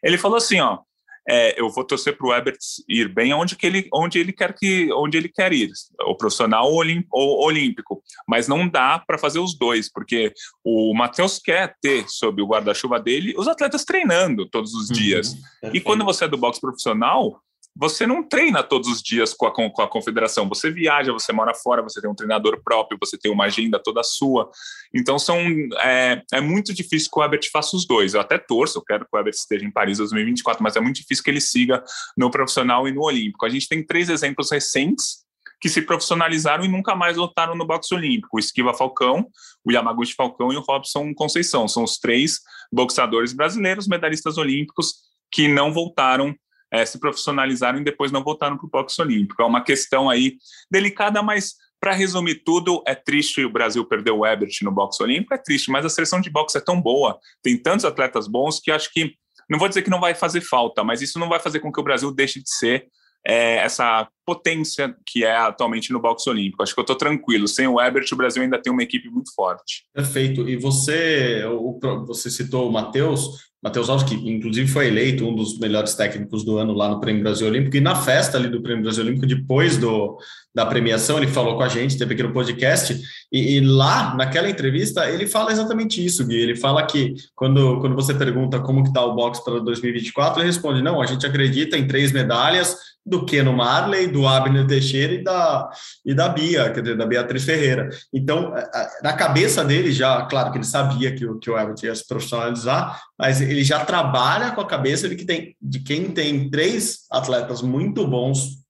Ele 0.03 0.17
falou 0.17 0.37
assim, 0.37 0.59
ó, 0.59 0.79
é, 1.27 1.59
eu 1.59 1.69
vou 1.69 1.83
torcer 1.83 2.17
para 2.17 2.27
o 2.27 2.33
Ebert 2.33 2.57
ir 2.87 3.07
bem 3.07 3.33
onde, 3.33 3.55
que 3.55 3.65
ele, 3.65 3.87
onde 3.93 4.19
ele 4.19 4.33
quer 4.33 4.53
que 4.53 4.91
onde 4.93 5.17
ele 5.17 5.29
quer 5.29 5.53
ir, 5.53 5.69
o 6.05 6.15
profissional 6.15 6.71
ou, 6.71 6.83
ou 7.11 7.45
olímpico. 7.45 8.01
Mas 8.27 8.47
não 8.47 8.67
dá 8.67 8.99
para 8.99 9.17
fazer 9.17 9.39
os 9.39 9.57
dois, 9.57 9.91
porque 9.91 10.33
o 10.63 10.93
Matheus 10.93 11.39
quer 11.39 11.75
ter 11.81 12.05
sob 12.07 12.41
o 12.41 12.47
guarda-chuva 12.47 12.99
dele 12.99 13.33
os 13.37 13.47
atletas 13.47 13.85
treinando 13.85 14.49
todos 14.49 14.73
os 14.73 14.89
uhum, 14.89 14.95
dias. 14.95 15.33
Uhum, 15.63 15.71
e 15.73 15.79
quando 15.79 16.03
você 16.03 16.25
é 16.25 16.27
do 16.27 16.37
boxe 16.37 16.59
profissional, 16.59 17.41
você 17.75 18.05
não 18.05 18.21
treina 18.21 18.61
todos 18.61 18.89
os 18.89 19.01
dias 19.01 19.33
com 19.33 19.45
a, 19.45 19.51
com 19.51 19.81
a 19.81 19.87
confederação. 19.87 20.47
Você 20.49 20.69
viaja, 20.69 21.13
você 21.13 21.31
mora 21.31 21.53
fora, 21.53 21.81
você 21.81 22.01
tem 22.01 22.09
um 22.09 22.15
treinador 22.15 22.61
próprio, 22.63 22.97
você 22.99 23.17
tem 23.17 23.31
uma 23.31 23.45
agenda 23.45 23.79
toda 23.81 24.03
sua. 24.03 24.49
Então 24.93 25.17
são 25.17 25.37
é, 25.79 26.21
é 26.33 26.41
muito 26.41 26.73
difícil 26.73 27.09
que 27.11 27.19
o 27.19 27.23
Ebert 27.23 27.49
faça 27.51 27.75
os 27.75 27.85
dois. 27.85 28.13
Eu 28.13 28.21
até 28.21 28.37
torço, 28.37 28.77
eu 28.77 28.83
quero 28.83 29.05
que 29.05 29.15
o 29.15 29.19
Ebert 29.19 29.35
esteja 29.35 29.65
em 29.65 29.71
Paris 29.71 29.97
2024, 29.99 30.61
mas 30.61 30.75
é 30.75 30.81
muito 30.81 30.97
difícil 30.97 31.23
que 31.23 31.29
ele 31.29 31.41
siga 31.41 31.83
no 32.17 32.29
profissional 32.29 32.87
e 32.87 32.91
no 32.91 33.03
olímpico. 33.03 33.45
A 33.45 33.49
gente 33.49 33.67
tem 33.67 33.85
três 33.85 34.09
exemplos 34.09 34.51
recentes 34.51 35.21
que 35.61 35.69
se 35.69 35.83
profissionalizaram 35.83 36.65
e 36.65 36.67
nunca 36.67 36.95
mais 36.95 37.15
lutaram 37.15 37.55
no 37.55 37.65
boxe 37.65 37.93
olímpico. 37.93 38.35
O 38.35 38.39
Esquiva 38.39 38.73
Falcão, 38.73 39.27
o 39.63 39.71
Yamaguchi 39.71 40.15
Falcão 40.15 40.51
e 40.51 40.57
o 40.57 40.61
Robson 40.61 41.13
Conceição. 41.13 41.67
São 41.67 41.83
os 41.83 41.99
três 41.99 42.39
boxadores 42.73 43.31
brasileiros 43.31 43.87
medalhistas 43.87 44.37
olímpicos 44.37 44.95
que 45.31 45.47
não 45.47 45.71
voltaram 45.71 46.35
é, 46.71 46.85
se 46.85 46.99
profissionalizaram 46.99 47.79
e 47.79 47.83
depois 47.83 48.11
não 48.11 48.23
voltaram 48.23 48.57
para 48.57 48.65
o 48.65 48.69
boxe 48.69 49.01
olímpico. 49.01 49.41
É 49.41 49.45
uma 49.45 49.63
questão 49.63 50.09
aí 50.09 50.37
delicada, 50.71 51.21
mas 51.21 51.55
para 51.81 51.93
resumir 51.93 52.43
tudo, 52.43 52.83
é 52.85 52.93
triste 52.93 53.43
o 53.43 53.51
Brasil 53.51 53.83
perder 53.83 54.11
o 54.11 54.25
Ebert 54.25 54.51
no 54.61 54.71
boxe 54.71 55.01
olímpico, 55.01 55.33
é 55.33 55.37
triste, 55.37 55.71
mas 55.71 55.83
a 55.83 55.89
seleção 55.89 56.21
de 56.21 56.29
boxe 56.29 56.57
é 56.57 56.61
tão 56.61 56.79
boa, 56.79 57.19
tem 57.41 57.57
tantos 57.57 57.85
atletas 57.85 58.27
bons 58.27 58.59
que 58.59 58.71
acho 58.71 58.93
que, 58.93 59.15
não 59.49 59.57
vou 59.57 59.67
dizer 59.67 59.81
que 59.81 59.89
não 59.89 59.99
vai 59.99 60.13
fazer 60.13 60.41
falta, 60.41 60.83
mas 60.83 61.01
isso 61.01 61.17
não 61.17 61.27
vai 61.27 61.39
fazer 61.39 61.59
com 61.59 61.71
que 61.71 61.79
o 61.79 61.83
Brasil 61.83 62.11
deixe 62.13 62.39
de 62.39 62.49
ser 62.49 62.87
é, 63.25 63.57
essa 63.57 64.07
potência 64.25 64.95
que 65.05 65.23
é 65.23 65.35
atualmente 65.35 65.91
no 65.91 66.01
boxe 66.01 66.29
olímpico. 66.29 66.63
Acho 66.63 66.73
que 66.73 66.79
eu 66.79 66.83
estou 66.83 66.95
tranquilo. 66.95 67.47
Sem 67.47 67.67
o 67.67 67.79
Ebert, 67.79 68.07
o 68.11 68.15
Brasil 68.15 68.43
ainda 68.43 68.61
tem 68.61 68.71
uma 68.71 68.83
equipe 68.83 69.09
muito 69.09 69.33
forte. 69.33 69.83
Perfeito. 69.93 70.47
E 70.47 70.55
você, 70.55 71.43
o, 71.45 71.79
você 72.05 72.29
citou 72.29 72.69
o 72.69 72.71
Matheus. 72.71 73.51
Matheus 73.63 73.89
Alves, 73.89 74.09
que 74.09 74.15
inclusive 74.15 74.67
foi 74.67 74.87
eleito 74.87 75.23
um 75.23 75.35
dos 75.35 75.59
melhores 75.59 75.93
técnicos 75.93 76.43
do 76.43 76.57
ano 76.57 76.73
lá 76.73 76.89
no 76.89 76.99
Prêmio 76.99 77.21
Brasil 77.21 77.45
Olímpico, 77.45 77.77
e 77.77 77.79
na 77.79 77.95
festa 77.95 78.35
ali 78.35 78.49
do 78.49 78.59
Prêmio 78.59 78.81
Brasil 78.81 79.03
Olímpico, 79.03 79.27
depois 79.27 79.77
do, 79.77 80.17
da 80.53 80.65
premiação, 80.65 81.17
ele 81.17 81.27
falou 81.27 81.55
com 81.55 81.61
a 81.61 81.67
gente, 81.67 81.95
teve 81.95 82.15
aqui 82.15 82.23
no 82.23 82.33
podcast, 82.33 82.99
e, 83.31 83.57
e, 83.57 83.59
lá, 83.59 84.15
naquela 84.15 84.49
entrevista, 84.49 85.07
ele 85.11 85.27
fala 85.27 85.51
exatamente 85.51 86.03
isso, 86.03 86.25
Gui, 86.25 86.37
ele 86.41 86.55
fala 86.55 86.83
que 86.87 87.13
quando, 87.35 87.79
quando 87.79 87.95
você 87.95 88.15
pergunta 88.15 88.59
como 88.59 88.81
que 88.81 88.89
está 88.89 89.05
o 89.05 89.13
boxe 89.13 89.43
para 89.43 89.59
2024, 89.59 90.41
ele 90.41 90.47
responde, 90.47 90.81
não, 90.81 90.99
a 90.99 91.05
gente 91.05 91.27
acredita 91.27 91.77
em 91.77 91.85
três 91.85 92.11
medalhas, 92.11 92.75
do 93.05 93.25
Keno 93.25 93.51
Marley, 93.53 94.07
do 94.07 94.27
Abner 94.27 94.67
Teixeira 94.67 95.13
e 95.13 95.23
da, 95.23 95.69
e 96.05 96.13
da 96.13 96.29
Bia, 96.29 96.71
quer 96.71 96.81
dizer, 96.81 96.97
da 96.97 97.05
Beatriz 97.05 97.43
Ferreira. 97.43 97.89
Então, 98.13 98.53
na 99.01 99.13
cabeça 99.13 99.65
dele 99.65 99.91
já, 99.91 100.23
claro 100.25 100.51
que 100.51 100.57
ele 100.57 100.65
sabia 100.65 101.13
que 101.13 101.25
o, 101.25 101.39
que 101.39 101.49
o 101.49 101.57
Everton 101.57 101.87
ia 101.87 101.95
se 101.95 102.07
profissionalizar, 102.07 103.01
mas 103.17 103.41
ele 103.41 103.63
já 103.63 103.83
trabalha 103.83 104.51
com 104.51 104.61
a 104.61 104.67
cabeça 104.67 105.09
de, 105.09 105.15
que 105.15 105.25
tem, 105.25 105.55
de 105.61 105.79
quem 105.79 106.11
tem 106.11 106.49
três 106.49 106.99
atletas 107.11 107.61
muito 107.61 108.07
bons 108.07 108.60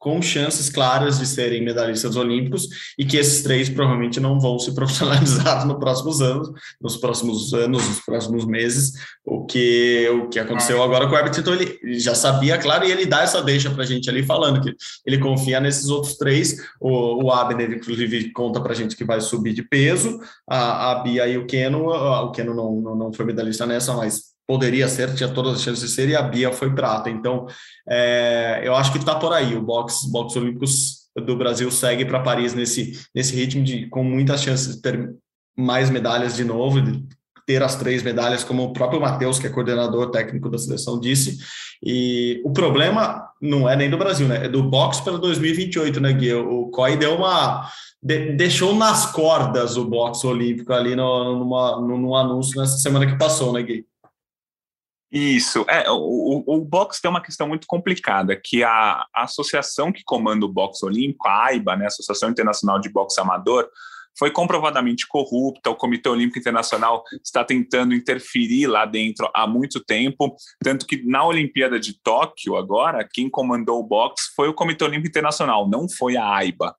com 0.00 0.22
chances 0.22 0.70
claras 0.70 1.18
de 1.18 1.26
serem 1.26 1.62
medalhistas 1.62 2.16
olímpicos 2.16 2.66
e 2.98 3.04
que 3.04 3.18
esses 3.18 3.42
três 3.42 3.68
provavelmente 3.68 4.18
não 4.18 4.40
vão 4.40 4.58
se 4.58 4.72
profissionalizar 4.74 5.66
nos 5.66 5.78
próximos 5.78 6.22
anos, 6.22 6.50
nos 6.80 6.96
próximos 6.96 7.52
anos, 7.52 7.86
nos 7.86 8.00
próximos 8.00 8.46
meses, 8.46 8.94
o 9.24 9.44
que 9.44 10.08
o 10.08 10.28
que 10.30 10.38
aconteceu 10.38 10.82
agora 10.82 11.06
com 11.06 11.14
o 11.14 11.40
então 11.40 11.52
ele 11.52 11.78
já 11.98 12.14
sabia, 12.14 12.56
claro, 12.56 12.86
e 12.86 12.90
ele 12.90 13.04
dá 13.04 13.22
essa 13.22 13.42
deixa 13.42 13.70
para 13.70 13.82
a 13.82 13.86
gente 13.86 14.08
ali 14.08 14.24
falando 14.24 14.62
que 14.62 14.74
ele 15.06 15.18
confia 15.18 15.60
nesses 15.60 15.90
outros 15.90 16.16
três, 16.16 16.56
o, 16.80 17.24
o 17.24 17.30
Abner 17.30 17.70
inclusive 17.70 18.32
conta 18.32 18.58
para 18.60 18.72
a 18.72 18.76
gente 18.76 18.96
que 18.96 19.04
vai 19.04 19.20
subir 19.20 19.52
de 19.52 19.62
peso, 19.62 20.18
a, 20.48 20.92
a 20.92 20.94
Bia 21.02 21.28
e 21.28 21.36
o 21.36 21.46
Keno, 21.46 21.88
o 21.88 22.30
Keno 22.32 22.54
não, 22.54 22.74
não, 22.80 22.96
não 22.96 23.12
foi 23.12 23.26
medalhista 23.26 23.66
nessa, 23.66 23.92
mas 23.92 24.29
poderia 24.50 24.88
ser, 24.88 25.14
tinha 25.14 25.28
todas 25.28 25.54
as 25.54 25.62
chances 25.62 25.88
de 25.88 25.94
ser, 25.94 26.08
e 26.08 26.16
a 26.16 26.22
Bia 26.22 26.50
foi 26.50 26.74
prata. 26.74 27.08
Então, 27.08 27.46
é, 27.88 28.62
eu 28.64 28.74
acho 28.74 28.90
que 28.90 28.98
está 28.98 29.14
por 29.14 29.32
aí. 29.32 29.54
O 29.54 29.62
boxe, 29.62 30.10
boxe 30.10 30.36
olímpicos 30.40 31.08
do 31.24 31.36
Brasil 31.36 31.70
segue 31.70 32.04
para 32.04 32.18
Paris 32.18 32.52
nesse, 32.52 33.00
nesse 33.14 33.36
ritmo 33.36 33.62
de 33.62 33.86
com 33.86 34.02
muitas 34.02 34.42
chances 34.42 34.74
de 34.74 34.82
ter 34.82 35.14
mais 35.56 35.88
medalhas 35.88 36.34
de 36.34 36.42
novo, 36.42 36.82
de 36.82 37.00
ter 37.46 37.62
as 37.62 37.76
três 37.76 38.02
medalhas, 38.02 38.42
como 38.42 38.64
o 38.64 38.72
próprio 38.72 39.00
Matheus, 39.00 39.38
que 39.38 39.46
é 39.46 39.50
coordenador 39.50 40.10
técnico 40.10 40.50
da 40.50 40.58
seleção, 40.58 40.98
disse. 40.98 41.38
E 41.80 42.42
o 42.44 42.50
problema 42.50 43.24
não 43.40 43.68
é 43.68 43.76
nem 43.76 43.88
do 43.88 43.98
Brasil, 43.98 44.26
né? 44.26 44.46
É 44.46 44.48
do 44.48 44.64
boxe 44.64 45.00
para 45.00 45.16
2028, 45.16 46.00
né, 46.00 46.12
Gui? 46.12 46.34
O 46.34 46.70
COI 46.70 46.96
deu 46.96 47.14
uma. 47.14 47.70
De, 48.02 48.32
deixou 48.32 48.74
nas 48.74 49.12
cordas 49.12 49.76
o 49.76 49.84
boxe 49.84 50.26
olímpico 50.26 50.72
ali 50.72 50.96
no, 50.96 51.38
numa, 51.38 51.80
num 51.80 52.16
anúncio 52.16 52.60
nessa 52.60 52.78
semana 52.78 53.06
que 53.06 53.16
passou, 53.16 53.52
né, 53.52 53.62
Gui? 53.62 53.86
Isso, 55.12 55.64
é, 55.68 55.90
o, 55.90 56.44
o, 56.46 56.64
boxe 56.64 57.02
tem 57.02 57.10
uma 57.10 57.20
questão 57.20 57.48
muito 57.48 57.66
complicada, 57.66 58.40
que 58.40 58.62
a, 58.62 59.04
a 59.12 59.24
associação 59.24 59.90
que 59.90 60.04
comanda 60.04 60.46
o 60.46 60.52
boxe 60.52 60.86
olímpico, 60.86 61.26
a 61.26 61.46
AIBA, 61.46 61.76
né, 61.76 61.86
Associação 61.86 62.30
Internacional 62.30 62.78
de 62.78 62.88
Boxe 62.88 63.20
Amador, 63.20 63.68
foi 64.16 64.30
comprovadamente 64.30 65.08
corrupta, 65.08 65.70
o 65.70 65.74
Comitê 65.74 66.08
Olímpico 66.08 66.38
Internacional 66.38 67.02
está 67.24 67.44
tentando 67.44 67.94
interferir 67.94 68.66
lá 68.66 68.84
dentro 68.84 69.28
há 69.34 69.46
muito 69.46 69.82
tempo, 69.82 70.36
tanto 70.62 70.86
que 70.86 71.02
na 71.04 71.24
Olimpíada 71.24 71.80
de 71.80 72.00
Tóquio 72.02 72.56
agora, 72.56 73.06
quem 73.10 73.30
comandou 73.30 73.80
o 73.80 73.86
boxe 73.86 74.30
foi 74.36 74.48
o 74.48 74.54
Comitê 74.54 74.84
Olímpico 74.84 75.08
Internacional, 75.08 75.68
não 75.68 75.88
foi 75.88 76.16
a 76.16 76.24
AIBA. 76.34 76.74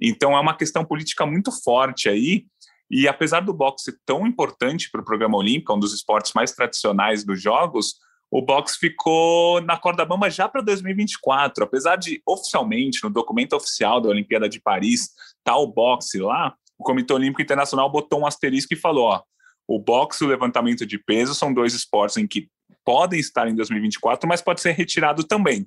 Então 0.00 0.36
é 0.36 0.40
uma 0.40 0.56
questão 0.56 0.84
política 0.84 1.24
muito 1.24 1.50
forte 1.62 2.08
aí, 2.08 2.44
e 2.90 3.08
apesar 3.08 3.40
do 3.40 3.52
boxe 3.52 3.96
tão 4.04 4.26
importante 4.26 4.90
para 4.90 5.00
o 5.00 5.04
programa 5.04 5.36
olímpico, 5.36 5.74
um 5.74 5.78
dos 5.78 5.94
esportes 5.94 6.32
mais 6.34 6.52
tradicionais 6.52 7.24
dos 7.24 7.40
Jogos, 7.40 7.96
o 8.30 8.42
boxe 8.42 8.78
ficou 8.78 9.60
na 9.60 9.76
corda 9.76 10.04
bamba 10.04 10.28
já 10.28 10.48
para 10.48 10.60
2024. 10.60 11.64
Apesar 11.64 11.96
de 11.96 12.20
oficialmente, 12.26 13.02
no 13.02 13.10
documento 13.10 13.54
oficial 13.54 14.00
da 14.00 14.08
Olimpíada 14.08 14.48
de 14.48 14.60
Paris, 14.60 15.10
tá 15.44 15.56
o 15.56 15.66
boxe 15.66 16.18
lá, 16.18 16.54
o 16.78 16.82
Comitê 16.82 17.14
Olímpico 17.14 17.42
Internacional 17.42 17.90
botou 17.90 18.20
um 18.20 18.26
asterisco 18.26 18.74
e 18.74 18.76
falou: 18.76 19.06
ó, 19.06 19.22
o 19.66 19.78
boxe 19.78 20.22
e 20.22 20.26
o 20.26 20.30
levantamento 20.30 20.84
de 20.84 20.98
peso 20.98 21.34
são 21.34 21.54
dois 21.54 21.74
esportes 21.74 22.16
em 22.16 22.26
que 22.26 22.48
podem 22.84 23.18
estar 23.18 23.48
em 23.48 23.54
2024, 23.54 24.28
mas 24.28 24.42
pode 24.42 24.60
ser 24.60 24.72
retirado 24.72 25.24
também. 25.24 25.66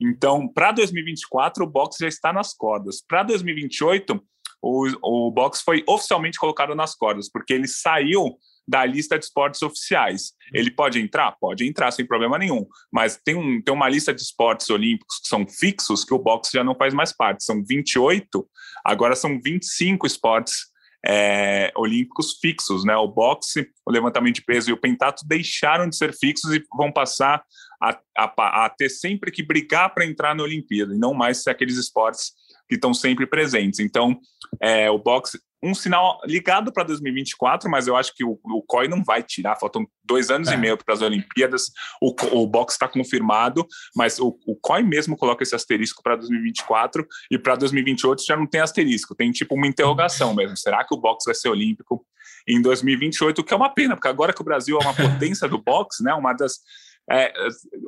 Então, 0.00 0.46
para 0.46 0.72
2024, 0.72 1.64
o 1.64 1.66
boxe 1.66 1.98
já 2.00 2.08
está 2.08 2.32
nas 2.32 2.54
cordas. 2.54 3.02
Para 3.06 3.22
2028, 3.22 4.22
o, 4.62 5.26
o 5.26 5.30
boxe 5.30 5.62
foi 5.64 5.82
oficialmente 5.86 6.38
colocado 6.38 6.74
nas 6.74 6.94
cordas, 6.94 7.30
porque 7.30 7.52
ele 7.52 7.68
saiu 7.68 8.36
da 8.68 8.84
lista 8.84 9.18
de 9.18 9.24
esportes 9.24 9.62
oficiais. 9.62 10.32
Ele 10.52 10.70
pode 10.70 11.00
entrar? 11.00 11.32
Pode 11.40 11.66
entrar, 11.66 11.90
sem 11.92 12.04
problema 12.04 12.36
nenhum. 12.36 12.66
Mas 12.92 13.16
tem, 13.16 13.36
um, 13.36 13.62
tem 13.62 13.72
uma 13.72 13.88
lista 13.88 14.12
de 14.12 14.20
esportes 14.20 14.68
olímpicos 14.70 15.20
que 15.20 15.28
são 15.28 15.46
fixos 15.46 16.04
que 16.04 16.12
o 16.12 16.18
boxe 16.18 16.50
já 16.52 16.64
não 16.64 16.74
faz 16.74 16.92
mais 16.92 17.14
parte. 17.14 17.44
São 17.44 17.62
28, 17.64 18.46
agora 18.84 19.14
são 19.14 19.40
25 19.40 20.06
esportes 20.06 20.66
é, 21.08 21.72
olímpicos 21.76 22.38
fixos, 22.40 22.84
né? 22.84 22.96
O 22.96 23.06
boxe, 23.06 23.68
o 23.86 23.92
levantamento 23.92 24.36
de 24.36 24.44
peso 24.44 24.70
e 24.70 24.72
o 24.72 24.80
pentato 24.80 25.24
deixaram 25.26 25.88
de 25.88 25.96
ser 25.96 26.12
fixos 26.12 26.52
e 26.52 26.62
vão 26.76 26.90
passar 26.90 27.44
a, 27.80 27.98
a, 28.16 28.64
a 28.64 28.70
ter 28.70 28.88
sempre 28.88 29.30
que 29.30 29.42
brigar 29.42 29.94
para 29.94 30.04
entrar 30.04 30.34
na 30.34 30.42
Olimpíada 30.42 30.94
e 30.94 30.98
não 30.98 31.14
mais 31.14 31.42
ser 31.42 31.50
aqueles 31.50 31.76
esportes 31.76 32.32
que 32.68 32.74
estão 32.74 32.92
sempre 32.92 33.26
presentes. 33.26 33.78
Então, 33.78 34.18
é, 34.60 34.90
o 34.90 34.98
boxe 34.98 35.38
um 35.66 35.74
sinal 35.74 36.20
ligado 36.24 36.72
para 36.72 36.84
2024, 36.84 37.70
mas 37.70 37.86
eu 37.86 37.96
acho 37.96 38.14
que 38.14 38.24
o, 38.24 38.38
o 38.44 38.62
COI 38.62 38.88
não 38.88 39.02
vai 39.02 39.22
tirar, 39.22 39.56
faltam 39.56 39.86
dois 40.04 40.30
anos 40.30 40.48
é. 40.48 40.54
e 40.54 40.56
meio 40.56 40.76
para 40.76 40.94
as 40.94 41.02
Olimpíadas, 41.02 41.70
o, 42.00 42.14
o 42.32 42.46
boxe 42.46 42.76
está 42.76 42.88
confirmado, 42.88 43.66
mas 43.94 44.18
o, 44.18 44.38
o 44.46 44.56
COI 44.56 44.82
mesmo 44.82 45.16
coloca 45.16 45.42
esse 45.42 45.54
asterisco 45.54 46.02
para 46.02 46.16
2024 46.16 47.06
e 47.30 47.38
para 47.38 47.56
2028 47.56 48.22
já 48.24 48.36
não 48.36 48.46
tem 48.46 48.60
asterisco, 48.60 49.14
tem 49.14 49.30
tipo 49.32 49.54
uma 49.54 49.66
interrogação 49.66 50.34
mesmo, 50.34 50.56
será 50.56 50.84
que 50.84 50.94
o 50.94 50.98
boxe 50.98 51.26
vai 51.26 51.34
ser 51.34 51.48
olímpico 51.48 52.06
em 52.46 52.62
2028, 52.62 53.40
o 53.40 53.44
que 53.44 53.52
é 53.52 53.56
uma 53.56 53.70
pena, 53.70 53.96
porque 53.96 54.08
agora 54.08 54.32
que 54.32 54.40
o 54.40 54.44
Brasil 54.44 54.78
é 54.80 54.84
uma 54.84 54.94
potência 54.94 55.48
do 55.48 55.58
boxe, 55.58 56.02
né, 56.02 56.14
uma 56.14 56.32
das... 56.32 56.60
É, 57.08 57.32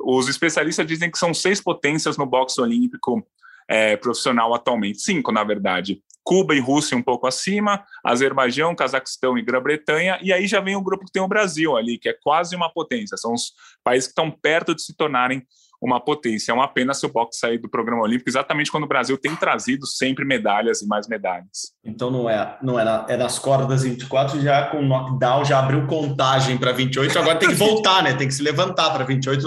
os 0.05 0.29
especialistas 0.29 0.87
dizem 0.87 1.11
que 1.11 1.17
são 1.17 1.33
seis 1.33 1.59
potências 1.59 2.15
no 2.15 2.25
boxe 2.25 2.59
olímpico 2.61 3.21
é, 3.69 3.95
profissional 3.95 4.53
atualmente, 4.53 5.01
cinco 5.01 5.31
na 5.31 5.43
verdade, 5.43 6.01
Cuba 6.29 6.53
e 6.53 6.59
Rússia 6.59 6.95
um 6.95 7.01
pouco 7.01 7.25
acima, 7.25 7.83
Azerbaijão, 8.05 8.75
Cazaquistão 8.75 9.35
e 9.35 9.41
Grã-Bretanha, 9.41 10.19
e 10.21 10.31
aí 10.31 10.45
já 10.45 10.61
vem 10.61 10.75
o 10.75 10.81
grupo 10.81 11.03
que 11.03 11.11
tem 11.11 11.23
o 11.23 11.27
Brasil 11.27 11.75
ali, 11.75 11.97
que 11.97 12.07
é 12.07 12.13
quase 12.13 12.55
uma 12.55 12.71
potência, 12.71 13.17
são 13.17 13.33
os 13.33 13.53
países 13.83 14.05
que 14.05 14.11
estão 14.11 14.29
perto 14.29 14.75
de 14.75 14.83
se 14.83 14.95
tornarem 14.95 15.41
uma 15.81 15.99
potência. 15.99 16.51
É 16.51 16.55
uma 16.55 16.67
pena 16.67 16.93
se 16.93 17.05
o 17.05 17.09
boxe 17.09 17.39
sair 17.39 17.57
do 17.57 17.69
programa 17.69 18.03
olímpico, 18.03 18.29
exatamente 18.29 18.71
quando 18.71 18.83
o 18.83 18.87
Brasil 18.87 19.17
tem 19.17 19.35
trazido 19.35 19.85
sempre 19.87 20.25
medalhas 20.25 20.81
e 20.81 20.87
mais 20.87 21.07
medalhas. 21.07 21.73
Então 21.83 22.11
não 22.11 22.29
é, 22.29 22.57
não 22.61 22.79
é, 22.79 22.83
na, 22.83 23.05
é 23.07 23.17
nas 23.17 23.39
cordas 23.39 23.83
24, 23.83 24.41
já 24.41 24.67
com 24.67 24.81
knockdown, 24.81 25.45
já 25.45 25.59
abriu 25.59 25.87
contagem 25.87 26.57
para 26.57 26.71
28, 26.71 27.17
agora 27.17 27.37
tem 27.37 27.49
que 27.49 27.55
voltar, 27.59 28.03
né? 28.03 28.13
Tem 28.13 28.27
que 28.27 28.33
se 28.33 28.43
levantar 28.43 28.91
para 28.91 29.05
28, 29.05 29.43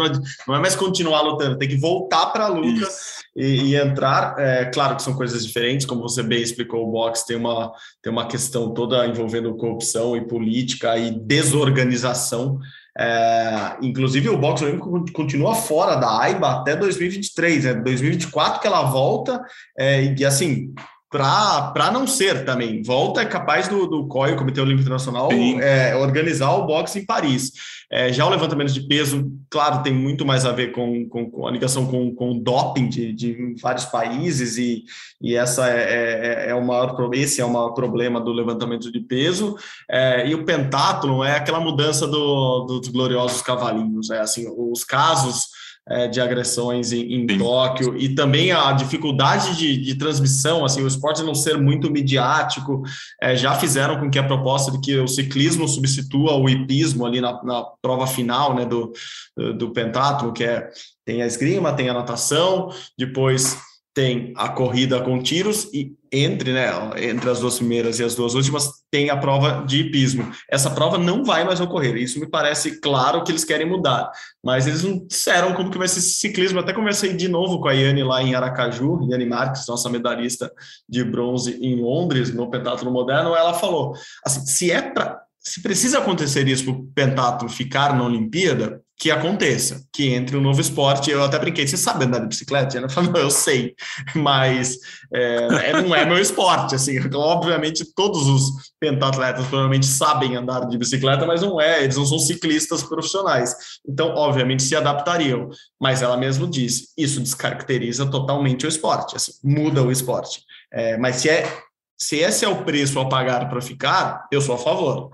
não 0.46 0.54
é 0.54 0.58
mais 0.58 0.74
continuar 0.74 1.20
lutando, 1.20 1.58
tem 1.58 1.68
que 1.68 1.76
voltar 1.76 2.26
para 2.26 2.44
a 2.44 2.48
luta 2.48 2.88
e, 3.36 3.72
e, 3.72 3.76
entrar. 3.76 4.34
É, 4.38 4.64
claro 4.66 4.96
que 4.96 5.02
são 5.02 5.14
coisas 5.14 5.44
diferentes, 5.44 5.86
como 5.86 6.02
você 6.02 6.22
bem 6.22 6.42
explicou, 6.42 6.86
o 6.86 6.90
boxe 6.90 7.26
tem 7.26 7.36
uma, 7.36 7.72
tem 8.02 8.12
uma 8.12 8.26
questão 8.26 8.72
toda 8.72 9.06
envolvendo 9.06 9.54
corrupção 9.56 10.16
e 10.16 10.26
política 10.26 10.96
e 10.96 11.10
desorganização. 11.10 12.58
É, 12.98 13.76
inclusive, 13.80 14.28
o 14.28 14.36
boxe 14.36 14.64
olímpico 14.64 15.12
continua 15.12 15.54
fora 15.54 15.96
da 15.96 16.20
AIBA 16.20 16.60
até 16.60 16.76
2023, 16.76 17.66
é 17.66 17.74
2024 17.74 18.60
que 18.60 18.66
ela 18.66 18.82
volta, 18.82 19.42
é, 19.78 20.04
e 20.04 20.24
assim, 20.24 20.74
para 21.12 21.90
não 21.92 22.06
ser 22.06 22.42
também. 22.46 22.82
Volta 22.82 23.20
é 23.20 23.26
capaz 23.26 23.68
do, 23.68 23.86
do 23.86 24.08
COI, 24.08 24.32
o 24.32 24.36
Comitê 24.36 24.62
Olímpico 24.62 24.80
Internacional, 24.80 25.30
é, 25.30 25.94
organizar 25.94 26.52
o 26.54 26.66
boxe 26.66 27.00
em 27.00 27.04
Paris. 27.04 27.52
É, 27.90 28.10
já 28.10 28.24
o 28.24 28.30
levantamento 28.30 28.72
de 28.72 28.80
peso, 28.80 29.30
claro, 29.50 29.82
tem 29.82 29.92
muito 29.92 30.24
mais 30.24 30.46
a 30.46 30.52
ver 30.52 30.72
com, 30.72 31.06
com, 31.10 31.30
com 31.30 31.46
a 31.46 31.50
ligação 31.50 31.86
com, 31.86 32.14
com 32.14 32.30
o 32.30 32.40
doping 32.40 32.88
de, 32.88 33.12
de 33.12 33.54
vários 33.60 33.84
países, 33.84 34.56
e, 34.56 34.84
e 35.20 35.36
essa 35.36 35.68
é, 35.68 36.46
é, 36.46 36.50
é, 36.50 36.54
o 36.54 36.66
maior, 36.66 36.96
esse 37.12 37.42
é 37.42 37.44
o 37.44 37.52
maior 37.52 37.72
problema 37.72 38.18
do 38.18 38.32
levantamento 38.32 38.90
de 38.90 39.00
peso. 39.00 39.54
É, 39.90 40.26
e 40.26 40.34
o 40.34 40.46
pentátulo 40.46 41.22
é 41.22 41.36
aquela 41.36 41.60
mudança 41.60 42.06
do, 42.06 42.64
dos 42.64 42.88
gloriosos 42.88 43.42
cavalinhos. 43.42 44.08
É 44.08 44.20
assim, 44.20 44.46
os 44.56 44.82
casos 44.82 45.48
é, 45.88 46.06
de 46.06 46.20
agressões 46.20 46.92
em, 46.92 47.12
em 47.12 47.38
Tóquio. 47.38 47.96
E 47.96 48.14
também 48.14 48.52
a 48.52 48.72
dificuldade 48.72 49.56
de, 49.56 49.76
de, 49.76 49.94
transmissão, 49.96 50.64
assim, 50.64 50.82
o 50.82 50.86
esporte 50.86 51.22
não 51.22 51.34
ser 51.34 51.58
muito 51.58 51.90
midiático, 51.90 52.82
é, 53.20 53.36
já 53.36 53.54
fizeram 53.54 53.98
com 53.98 54.10
que 54.10 54.18
a 54.18 54.26
proposta 54.26 54.70
de 54.70 54.80
que 54.80 54.98
o 54.98 55.08
ciclismo 55.08 55.66
substitua 55.66 56.36
o 56.36 56.48
hipismo 56.48 57.04
ali 57.04 57.20
na, 57.20 57.42
na 57.42 57.64
prova 57.80 58.06
final 58.06 58.54
né, 58.54 58.64
do, 58.64 58.92
do, 59.36 59.54
do 59.54 59.70
pentatlo, 59.70 60.32
que 60.32 60.44
é 60.44 60.68
tem 61.04 61.20
a 61.20 61.26
esgrima, 61.26 61.72
tem 61.72 61.88
a 61.88 61.94
natação, 61.94 62.70
depois 62.96 63.58
tem 63.94 64.32
a 64.36 64.48
corrida 64.48 65.00
com 65.00 65.22
tiros 65.22 65.68
e 65.72 65.92
entre, 66.10 66.52
né, 66.52 66.68
entre 66.96 67.28
as 67.28 67.40
duas 67.40 67.56
primeiras 67.56 67.98
e 67.98 68.04
as 68.04 68.14
duas 68.14 68.34
últimas 68.34 68.82
tem 68.90 69.08
a 69.08 69.16
prova 69.16 69.64
de 69.66 69.80
hipismo. 69.80 70.30
Essa 70.50 70.70
prova 70.70 70.98
não 70.98 71.24
vai 71.24 71.44
mais 71.44 71.60
ocorrer. 71.60 71.96
Isso 71.96 72.20
me 72.20 72.28
parece 72.28 72.80
claro 72.80 73.24
que 73.24 73.32
eles 73.32 73.44
querem 73.44 73.66
mudar, 73.66 74.10
mas 74.44 74.66
eles 74.66 74.82
não 74.82 74.98
disseram 75.06 75.54
como 75.54 75.70
que 75.70 75.78
vai 75.78 75.88
ser 75.88 76.00
esse 76.00 76.12
ciclismo. 76.12 76.60
Até 76.60 76.72
conversei 76.72 77.14
de 77.14 77.28
novo 77.28 77.60
com 77.60 77.68
a 77.68 77.72
Yane 77.72 78.02
lá 78.02 78.22
em 78.22 78.34
Aracaju, 78.34 79.08
Yane 79.10 79.26
Marques, 79.26 79.66
nossa 79.66 79.88
medalhista 79.88 80.52
de 80.88 81.02
bronze 81.02 81.58
em 81.62 81.80
Londres 81.80 82.32
no 82.32 82.50
pentatlo 82.50 82.90
moderno, 82.90 83.34
ela 83.34 83.54
falou: 83.54 83.94
assim, 84.24 84.46
se 84.46 84.70
é 84.70 84.82
para 84.82 85.22
se 85.42 85.60
precisa 85.60 85.98
acontecer 85.98 86.46
isso 86.46 86.64
para 86.64 86.72
o 86.72 86.86
pentatlo 86.94 87.48
ficar 87.48 87.96
na 87.96 88.04
Olimpíada, 88.04 88.80
que 89.02 89.10
aconteça, 89.10 89.84
que 89.92 90.14
entre 90.14 90.36
um 90.36 90.40
novo 90.40 90.60
esporte. 90.60 91.10
Eu 91.10 91.24
até 91.24 91.36
brinquei, 91.36 91.66
você 91.66 91.76
sabe 91.76 92.04
andar 92.04 92.20
de 92.20 92.28
bicicleta? 92.28 92.78
Ela 92.78 92.88
falou, 92.88 93.10
eu 93.18 93.32
sei, 93.32 93.74
mas 94.14 94.78
é, 95.12 95.70
é, 95.70 95.82
não 95.82 95.92
é 95.92 96.04
meu 96.04 96.20
esporte, 96.20 96.76
assim. 96.76 97.00
Obviamente, 97.12 97.84
todos 97.96 98.28
os 98.28 98.72
pentatletas 98.78 99.44
provavelmente 99.48 99.86
sabem 99.86 100.36
andar 100.36 100.68
de 100.68 100.78
bicicleta, 100.78 101.26
mas 101.26 101.42
não 101.42 101.60
é, 101.60 101.82
eles 101.82 101.96
não 101.96 102.06
são 102.06 102.16
ciclistas 102.16 102.84
profissionais. 102.84 103.52
Então, 103.84 104.14
obviamente, 104.14 104.62
se 104.62 104.76
adaptariam. 104.76 105.50
Mas 105.80 106.00
ela 106.00 106.16
mesmo 106.16 106.46
disse, 106.46 106.90
isso 106.96 107.18
descaracteriza 107.18 108.08
totalmente 108.08 108.66
o 108.66 108.68
esporte, 108.68 109.16
assim, 109.16 109.32
muda 109.42 109.82
o 109.82 109.90
esporte. 109.90 110.44
É, 110.72 110.96
mas 110.96 111.16
se 111.16 111.28
é 111.28 111.62
se 111.98 112.18
esse 112.18 112.44
é 112.44 112.48
o 112.48 112.64
preço 112.64 113.00
a 113.00 113.08
pagar 113.08 113.48
para 113.48 113.60
ficar, 113.60 114.28
eu 114.30 114.40
sou 114.40 114.54
a 114.54 114.58
favor 114.58 115.10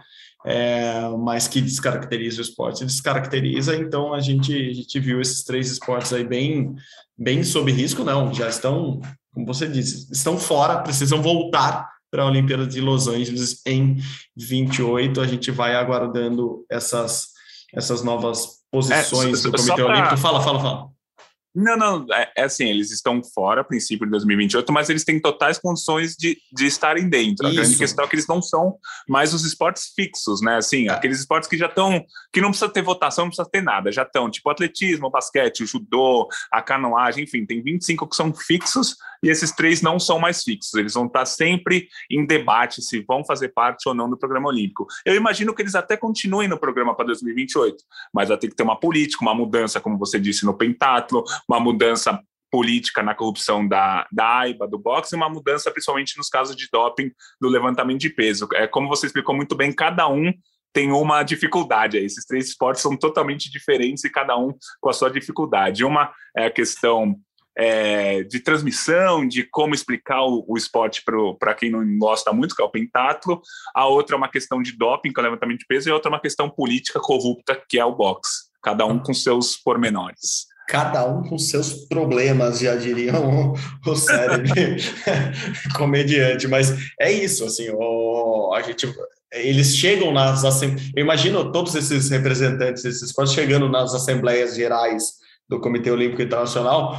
é, 0.48 1.06
mas 1.18 1.46
que 1.46 1.60
descaracteriza 1.60 2.38
o 2.38 2.42
esporte. 2.42 2.82
Descaracteriza, 2.82 3.76
então 3.76 4.14
a 4.14 4.20
gente, 4.20 4.50
a 4.54 4.72
gente 4.72 4.98
viu 4.98 5.20
esses 5.20 5.44
três 5.44 5.70
esportes 5.70 6.10
aí 6.10 6.24
bem, 6.24 6.74
bem 7.18 7.44
sob 7.44 7.70
risco, 7.70 8.02
não, 8.02 8.32
já 8.32 8.48
estão, 8.48 8.98
como 9.34 9.46
você 9.46 9.68
disse, 9.68 10.10
estão 10.10 10.38
fora, 10.38 10.80
precisam 10.80 11.20
voltar 11.20 11.86
para 12.10 12.22
a 12.22 12.26
Olimpíada 12.26 12.66
de 12.66 12.80
Los 12.80 13.06
Angeles 13.08 13.60
em 13.66 13.98
28. 14.34 15.20
A 15.20 15.26
gente 15.26 15.50
vai 15.50 15.74
aguardando 15.74 16.64
essas, 16.70 17.26
essas 17.74 18.02
novas 18.02 18.62
posições 18.70 19.44
é, 19.44 19.50
do 19.50 19.52
Comitê 19.52 19.74
pra... 19.74 19.92
Olímpico. 19.92 20.16
Fala, 20.16 20.40
fala, 20.40 20.60
fala. 20.60 20.88
Não, 21.54 21.76
não, 21.76 22.06
é, 22.12 22.30
é, 22.36 22.44
assim, 22.44 22.66
eles 22.66 22.90
estão 22.90 23.22
fora 23.22 23.62
a 23.62 23.64
princípio 23.64 24.06
de 24.06 24.10
2028, 24.12 24.72
mas 24.72 24.90
eles 24.90 25.04
têm 25.04 25.20
totais 25.20 25.58
condições 25.58 26.14
de, 26.14 26.36
de 26.52 26.66
estarem 26.66 27.08
dentro. 27.08 27.48
Isso. 27.48 27.58
A 27.58 27.62
grande 27.62 27.78
questão 27.78 28.04
é 28.04 28.08
que 28.08 28.14
eles 28.14 28.26
não 28.26 28.40
são 28.40 28.76
mais 29.08 29.32
os 29.32 29.44
esportes 29.44 29.92
fixos, 29.94 30.40
né? 30.42 30.56
Assim, 30.56 30.88
é. 30.88 30.92
aqueles 30.92 31.18
esportes 31.20 31.48
que 31.48 31.56
já 31.56 31.66
estão, 31.66 32.04
que 32.32 32.40
não 32.40 32.50
precisa 32.50 32.70
ter 32.70 32.82
votação, 32.82 33.24
não 33.24 33.30
precisa 33.30 33.48
ter 33.50 33.62
nada, 33.62 33.90
já 33.90 34.02
estão, 34.02 34.30
tipo 34.30 34.48
atletismo, 34.50 35.10
basquete, 35.10 35.62
o 35.62 35.66
judô, 35.66 36.28
a 36.52 36.62
canoagem, 36.62 37.24
enfim, 37.24 37.44
tem 37.44 37.62
25 37.62 38.08
que 38.08 38.16
são 38.16 38.32
fixos 38.32 38.94
e 39.22 39.28
esses 39.28 39.52
três 39.52 39.82
não 39.82 39.98
são 39.98 40.18
mais 40.18 40.42
fixos. 40.42 40.74
Eles 40.74 40.94
vão 40.94 41.06
estar 41.06 41.26
sempre 41.26 41.88
em 42.10 42.26
debate 42.26 42.82
se 42.82 43.00
vão 43.00 43.24
fazer 43.24 43.48
parte 43.48 43.88
ou 43.88 43.94
não 43.94 44.08
do 44.08 44.18
programa 44.18 44.48
olímpico. 44.48 44.86
Eu 45.04 45.14
imagino 45.14 45.54
que 45.54 45.62
eles 45.62 45.74
até 45.74 45.96
continuem 45.96 46.48
no 46.48 46.58
programa 46.58 46.94
para 46.94 47.06
2028, 47.06 47.76
mas 48.12 48.28
vai 48.28 48.38
ter 48.38 48.48
que 48.48 48.56
ter 48.56 48.62
uma 48.62 48.78
política, 48.78 49.22
uma 49.22 49.34
mudança, 49.34 49.80
como 49.80 49.98
você 49.98 50.18
disse, 50.18 50.44
no 50.44 50.56
pentatlo, 50.56 51.24
uma 51.48 51.60
mudança 51.60 52.20
política 52.50 53.02
na 53.02 53.14
corrupção 53.14 53.66
da, 53.66 54.06
da 54.10 54.38
AIBA, 54.38 54.66
do 54.66 54.78
boxe, 54.78 55.14
e 55.14 55.16
uma 55.16 55.28
mudança 55.28 55.70
principalmente 55.70 56.16
nos 56.16 56.28
casos 56.28 56.56
de 56.56 56.68
doping 56.72 57.10
do 57.40 57.48
levantamento 57.48 58.00
de 58.00 58.10
peso. 58.10 58.48
É 58.54 58.66
como 58.66 58.88
você 58.88 59.06
explicou 59.06 59.34
muito 59.34 59.54
bem, 59.54 59.72
cada 59.72 60.08
um 60.08 60.32
tem 60.72 60.92
uma 60.92 61.22
dificuldade. 61.22 61.98
Esses 61.98 62.24
três 62.24 62.48
esportes 62.48 62.82
são 62.82 62.96
totalmente 62.96 63.50
diferentes 63.50 64.04
e 64.04 64.10
cada 64.10 64.36
um 64.36 64.54
com 64.80 64.88
a 64.88 64.92
sua 64.92 65.10
dificuldade. 65.10 65.84
Uma 65.84 66.12
é 66.36 66.46
a 66.46 66.50
questão 66.50 67.18
é, 67.58 68.22
de 68.22 68.38
transmissão, 68.38 69.26
de 69.26 69.42
como 69.42 69.74
explicar 69.74 70.22
o, 70.22 70.44
o 70.46 70.56
esporte 70.56 71.02
para 71.38 71.54
quem 71.54 71.70
não 71.70 71.84
gosta 71.98 72.32
muito, 72.32 72.54
que 72.54 72.62
é 72.62 72.64
o 72.64 72.70
pentatlo. 72.70 73.42
A 73.74 73.86
outra 73.86 74.14
é 74.14 74.16
uma 74.16 74.30
questão 74.30 74.62
de 74.62 74.76
doping, 74.78 75.12
que 75.12 75.18
é 75.18 75.22
o 75.22 75.24
levantamento 75.24 75.58
de 75.58 75.66
peso, 75.66 75.88
e 75.88 75.90
a 75.90 75.94
outra 75.94 76.08
é 76.08 76.12
uma 76.12 76.20
questão 76.20 76.48
política 76.48 77.00
corrupta, 77.00 77.60
que 77.68 77.78
é 77.78 77.84
o 77.84 77.96
boxe. 77.96 78.48
Cada 78.62 78.86
um 78.86 79.00
com 79.00 79.12
seus 79.12 79.56
pormenores 79.56 80.46
cada 80.68 81.06
um 81.06 81.22
com 81.22 81.38
seus 81.38 81.86
problemas, 81.86 82.58
já 82.58 82.76
diriam 82.76 83.54
o, 83.86 83.90
o 83.90 83.96
cérebro 83.96 84.52
comediante, 85.74 86.46
mas 86.46 86.76
é 87.00 87.10
isso, 87.10 87.42
assim, 87.46 87.70
o, 87.70 88.52
a 88.54 88.60
gente 88.60 88.86
eles 89.32 89.74
chegam 89.74 90.12
nas 90.12 90.44
assembleias. 90.44 90.90
Eu 90.94 91.02
imagino 91.02 91.50
todos 91.52 91.74
esses 91.74 92.10
representantes, 92.10 92.84
esses 92.84 93.12
quase 93.12 93.34
chegando 93.34 93.66
nas 93.66 93.94
assembleias 93.94 94.54
gerais 94.54 95.04
do 95.48 95.58
Comitê 95.58 95.90
Olímpico 95.90 96.20
Internacional, 96.20 96.98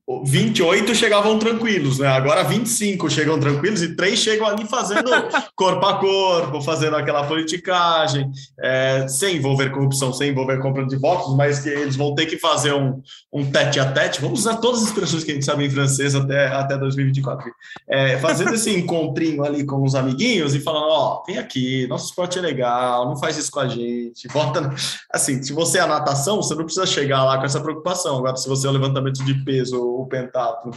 28 0.25 0.93
chegavam 0.93 1.39
tranquilos, 1.39 1.99
né? 1.99 2.07
Agora 2.07 2.43
25 2.43 3.09
chegam 3.09 3.39
tranquilos 3.39 3.81
e 3.81 3.95
três 3.95 4.19
chegam 4.19 4.47
ali 4.47 4.65
fazendo 4.65 5.09
corpo 5.55 5.85
a 5.85 5.97
corpo, 5.97 6.61
fazendo 6.61 6.95
aquela 6.95 7.23
politicagem, 7.25 8.29
é, 8.59 9.07
sem 9.07 9.37
envolver 9.37 9.71
corrupção, 9.71 10.11
sem 10.13 10.31
envolver 10.31 10.59
compra 10.59 10.85
de 10.85 10.95
votos, 10.95 11.35
mas 11.35 11.59
que 11.59 11.69
eles 11.69 11.95
vão 11.95 12.13
ter 12.13 12.25
que 12.25 12.37
fazer 12.37 12.73
um, 12.73 13.01
um 13.33 13.49
tete 13.49 13.79
a 13.79 13.91
tete. 13.91 14.21
Vamos 14.21 14.41
usar 14.41 14.57
todas 14.57 14.81
as 14.81 14.89
expressões 14.89 15.23
que 15.23 15.31
a 15.31 15.33
gente 15.33 15.45
sabe 15.45 15.65
em 15.65 15.69
francês 15.69 16.15
até, 16.15 16.47
até 16.47 16.77
2024. 16.77 17.51
É, 17.89 18.17
fazendo 18.17 18.53
esse 18.53 18.69
encontrinho 18.75 19.43
ali 19.43 19.65
com 19.65 19.83
os 19.83 19.95
amiguinhos 19.95 20.53
e 20.55 20.59
falando: 20.59 20.85
Ó, 20.87 21.21
oh, 21.21 21.25
vem 21.25 21.37
aqui, 21.37 21.87
nosso 21.87 22.05
esporte 22.05 22.39
é 22.39 22.41
legal, 22.41 23.07
não 23.07 23.17
faz 23.17 23.37
isso 23.37 23.51
com 23.51 23.59
a 23.59 23.67
gente. 23.67 24.27
Bota. 24.29 24.73
Assim, 25.11 25.41
se 25.41 25.53
você 25.53 25.77
é 25.77 25.81
a 25.81 25.87
natação, 25.87 26.37
você 26.37 26.55
não 26.55 26.63
precisa 26.63 26.85
chegar 26.85 27.23
lá 27.23 27.37
com 27.37 27.45
essa 27.45 27.61
preocupação. 27.61 28.17
Agora, 28.17 28.35
se 28.35 28.47
você 28.47 28.67
é 28.67 28.69
o 28.69 28.73
levantamento 28.73 29.23
de 29.23 29.33
peso, 29.43 30.00
o 30.01 30.07
pentatlo 30.07 30.71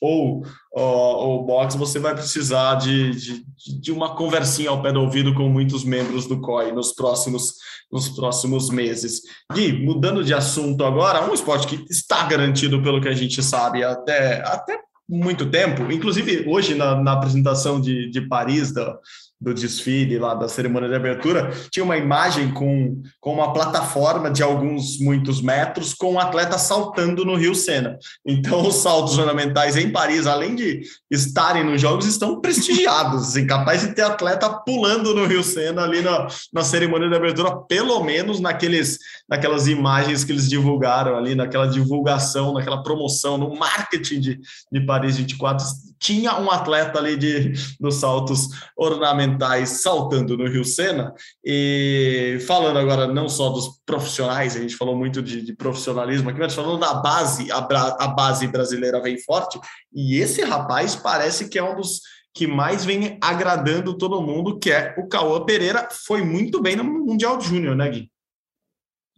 ou 0.00 0.44
o 0.72 1.42
box, 1.44 1.76
você 1.76 1.98
vai 1.98 2.14
precisar 2.14 2.76
de, 2.76 3.10
de, 3.10 3.44
de, 3.80 3.92
uma 3.92 4.14
conversinha 4.14 4.70
ao 4.70 4.80
pé 4.80 4.92
do 4.92 5.00
ouvido 5.00 5.34
com 5.34 5.48
muitos 5.48 5.84
membros 5.84 6.26
do 6.26 6.40
COI 6.40 6.70
nos 6.72 6.92
próximos, 6.92 7.54
nos 7.90 8.08
próximos 8.08 8.70
meses. 8.70 9.22
Gui, 9.52 9.72
mudando 9.84 10.22
de 10.22 10.32
assunto 10.32 10.84
agora, 10.84 11.28
um 11.28 11.34
esporte 11.34 11.66
que 11.66 11.84
está 11.90 12.24
garantido, 12.26 12.82
pelo 12.82 13.00
que 13.00 13.08
a 13.08 13.14
gente 13.14 13.42
sabe, 13.42 13.82
até, 13.82 14.40
até 14.46 14.78
muito 15.08 15.50
tempo, 15.50 15.90
inclusive 15.90 16.44
hoje 16.48 16.74
na, 16.74 16.94
na 16.94 17.12
apresentação 17.12 17.80
de, 17.80 18.10
de 18.10 18.20
Paris, 18.28 18.72
da, 18.72 18.98
do 19.40 19.54
desfile 19.54 20.18
lá 20.18 20.34
da 20.34 20.48
cerimônia 20.48 20.88
de 20.88 20.94
abertura, 20.96 21.52
tinha 21.70 21.84
uma 21.84 21.96
imagem 21.96 22.52
com, 22.52 23.00
com 23.20 23.34
uma 23.34 23.52
plataforma 23.52 24.30
de 24.30 24.42
alguns 24.42 24.98
muitos 24.98 25.40
metros 25.40 25.94
com 25.94 26.14
um 26.14 26.18
atleta 26.18 26.58
saltando 26.58 27.24
no 27.24 27.36
Rio 27.36 27.54
Sena. 27.54 27.98
Então, 28.26 28.66
os 28.66 28.76
saltos 28.76 29.16
ornamentais 29.16 29.76
em 29.76 29.90
Paris, 29.90 30.26
além 30.26 30.56
de 30.56 30.82
estarem 31.10 31.64
nos 31.64 31.80
jogos, 31.80 32.06
estão 32.06 32.40
prestigiados, 32.40 33.28
assim, 33.28 33.46
capaz 33.46 33.82
de 33.82 33.94
ter 33.94 34.02
atleta 34.02 34.50
pulando 34.50 35.14
no 35.14 35.26
Rio 35.26 35.44
Sena 35.44 35.82
ali 35.82 36.02
na, 36.02 36.26
na 36.52 36.64
cerimônia 36.64 37.08
de 37.08 37.14
abertura, 37.14 37.56
pelo 37.68 38.02
menos 38.02 38.40
naqueles, 38.40 38.98
naquelas 39.28 39.68
imagens 39.68 40.24
que 40.24 40.32
eles 40.32 40.48
divulgaram 40.48 41.16
ali, 41.16 41.34
naquela 41.34 41.66
divulgação, 41.66 42.54
naquela 42.54 42.82
promoção, 42.82 43.38
no 43.38 43.56
marketing 43.56 44.20
de, 44.20 44.40
de 44.72 44.80
Paris 44.80 45.16
24, 45.16 45.64
tinha 45.98 46.38
um 46.38 46.50
atleta 46.50 46.98
ali 46.98 47.16
de, 47.16 47.52
dos 47.80 47.96
saltos 47.96 48.48
ornamentais 48.76 49.82
saltando 49.82 50.36
no 50.36 50.48
Rio 50.48 50.64
Sena. 50.64 51.12
E 51.44 52.38
falando 52.46 52.78
agora 52.78 53.06
não 53.06 53.28
só 53.28 53.50
dos 53.50 53.80
profissionais, 53.84 54.56
a 54.56 54.60
gente 54.60 54.76
falou 54.76 54.96
muito 54.96 55.22
de, 55.22 55.42
de 55.42 55.54
profissionalismo 55.54 56.30
aqui, 56.30 56.38
mas 56.38 56.54
falando 56.54 56.78
da 56.78 56.94
base, 56.94 57.50
a, 57.50 57.58
a 57.58 58.08
base 58.08 58.46
brasileira 58.46 59.02
vem 59.02 59.18
forte. 59.18 59.58
E 59.92 60.18
esse 60.18 60.42
rapaz 60.42 60.94
parece 60.94 61.48
que 61.48 61.58
é 61.58 61.62
um 61.62 61.76
dos 61.76 62.00
que 62.34 62.46
mais 62.46 62.84
vem 62.84 63.18
agradando 63.20 63.98
todo 63.98 64.22
mundo, 64.22 64.58
que 64.58 64.70
é 64.70 64.94
o 64.96 65.08
Cauã 65.08 65.44
Pereira. 65.44 65.88
Foi 66.06 66.22
muito 66.22 66.60
bem 66.62 66.76
no 66.76 66.84
Mundial 66.84 67.40
Júnior, 67.40 67.74
né, 67.74 67.90
Gui? 67.90 68.10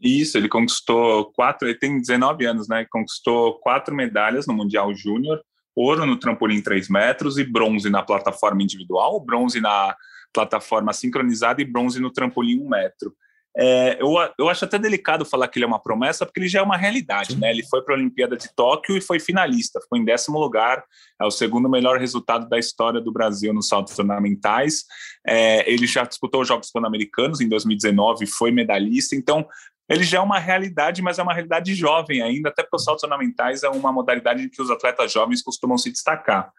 Isso, 0.00 0.38
ele 0.38 0.48
conquistou 0.48 1.30
quatro, 1.32 1.68
ele 1.68 1.78
tem 1.78 2.00
19 2.00 2.46
anos, 2.46 2.66
né? 2.66 2.86
Conquistou 2.90 3.60
quatro 3.60 3.94
medalhas 3.94 4.46
no 4.46 4.54
Mundial 4.54 4.94
Júnior 4.94 5.38
ouro 5.74 6.06
no 6.06 6.18
trampolim 6.18 6.60
3 6.60 6.88
metros 6.88 7.38
e 7.38 7.44
bronze 7.44 7.90
na 7.90 8.02
plataforma 8.02 8.62
individual, 8.62 9.20
bronze 9.20 9.60
na 9.60 9.94
plataforma 10.32 10.92
sincronizada 10.92 11.60
e 11.60 11.64
bronze 11.64 12.00
no 12.00 12.10
trampolim 12.10 12.60
1 12.60 12.68
metro. 12.68 13.14
É, 13.56 14.00
eu, 14.00 14.14
eu 14.38 14.48
acho 14.48 14.64
até 14.64 14.78
delicado 14.78 15.24
falar 15.24 15.48
que 15.48 15.58
ele 15.58 15.64
é 15.64 15.68
uma 15.68 15.82
promessa, 15.82 16.24
porque 16.24 16.38
ele 16.38 16.48
já 16.48 16.60
é 16.60 16.62
uma 16.62 16.76
realidade, 16.76 17.36
né? 17.36 17.50
Ele 17.50 17.64
foi 17.64 17.82
para 17.82 17.94
a 17.94 17.98
Olimpíada 17.98 18.36
de 18.36 18.48
Tóquio 18.54 18.96
e 18.96 19.00
foi 19.00 19.18
finalista, 19.18 19.80
ficou 19.80 19.98
em 19.98 20.04
décimo 20.04 20.38
lugar, 20.38 20.84
é 21.20 21.24
o 21.24 21.30
segundo 21.32 21.68
melhor 21.68 21.98
resultado 21.98 22.48
da 22.48 22.58
história 22.58 23.00
do 23.00 23.12
Brasil 23.12 23.52
nos 23.52 23.66
saltos 23.66 23.98
ornamentais. 23.98 24.84
É, 25.26 25.68
ele 25.70 25.86
já 25.86 26.04
disputou 26.04 26.42
os 26.42 26.48
Jogos 26.48 26.70
Pan-Americanos 26.70 27.40
em 27.40 27.48
2019, 27.48 28.24
foi 28.26 28.52
medalhista, 28.52 29.16
então 29.16 29.46
ele 29.90 30.04
já 30.04 30.18
é 30.18 30.20
uma 30.20 30.38
realidade, 30.38 31.02
mas 31.02 31.18
é 31.18 31.22
uma 31.22 31.34
realidade 31.34 31.74
jovem 31.74 32.22
ainda, 32.22 32.48
até 32.48 32.62
porque 32.62 32.76
os 32.76 32.84
saltos 32.84 33.02
ornamentais 33.02 33.64
é 33.64 33.68
uma 33.68 33.92
modalidade 33.92 34.44
em 34.44 34.48
que 34.48 34.62
os 34.62 34.70
atletas 34.70 35.12
jovens 35.12 35.42
costumam 35.42 35.76
se 35.76 35.90
destacar. 35.90 36.52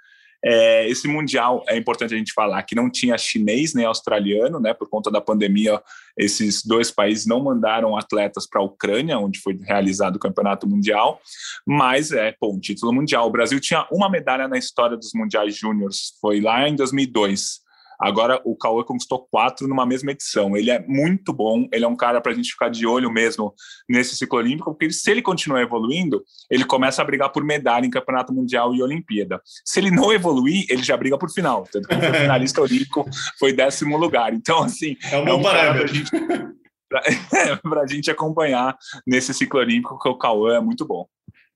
É, 0.43 0.89
esse 0.89 1.07
mundial 1.07 1.63
é 1.67 1.77
importante 1.77 2.15
a 2.15 2.17
gente 2.17 2.33
falar 2.33 2.61
que 2.63 2.73
não 2.73 2.89
tinha 2.89 3.17
chinês 3.17 3.75
nem 3.75 3.85
australiano, 3.85 4.59
né? 4.59 4.73
Por 4.73 4.89
conta 4.89 5.11
da 5.11 5.21
pandemia, 5.21 5.79
esses 6.17 6.65
dois 6.65 6.89
países 6.89 7.27
não 7.27 7.39
mandaram 7.43 7.95
atletas 7.95 8.47
para 8.47 8.59
a 8.59 8.63
Ucrânia, 8.63 9.19
onde 9.19 9.39
foi 9.39 9.57
realizado 9.61 10.15
o 10.15 10.19
campeonato 10.19 10.67
mundial. 10.67 11.21
Mas 11.65 12.11
é, 12.11 12.31
pô, 12.39 12.51
um 12.51 12.59
título 12.59 12.91
mundial. 12.91 13.27
O 13.27 13.31
Brasil 13.31 13.59
tinha 13.59 13.85
uma 13.91 14.09
medalha 14.09 14.47
na 14.47 14.57
história 14.57 14.97
dos 14.97 15.11
mundiais 15.13 15.55
júniores, 15.55 16.17
foi 16.19 16.41
lá 16.41 16.67
em 16.67 16.75
2002. 16.75 17.61
Agora 18.01 18.41
o 18.43 18.55
Cauê 18.55 18.83
conquistou 18.83 19.27
quatro 19.29 19.67
numa 19.67 19.85
mesma 19.85 20.11
edição. 20.11 20.57
Ele 20.57 20.71
é 20.71 20.83
muito 20.87 21.31
bom, 21.31 21.67
ele 21.71 21.85
é 21.85 21.87
um 21.87 21.95
cara 21.95 22.19
para 22.19 22.31
a 22.31 22.35
gente 22.35 22.51
ficar 22.51 22.69
de 22.69 22.85
olho 22.85 23.11
mesmo 23.11 23.53
nesse 23.87 24.15
ciclo 24.15 24.39
olímpico, 24.39 24.71
porque 24.71 24.91
se 24.91 25.09
ele 25.11 25.21
continuar 25.21 25.61
evoluindo, 25.61 26.23
ele 26.49 26.65
começa 26.65 27.01
a 27.01 27.05
brigar 27.05 27.31
por 27.31 27.43
medalha 27.43 27.85
em 27.85 27.91
campeonato 27.91 28.33
mundial 28.33 28.73
e 28.73 28.81
Olimpíada. 28.81 29.41
Se 29.63 29.79
ele 29.79 29.91
não 29.91 30.11
evoluir, 30.11 30.65
ele 30.69 30.83
já 30.83 30.97
briga 30.97 31.17
por 31.17 31.29
final. 31.29 31.67
Tanto 31.71 31.87
que 31.87 31.95
o 31.95 31.99
finalista 31.99 32.59
olímpico 32.61 33.05
foi 33.37 33.53
décimo 33.53 33.97
lugar. 33.97 34.33
Então, 34.33 34.63
assim. 34.63 34.97
É 35.11 35.17
um 35.17 35.27
é 35.27 35.33
um 35.33 35.41
parâmetro. 35.41 35.91
Para 37.63 37.81
a 37.83 37.87
gente 37.87 38.11
acompanhar 38.11 38.77
nesse 39.07 39.33
ciclo 39.33 39.61
olímpico, 39.61 39.97
que 39.97 40.09
o 40.09 40.17
Cauã 40.17 40.57
é 40.57 40.59
muito 40.59 40.85
bom. 40.85 41.07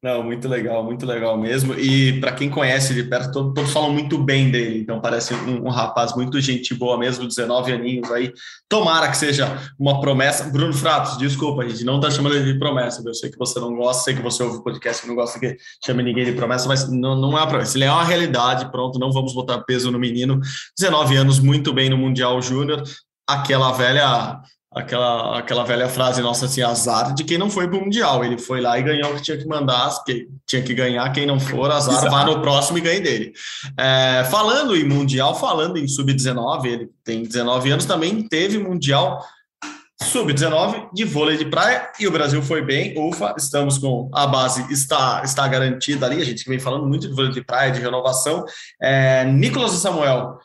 Não, 0.06 0.22
muito 0.22 0.48
legal, 0.48 0.84
muito 0.84 1.04
legal 1.04 1.36
mesmo. 1.36 1.74
E 1.74 2.20
para 2.20 2.32
quem 2.32 2.48
conhece 2.48 2.94
de 2.94 3.02
perto, 3.06 3.52
todos, 3.52 3.74
falam 3.74 3.92
muito 3.92 4.20
bem 4.20 4.52
dele. 4.52 4.82
Então 4.82 5.02
parece 5.02 5.34
um, 5.34 5.66
um, 5.66 5.70
rapaz 5.70 6.16
muito 6.16 6.40
gente 6.40 6.76
boa 6.76 6.96
mesmo, 6.96 7.28
19 7.28 7.72
aninhos 7.72 8.12
aí. 8.12 8.32
Tomara 8.70 9.10
que 9.10 9.18
seja 9.18 9.60
uma 9.80 10.00
promessa. 10.00 10.44
Bruno 10.44 10.74
Fratos, 10.74 11.18
desculpa, 11.18 11.64
a 11.64 11.68
gente 11.68 11.84
não 11.84 11.96
está 11.96 12.12
chamando 12.12 12.36
ele 12.36 12.54
de 12.54 12.60
promessa. 12.60 13.02
Eu 13.04 13.16
sei 13.16 13.32
que 13.32 13.38
você 13.40 13.60
não 13.60 13.76
gosta, 13.76 14.04
sei 14.04 14.14
que 14.14 14.22
você 14.22 14.44
ouve 14.44 14.58
o 14.58 14.64
podcast 14.64 15.04
e 15.04 15.08
não 15.08 15.16
gosta 15.16 15.40
que 15.40 15.58
chame 15.84 16.04
ninguém 16.04 16.26
de 16.26 16.34
promessa, 16.34 16.68
mas 16.68 16.88
não, 16.88 17.16
não 17.20 17.32
é 17.32 17.42
uma 17.42 17.48
promessa. 17.48 17.76
Ele 17.76 17.86
é 17.86 17.92
uma 17.92 18.04
realidade, 18.04 18.70
pronto, 18.70 19.00
não 19.00 19.12
vamos 19.12 19.34
botar 19.34 19.58
peso 19.62 19.90
no 19.90 19.98
menino. 19.98 20.40
19 20.78 21.16
anos, 21.16 21.40
muito 21.40 21.74
bem 21.74 21.90
no 21.90 21.98
Mundial 21.98 22.40
Júnior. 22.44 22.84
Aquela 23.28 23.72
velha 23.72 24.40
aquela, 24.76 25.40
aquela 25.40 25.64
velha 25.64 25.88
frase 25.88 26.22
nossa 26.22 26.46
assim, 26.46 26.62
azar 26.62 27.16
de 27.16 27.24
quem 27.24 27.38
não 27.38 27.50
foi 27.50 27.68
para 27.68 27.78
o 27.78 27.82
Mundial. 27.82 28.26
Ele 28.26 28.38
foi 28.38 28.60
lá 28.60 28.78
e 28.78 28.84
ganhou 28.84 29.12
o 29.12 29.16
que 29.16 29.22
tinha 29.22 29.38
que 29.38 29.48
mandar, 29.48 29.90
que 30.04 30.28
tinha 30.46 30.62
que 30.62 30.74
ganhar, 30.74 31.10
quem 31.14 31.26
não 31.26 31.40
for, 31.40 31.72
azar, 31.72 31.96
Exato. 31.96 32.12
vá 32.12 32.26
no 32.26 32.42
próximo 32.42 32.78
e 32.78 32.82
ganhe 32.82 33.00
dele. 33.00 33.32
É, 33.78 34.26
falando 34.30 34.76
em 34.76 34.84
Mundial, 34.84 35.34
falando 35.40 35.78
em 35.78 35.88
Sub-19, 35.88 36.66
ele 36.66 36.90
tem 37.04 37.24
19 37.24 37.72
anos, 37.72 37.86
também 37.86 38.28
teve 38.28 38.58
Mundial 38.58 39.24
Sub-19 40.02 40.90
de 40.94 41.06
vôlei 41.06 41.38
de 41.38 41.46
praia 41.46 41.90
e 41.98 42.06
o 42.06 42.12
Brasil 42.12 42.42
foi 42.42 42.62
bem. 42.62 42.94
Ufa, 42.98 43.34
estamos 43.38 43.78
com 43.78 44.10
a 44.14 44.28
base, 44.28 44.66
está, 44.72 45.22
está 45.24 45.48
garantida 45.48 46.06
ali. 46.06 46.22
A 46.22 46.26
gente 46.26 46.48
vem 46.50 46.60
falando 46.60 46.86
muito 46.86 47.08
de 47.08 47.16
vôlei 47.16 47.32
de 47.32 47.42
praia, 47.42 47.72
de 47.72 47.80
renovação. 47.80 48.44
É, 48.82 49.24
Nicolas 49.24 49.74
e 49.74 49.78
Samuel 49.78 50.38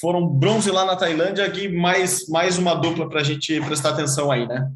foram 0.00 0.26
bronze 0.26 0.70
lá 0.70 0.84
na 0.84 0.96
Tailândia, 0.96 1.44
aqui 1.44 1.68
mais, 1.68 2.26
mais 2.28 2.58
uma 2.58 2.74
dupla 2.74 3.08
para 3.08 3.20
a 3.20 3.24
gente 3.24 3.60
prestar 3.60 3.90
atenção 3.90 4.30
aí, 4.30 4.46
né? 4.46 4.70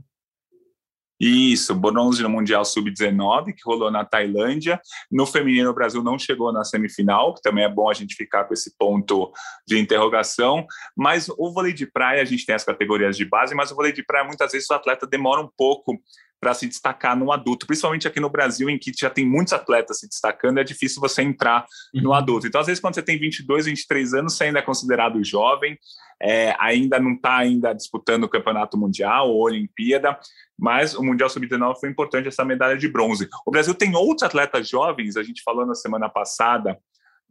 Isso, 1.18 1.74
bronze 1.74 2.22
no 2.22 2.28
Mundial 2.28 2.64
Sub-19, 2.64 3.54
que 3.54 3.62
rolou 3.64 3.90
na 3.90 4.04
Tailândia. 4.04 4.80
No 5.10 5.24
feminino, 5.24 5.70
o 5.70 5.74
Brasil 5.74 6.02
não 6.02 6.18
chegou 6.18 6.52
na 6.52 6.64
semifinal, 6.64 7.32
que 7.32 7.40
também 7.40 7.64
é 7.64 7.68
bom 7.68 7.88
a 7.88 7.94
gente 7.94 8.16
ficar 8.16 8.44
com 8.44 8.52
esse 8.52 8.76
ponto 8.76 9.32
de 9.66 9.78
interrogação. 9.78 10.66
Mas 10.96 11.28
o 11.28 11.52
vôlei 11.52 11.72
de 11.72 11.86
praia, 11.86 12.20
a 12.20 12.24
gente 12.24 12.44
tem 12.44 12.54
as 12.54 12.64
categorias 12.64 13.16
de 13.16 13.24
base, 13.24 13.54
mas 13.54 13.70
o 13.70 13.76
vôlei 13.76 13.92
de 13.92 14.04
praia, 14.04 14.26
muitas 14.26 14.52
vezes, 14.52 14.68
o 14.68 14.74
atleta 14.74 15.06
demora 15.06 15.40
um 15.40 15.48
pouco 15.56 15.98
para 16.40 16.54
se 16.54 16.66
destacar 16.66 17.16
no 17.16 17.32
adulto, 17.32 17.66
principalmente 17.66 18.06
aqui 18.06 18.20
no 18.20 18.28
Brasil, 18.28 18.68
em 18.68 18.78
que 18.78 18.92
já 18.98 19.08
tem 19.08 19.26
muitos 19.26 19.52
atletas 19.52 20.00
se 20.00 20.08
destacando, 20.08 20.58
é 20.58 20.64
difícil 20.64 21.00
você 21.00 21.22
entrar 21.22 21.64
uhum. 21.94 22.02
no 22.02 22.12
adulto. 22.12 22.46
Então, 22.46 22.60
às 22.60 22.66
vezes, 22.66 22.80
quando 22.80 22.94
você 22.94 23.02
tem 23.02 23.18
22, 23.18 23.66
23 23.66 24.14
anos, 24.14 24.36
você 24.36 24.44
ainda 24.44 24.58
é 24.58 24.62
considerado 24.62 25.24
jovem, 25.24 25.78
é, 26.22 26.54
ainda 26.58 26.98
não 26.98 27.14
está 27.14 27.38
ainda 27.38 27.72
disputando 27.72 28.24
o 28.24 28.28
campeonato 28.28 28.78
mundial 28.78 29.30
ou 29.30 29.42
Olimpíada, 29.42 30.18
mas 30.58 30.94
o 30.94 31.02
Mundial 31.02 31.28
Sub-19 31.28 31.76
foi 31.80 31.88
importante 31.88 32.28
essa 32.28 32.44
medalha 32.44 32.76
de 32.76 32.88
bronze. 32.88 33.28
O 33.44 33.50
Brasil 33.50 33.74
tem 33.74 33.94
outros 33.94 34.22
atletas 34.22 34.68
jovens, 34.68 35.16
a 35.16 35.22
gente 35.22 35.42
falou 35.42 35.66
na 35.66 35.74
semana 35.74 36.08
passada, 36.08 36.78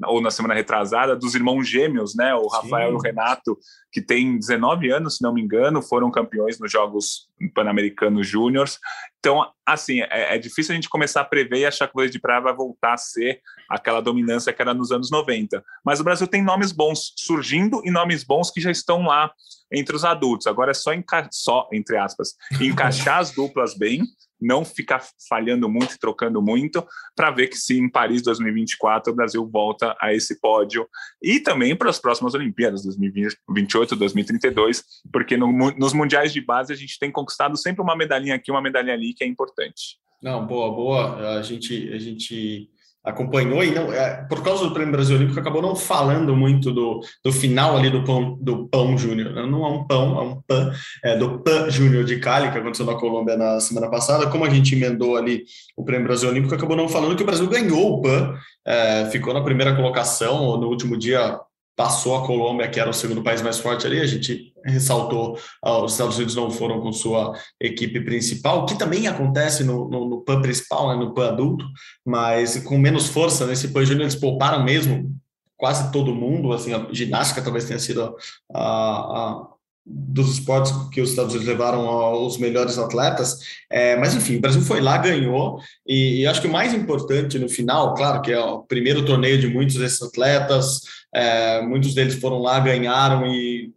ou 0.05 0.21
na 0.21 0.31
semana 0.31 0.53
retrasada, 0.53 1.15
dos 1.15 1.35
irmãos 1.35 1.67
gêmeos, 1.67 2.15
né? 2.15 2.33
O 2.33 2.47
Rafael 2.47 2.89
Sim. 2.89 2.93
e 2.93 2.97
o 2.97 3.01
Renato, 3.01 3.57
que 3.91 4.01
tem 4.01 4.37
19 4.37 4.91
anos, 4.91 5.17
se 5.17 5.23
não 5.23 5.33
me 5.33 5.41
engano, 5.41 5.81
foram 5.81 6.09
campeões 6.09 6.59
nos 6.59 6.71
Jogos 6.71 7.29
Pan-Americanos 7.53 8.27
Júniors. 8.27 8.79
Então, 9.19 9.45
assim, 9.65 10.01
é, 10.01 10.35
é, 10.35 10.37
difícil 10.37 10.73
a 10.73 10.75
gente 10.75 10.89
começar 10.89 11.21
a 11.21 11.25
prever 11.25 11.59
e 11.59 11.65
achar 11.65 11.87
que 11.87 11.93
o 11.93 11.95
vôlei 11.95 12.09
de 12.09 12.19
praia 12.19 12.41
vai 12.41 12.53
voltar 12.53 12.93
a 12.93 12.97
ser 12.97 13.39
aquela 13.69 14.01
dominância 14.01 14.51
que 14.51 14.61
era 14.61 14.73
nos 14.73 14.91
anos 14.91 15.09
90. 15.09 15.63
Mas 15.85 15.99
o 15.99 16.03
Brasil 16.03 16.27
tem 16.27 16.43
nomes 16.43 16.71
bons 16.71 17.13
surgindo 17.17 17.81
e 17.85 17.91
nomes 17.91 18.23
bons 18.23 18.51
que 18.51 18.59
já 18.59 18.71
estão 18.71 19.03
lá 19.03 19.31
entre 19.71 19.95
os 19.95 20.03
adultos. 20.03 20.47
Agora 20.47 20.71
é 20.71 20.73
só, 20.73 20.91
só 21.31 21.69
entre 21.71 21.97
aspas, 21.97 22.35
encaixar 22.59 23.19
as 23.19 23.31
duplas 23.31 23.77
bem 23.77 24.03
não 24.43 24.65
ficar 24.65 25.03
falhando 25.27 25.69
muito, 25.69 25.97
trocando 25.99 26.41
muito, 26.41 26.85
para 27.15 27.31
ver 27.31 27.47
que 27.47 27.57
se 27.57 27.77
em 27.77 27.89
Paris 27.89 28.21
2024 28.21 29.11
o 29.11 29.15
Brasil 29.15 29.49
volta 29.49 29.95
a 30.01 30.13
esse 30.13 30.39
pódio 30.39 30.87
e 31.21 31.39
também 31.39 31.75
para 31.75 31.89
as 31.89 31.99
próximas 31.99 32.33
Olimpíadas 32.33 32.83
2028, 32.83 33.95
2032, 33.95 34.83
porque 35.11 35.37
no, 35.37 35.51
nos 35.71 35.93
mundiais 35.93 36.33
de 36.33 36.41
base 36.41 36.73
a 36.73 36.75
gente 36.75 36.99
tem 36.99 37.11
conquistado 37.11 37.57
sempre 37.57 37.81
uma 37.81 37.95
medalhinha 37.95 38.35
aqui, 38.35 38.51
uma 38.51 38.61
medalhinha 38.61 38.93
ali 38.93 39.13
que 39.13 39.23
é 39.23 39.27
importante. 39.27 39.97
Não, 40.21 40.45
boa, 40.45 40.73
boa. 40.73 41.37
A 41.37 41.41
gente, 41.41 41.91
a 41.93 41.97
gente 41.97 42.69
acompanhou 43.03 43.63
e 43.63 43.71
não, 43.71 43.91
é, 43.91 44.25
por 44.29 44.41
causa 44.41 44.63
do 44.63 44.73
Prêmio 44.73 44.93
Brasil 44.93 45.17
Olímpico, 45.17 45.39
acabou 45.39 45.61
não 45.61 45.75
falando 45.75 46.35
muito 46.35 46.71
do, 46.71 47.01
do 47.23 47.33
final 47.33 47.75
ali 47.75 47.89
do 47.89 48.03
pão, 48.03 48.37
do 48.39 48.67
pão 48.67 48.97
júnior. 48.97 49.33
Né? 49.33 49.45
Não 49.45 49.65
é 49.65 49.69
um 49.69 49.83
pão, 49.85 50.17
é 50.17 50.21
um 50.21 50.41
pan, 50.47 50.71
é, 51.03 51.17
do 51.17 51.39
pan 51.39 51.69
júnior 51.69 52.05
de 52.05 52.19
Cali, 52.19 52.51
que 52.51 52.57
aconteceu 52.57 52.85
na 52.85 52.95
Colômbia 52.95 53.35
na 53.35 53.59
semana 53.59 53.89
passada. 53.89 54.27
Como 54.27 54.45
a 54.45 54.49
gente 54.49 54.75
emendou 54.75 55.17
ali 55.17 55.43
o 55.75 55.83
Prêmio 55.83 56.07
Brasil 56.07 56.29
Olímpico, 56.29 56.55
acabou 56.55 56.77
não 56.77 56.87
falando 56.87 57.15
que 57.15 57.23
o 57.23 57.25
Brasil 57.25 57.47
ganhou 57.47 57.97
o 57.97 58.01
pan, 58.01 58.35
é, 58.65 59.05
ficou 59.11 59.33
na 59.33 59.41
primeira 59.41 59.75
colocação, 59.75 60.57
no 60.57 60.67
último 60.67 60.97
dia 60.97 61.39
passou 61.75 62.15
a 62.15 62.25
Colômbia, 62.25 62.69
que 62.69 62.79
era 62.79 62.89
o 62.89 62.93
segundo 62.93 63.23
país 63.23 63.41
mais 63.41 63.57
forte 63.57 63.87
ali, 63.87 63.99
a 63.99 64.05
gente 64.05 64.53
ressaltou, 64.63 65.37
uh, 65.65 65.83
os 65.83 65.93
Estados 65.93 66.15
Unidos 66.15 66.35
não 66.35 66.49
foram 66.49 66.79
com 66.81 66.93
sua 66.93 67.33
equipe 67.59 67.99
principal, 68.01 68.65
que 68.65 68.77
também 68.77 69.07
acontece 69.07 69.63
no, 69.63 69.89
no, 69.89 70.07
no 70.07 70.21
PAN 70.21 70.41
principal, 70.41 70.89
né, 70.89 70.95
no 70.95 71.13
PAN 71.13 71.29
adulto, 71.29 71.65
mas 72.05 72.57
com 72.63 72.77
menos 72.77 73.07
força, 73.07 73.45
nesse 73.45 73.69
PAN 73.69 73.85
júnior 73.85 74.03
eles 74.03 74.15
pouparam 74.15 74.63
mesmo 74.63 75.13
quase 75.57 75.91
todo 75.91 76.13
mundo, 76.13 76.51
assim, 76.51 76.73
a 76.73 76.87
ginástica 76.91 77.41
talvez 77.41 77.65
tenha 77.65 77.79
sido 77.79 78.15
a, 78.53 78.59
a 78.59 79.52
dos 79.85 80.33
esportes 80.33 80.71
que 80.91 81.01
os 81.01 81.09
Estados 81.09 81.33
Unidos 81.33 81.49
levaram 81.49 81.81
aos 81.87 82.37
melhores 82.37 82.77
atletas, 82.77 83.39
é, 83.69 83.97
mas 83.97 84.15
enfim, 84.15 84.37
o 84.37 84.41
Brasil 84.41 84.61
foi 84.61 84.79
lá, 84.79 84.97
ganhou, 84.97 85.59
e, 85.85 86.21
e, 86.21 86.27
acho 86.27 86.41
que 86.41 86.47
o 86.47 86.51
mais 86.51 86.73
importante 86.73 87.37
no 87.37 87.49
final, 87.49 87.93
claro 87.93 88.21
que 88.21 88.31
é 88.31 88.39
o 88.39 88.63
primeiro 88.63 89.05
torneio 89.05 89.37
de 89.37 89.47
muitos 89.47 89.75
desses 89.75 90.01
atletas, 90.01 90.81
é, 91.13 91.61
muitos 91.61 91.93
deles 91.93 92.15
foram 92.15 92.39
lá, 92.39 92.59
ganharam 92.59 93.27
e, 93.27 93.71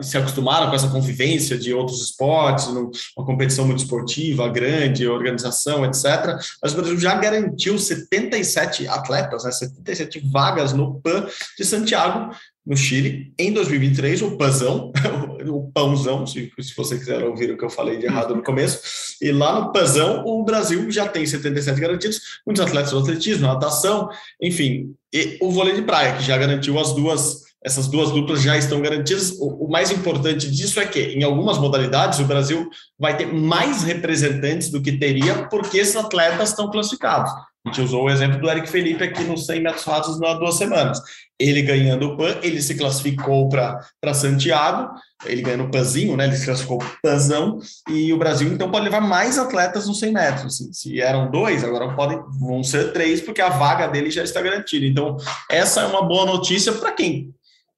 e, 0.00 0.04
se 0.04 0.18
acostumaram 0.18 0.68
com 0.70 0.74
essa 0.74 0.88
convivência 0.88 1.56
de 1.56 1.72
outros 1.72 2.02
esportes, 2.02 2.66
uma 2.66 3.24
competição 3.24 3.64
muito 3.64 3.78
esportiva, 3.78 4.48
grande, 4.48 5.06
organização, 5.06 5.84
etc. 5.84 6.36
Mas 6.60 6.72
o 6.72 6.76
Brasil 6.76 6.98
já 6.98 7.14
garantiu 7.14 7.78
77 7.78 8.88
atletas, 8.88 9.44
né, 9.44 9.52
77 9.52 10.20
vagas 10.32 10.72
no 10.72 11.00
PAN 11.00 11.26
de 11.56 11.64
Santiago, 11.64 12.34
no 12.66 12.76
Chile, 12.76 13.32
em 13.38 13.52
2023, 13.52 14.22
o 14.22 14.36
Pazão, 14.38 14.90
o 15.46 15.70
Pãozão, 15.70 16.26
se, 16.26 16.50
se 16.58 16.74
você 16.74 16.96
quiser 16.96 17.22
ouvir 17.22 17.50
o 17.50 17.58
que 17.58 17.64
eu 17.64 17.70
falei 17.70 17.98
de 17.98 18.06
errado 18.06 18.34
no 18.34 18.42
começo, 18.42 18.80
e 19.20 19.30
lá 19.30 19.60
no 19.60 19.72
Pazão, 19.72 20.24
o 20.24 20.42
Brasil 20.44 20.90
já 20.90 21.06
tem 21.06 21.26
77 21.26 21.78
garantidos, 21.78 22.20
muitos 22.46 22.64
atletas 22.64 22.92
do 22.92 23.00
atletismo, 23.00 23.46
natação, 23.46 24.08
enfim, 24.40 24.94
e 25.12 25.36
o 25.42 25.50
vôlei 25.50 25.74
de 25.74 25.82
praia, 25.82 26.16
que 26.16 26.22
já 26.22 26.38
garantiu 26.38 26.78
as 26.78 26.92
duas, 26.94 27.42
essas 27.62 27.86
duas 27.86 28.10
duplas 28.10 28.42
já 28.42 28.56
estão 28.56 28.80
garantidas. 28.80 29.32
O, 29.38 29.66
o 29.66 29.70
mais 29.70 29.90
importante 29.90 30.50
disso 30.50 30.80
é 30.80 30.86
que, 30.86 31.00
em 31.00 31.22
algumas 31.22 31.58
modalidades, 31.58 32.18
o 32.18 32.24
Brasil 32.24 32.68
vai 32.98 33.16
ter 33.16 33.26
mais 33.26 33.82
representantes 33.82 34.70
do 34.70 34.80
que 34.82 34.92
teria, 34.92 35.46
porque 35.48 35.78
esses 35.78 35.96
atletas 35.96 36.48
estão 36.48 36.70
classificados. 36.70 37.30
A 37.66 37.70
gente 37.70 37.80
usou 37.80 38.04
o 38.04 38.10
exemplo 38.10 38.38
do 38.38 38.50
Eric 38.50 38.68
Felipe 38.68 39.02
aqui 39.02 39.24
nos 39.24 39.46
100 39.46 39.62
metros 39.62 39.84
rasos 39.84 40.22
há 40.22 40.34
duas 40.34 40.56
semanas. 40.56 41.00
Ele 41.38 41.62
ganhando 41.62 42.08
o 42.08 42.16
PAN, 42.16 42.38
ele 42.42 42.60
se 42.60 42.74
classificou 42.74 43.48
para 43.48 44.12
Santiago, 44.12 44.90
ele 45.24 45.40
ganhando 45.40 45.64
o 45.64 45.70
PANzinho, 45.70 46.14
né? 46.14 46.26
Ele 46.26 46.36
se 46.36 46.44
classificou 46.44 46.78
PANzão, 47.02 47.58
e 47.88 48.12
o 48.12 48.18
Brasil 48.18 48.52
então 48.52 48.70
pode 48.70 48.84
levar 48.84 49.00
mais 49.00 49.38
atletas 49.38 49.88
nos 49.88 49.98
100 49.98 50.12
metros. 50.12 50.46
Assim. 50.54 50.72
Se 50.74 51.00
eram 51.00 51.30
dois, 51.30 51.64
agora 51.64 51.94
podem, 51.94 52.20
vão 52.38 52.62
ser 52.62 52.92
três, 52.92 53.22
porque 53.22 53.40
a 53.40 53.48
vaga 53.48 53.86
dele 53.86 54.10
já 54.10 54.22
está 54.22 54.42
garantida. 54.42 54.84
Então, 54.84 55.16
essa 55.50 55.80
é 55.80 55.86
uma 55.86 56.06
boa 56.06 56.26
notícia 56.26 56.70
para 56.70 56.92
quem 56.92 57.34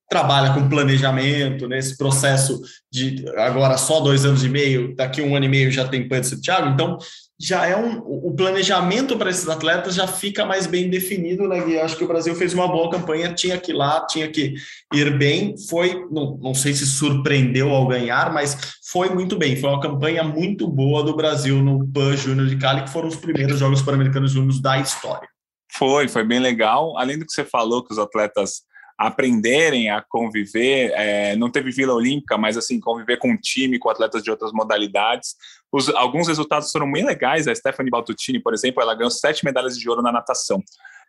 trabalha 0.08 0.52
com 0.52 0.68
planejamento, 0.68 1.68
nesse 1.68 1.90
né, 1.90 1.96
processo 1.98 2.60
de 2.90 3.24
agora 3.36 3.76
só 3.76 4.00
dois 4.00 4.24
anos 4.24 4.44
e 4.44 4.48
meio, 4.48 4.94
daqui 4.94 5.20
um 5.20 5.34
ano 5.34 5.46
e 5.46 5.48
meio 5.48 5.70
já 5.70 5.86
tem 5.86 6.08
PAN 6.08 6.20
de 6.20 6.28
Santiago, 6.28 6.68
então 6.68 6.98
já 7.38 7.66
é 7.66 7.76
um 7.76 7.98
o 7.98 8.34
planejamento 8.34 9.16
para 9.16 9.30
esses 9.30 9.48
atletas 9.48 9.94
já 9.94 10.06
fica 10.06 10.46
mais 10.46 10.66
bem 10.66 10.88
definido, 10.88 11.46
né? 11.46 11.68
E 11.68 11.78
acho 11.78 11.96
que 11.96 12.04
o 12.04 12.08
Brasil 12.08 12.34
fez 12.34 12.54
uma 12.54 12.66
boa 12.66 12.90
campanha, 12.90 13.34
tinha 13.34 13.58
que 13.58 13.72
ir 13.72 13.74
lá, 13.74 14.06
tinha 14.06 14.28
que 14.28 14.54
ir 14.92 15.18
bem, 15.18 15.54
foi, 15.68 16.06
não, 16.10 16.38
não 16.38 16.54
sei 16.54 16.72
se 16.72 16.86
surpreendeu 16.86 17.70
ao 17.70 17.86
ganhar, 17.86 18.32
mas 18.32 18.56
foi 18.90 19.10
muito 19.10 19.36
bem, 19.36 19.56
foi 19.56 19.68
uma 19.68 19.80
campanha 19.80 20.24
muito 20.24 20.66
boa 20.66 21.02
do 21.02 21.14
Brasil 21.14 21.62
no 21.62 21.86
PAN 21.92 22.16
Júnior 22.16 22.46
de 22.46 22.56
Cali, 22.56 22.84
que 22.84 22.90
foram 22.90 23.08
os 23.08 23.16
primeiros 23.16 23.58
Jogos 23.58 23.82
Pan-Americanos 23.82 24.32
Júnior 24.32 24.60
da 24.60 24.78
história. 24.78 25.28
Foi, 25.72 26.08
foi 26.08 26.24
bem 26.24 26.38
legal. 26.38 26.96
Além 26.96 27.18
do 27.18 27.26
que 27.26 27.32
você 27.32 27.44
falou, 27.44 27.84
que 27.84 27.92
os 27.92 27.98
atletas 27.98 28.62
aprenderem 28.98 29.90
a 29.90 30.00
conviver, 30.00 30.90
é, 30.94 31.36
não 31.36 31.50
teve 31.50 31.70
Vila 31.70 31.92
Olímpica, 31.92 32.38
mas 32.38 32.56
assim, 32.56 32.80
conviver 32.80 33.18
com 33.18 33.30
um 33.30 33.36
time, 33.36 33.78
com 33.78 33.90
atletas 33.90 34.22
de 34.22 34.30
outras 34.30 34.52
modalidades. 34.52 35.34
Os, 35.70 35.88
alguns 35.90 36.28
resultados 36.28 36.70
foram 36.70 36.90
bem 36.90 37.04
legais. 37.04 37.46
A 37.46 37.54
Stephanie 37.54 37.90
Baltutini, 37.90 38.40
por 38.40 38.54
exemplo, 38.54 38.82
ela 38.82 38.94
ganhou 38.94 39.10
sete 39.10 39.44
medalhas 39.44 39.78
de 39.78 39.88
ouro 39.88 40.02
na 40.02 40.10
natação. 40.10 40.62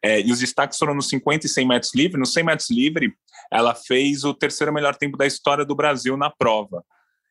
É, 0.04 0.22
e 0.22 0.32
os 0.32 0.40
destaques 0.40 0.78
foram 0.78 0.94
nos 0.94 1.08
50 1.08 1.46
e 1.46 1.50
100 1.50 1.68
metros 1.68 1.96
livre. 1.96 2.20
No 2.20 2.26
100 2.26 2.44
metros 2.44 2.70
livre, 2.70 3.14
ela 3.52 3.74
fez 3.74 4.24
o 4.24 4.34
terceiro 4.34 4.74
melhor 4.74 4.96
tempo 4.96 5.18
da 5.18 5.26
história 5.26 5.66
do 5.66 5.76
Brasil 5.76 6.18
na 6.18 6.30
prova. 6.30 6.84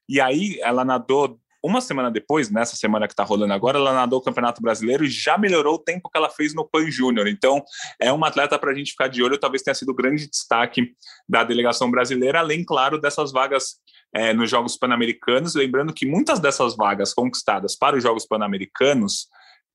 E 0.09 0.21
aí 0.21 0.59
ela 0.63 0.85
nadou 0.85 1.39
uma 1.63 1.81
semana 1.81 2.11
depois, 2.11 2.51
nessa 2.51 2.77
semana 2.77 3.07
que 3.07 3.13
está 3.13 3.25
rolando 3.25 3.53
agora, 3.53 3.79
ela 3.79 3.93
nadou 3.93 4.19
o 4.19 4.23
Campeonato 4.23 4.63
Brasileiro 4.63 5.05
e 5.05 5.09
já 5.09 5.37
melhorou 5.37 5.75
o 5.75 5.79
tempo 5.79 6.09
que 6.09 6.17
ela 6.17 6.31
fez 6.31 6.55
no 6.55 6.69
Pan 6.69 6.91
Júnior. 6.91 7.27
Então, 7.27 7.63
é 8.01 8.13
uma 8.13 8.29
atleta 8.29 8.59
para 8.59 8.71
a 8.71 8.75
gente 8.75 8.93
ficar 8.93 9.09
de 9.09 9.23
olho, 9.23 9.39
talvez 9.39 9.63
tenha 9.63 9.75
sido 9.75 9.91
o 9.91 9.95
grande 9.95 10.29
destaque 10.29 10.93
da 11.29 11.45
delegação 11.45 11.91
brasileira, 11.91 12.41
além, 12.41 12.65
claro, 12.65 13.01
dessas 13.01 13.33
vagas 13.33 13.77
é, 14.15 14.33
nos 14.33 14.51
Jogos 14.51 14.77
Pan-Americanos. 14.77 15.55
Lembrando 15.55 15.93
que 15.93 16.07
muitas 16.07 16.41
dessas 16.41 16.77
vagas 16.77 17.13
conquistadas 17.13 17.77
para 17.77 17.97
os 17.97 18.03
Jogos 18.03 18.27
Pan-Americanos 18.27 19.29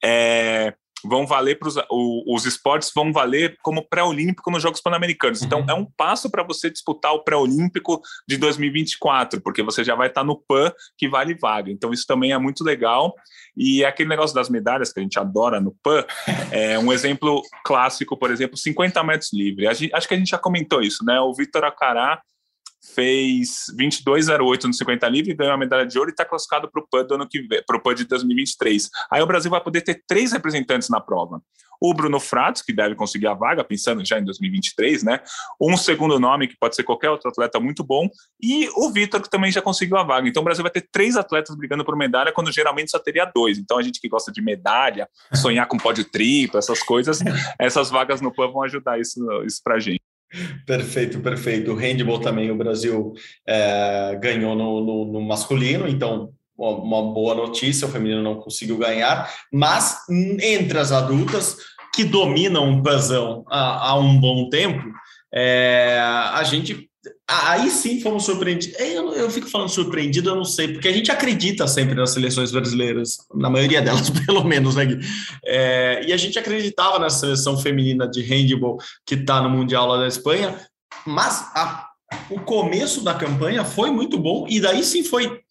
é, 0.04 0.74
vão 1.04 1.26
valer 1.26 1.58
para 1.58 1.70
os 1.90 2.46
esportes 2.46 2.92
vão 2.94 3.12
valer 3.12 3.58
como 3.62 3.88
pré-olímpico 3.88 4.52
nos 4.52 4.62
Jogos 4.62 4.82
Pan-Americanos. 4.82 5.42
Então, 5.42 5.62
uhum. 5.62 5.70
é 5.70 5.74
um 5.74 5.86
passo 5.86 6.30
para 6.30 6.44
você 6.44 6.70
disputar 6.70 7.14
o 7.14 7.24
pré-olímpico 7.24 8.02
de 8.28 8.38
2024, 8.38 9.42
porque 9.42 9.64
você 9.64 9.84
já 9.84 9.96
vai 9.96 10.08
estar 10.08 10.24
no 10.24 10.36
PAN 10.36 10.72
que 10.98 11.08
vale 11.08 11.36
vaga. 11.36 11.72
Então, 11.72 11.92
isso 11.92 12.06
também 12.06 12.32
é 12.32 12.38
muito 12.38 12.64
legal. 12.64 13.14
E 13.56 13.84
é 13.84 13.88
aquele 13.88 14.10
negócio 14.10 14.36
das 14.36 14.50
medalhas 14.50 14.94
que 14.94 15.00
a 15.00 15.04
gente 15.04 15.20
adora 15.20 15.60
no 15.60 15.76
PAN, 15.84 16.06
é 16.52 16.78
um 16.80 16.92
exemplo 16.92 17.42
clássico, 17.64 18.18
por 18.18 18.32
exemplo, 18.32 18.58
50 18.58 19.04
metros 19.04 19.34
livre. 19.34 19.68
Acho 19.68 20.08
que 20.08 20.14
a 20.14 20.18
gente 20.18 20.30
já 20.30 20.38
comentou 20.38 20.82
isso, 20.82 21.04
né? 21.04 21.20
O 21.20 21.34
Vitor 21.34 21.64
Acará 21.64 22.22
fez 22.82 23.66
22,08 23.78 24.64
no 24.66 24.74
50 24.74 25.08
livre, 25.08 25.34
ganhou 25.34 25.54
a 25.54 25.58
medalha 25.58 25.86
de 25.86 25.98
ouro 25.98 26.10
e 26.10 26.14
está 26.14 26.26
classificado 26.26 26.70
para 26.70 26.82
o 26.82 26.88
PAN 26.90 27.06
do 27.06 27.16
ano 27.16 27.28
que 27.28 27.42
vem, 27.42 27.64
para 27.66 27.78
o 27.78 27.82
PAN 27.82 27.94
de 27.94 28.06
2023. 28.06 28.90
Aí 29.12 29.22
o 29.22 29.28
Brasil 29.28 29.52
vai 29.52 29.62
poder 29.62 29.82
ter 29.82 30.04
três 30.08 30.32
representantes 30.32 30.90
na 30.90 31.00
prova. 31.00 31.42
O 31.84 31.96
Bruno 31.96 32.20
Fratos, 32.20 32.62
que 32.62 32.72
deve 32.72 32.94
conseguir 32.94 33.26
a 33.26 33.34
vaga, 33.34 33.64
pensando 33.64 34.06
já 34.06 34.20
em 34.20 34.24
2023, 34.24 35.02
né? 35.02 35.20
Um 35.60 35.76
segundo 35.76 36.20
nome, 36.20 36.48
que 36.48 36.56
pode 36.56 36.76
ser 36.76 36.84
qualquer 36.84 37.10
outro 37.10 37.30
atleta 37.30 37.60
muito 37.60 37.84
bom, 37.84 38.08
e 38.40 38.70
o 38.76 38.92
Vitor, 38.92 39.20
que 39.20 39.30
também 39.30 39.52
já 39.52 39.64
conseguiu 39.64 39.98
a 39.98 40.04
vaga. 40.04 40.30
Então 40.30 40.42
o 40.42 40.44
Brasil 40.44 40.62
vai 40.62 40.72
ter 40.72 40.88
três 40.92 41.18
atletas 41.18 41.56
brigando 41.56 41.84
por 41.84 41.96
medalha, 41.96 42.32
quando 42.32 42.52
geralmente 42.52 42.92
só 42.92 43.00
teria 43.00 43.26
dois. 43.26 43.58
Então 43.58 43.80
a 43.80 43.82
gente 43.82 44.00
que 44.00 44.08
gosta 44.08 44.32
de 44.32 44.44
medalha, 44.44 45.10
sonhar 45.34 45.68
com 45.68 45.78
pódio 45.78 46.06
triplo, 46.06 46.60
essas 46.60 46.84
coisas, 46.84 47.20
essas 47.58 47.90
vagas 47.90 48.22
no 48.22 48.32
PAN 48.32 48.52
vão 48.52 48.62
ajudar 48.62 49.00
isso, 49.00 49.20
isso 49.44 49.60
para 49.64 49.76
a 49.76 49.80
gente. 49.80 50.11
Perfeito, 50.66 51.20
perfeito. 51.20 51.72
O 51.72 51.76
handball 51.76 52.20
também 52.20 52.50
o 52.52 52.58
Brasil 52.58 53.14
é, 53.48 54.18
ganhou 54.22 54.56
no, 54.56 54.82
no, 54.82 55.06
no, 55.14 55.22
masculino, 55.22 55.88
então 55.88 56.32
uma 56.58 57.12
boa 57.12 57.34
notícia, 57.34 57.88
o 57.88 57.92
feminino 57.92 58.22
não 58.22 58.36
conseguiu 58.36 58.78
ganhar, 58.78 59.28
mas 59.52 59.98
entre 60.40 60.78
as 60.78 60.92
adultas 60.92 61.58
que 61.94 62.04
dominam 62.04 62.72
o 62.72 62.84
pasão 62.84 63.44
há, 63.50 63.90
há 63.90 63.96
um 63.96 64.20
bom 64.20 64.48
tempo, 64.48 64.84
é, 65.34 66.00
a 66.00 66.44
gente 66.44 66.91
Aí 67.28 67.70
sim 67.72 68.00
fomos 68.00 68.26
surpreendidos. 68.26 68.80
Eu, 68.80 69.14
eu, 69.14 69.30
fico 69.32 69.48
falando 69.48 69.70
surpreendido, 69.70 70.30
eu 70.30 70.36
não 70.36 70.46
sei, 70.46 70.68
porque 70.68 70.88
a 70.88 70.92
gente 70.92 71.12
acredita 71.12 71.68
sempre 71.68 71.96
nas 71.96 72.12
seleções 72.12 72.52
brasileiras, 72.52 73.18
na 73.34 73.50
maioria 73.50 73.82
delas, 73.84 74.10
pelo 74.10 74.44
menos, 74.44 74.76
né, 74.76 74.86
Gui? 74.86 75.00
É, 75.44 76.04
e 76.08 76.14
a 76.14 76.18
gente 76.18 76.38
acreditava 76.38 77.00
na 77.00 77.10
seleção 77.10 77.58
feminina 77.58 78.08
de 78.08 78.22
handball 78.22 78.78
que 79.06 79.16
está 79.16 79.42
no 79.42 79.50
Mundial 79.50 79.88
lá 79.88 79.98
da 79.98 80.08
Espanha, 80.08 80.60
mas 81.06 81.42
a, 81.56 81.88
o 82.30 82.40
começo 82.40 83.04
da 83.04 83.16
campanha 83.16 83.66
foi 83.66 83.90
muito 83.90 84.20
bom, 84.20 84.46
e 84.48 84.60
daí 84.60 84.84
sim 84.84 85.04
foi 85.04 85.42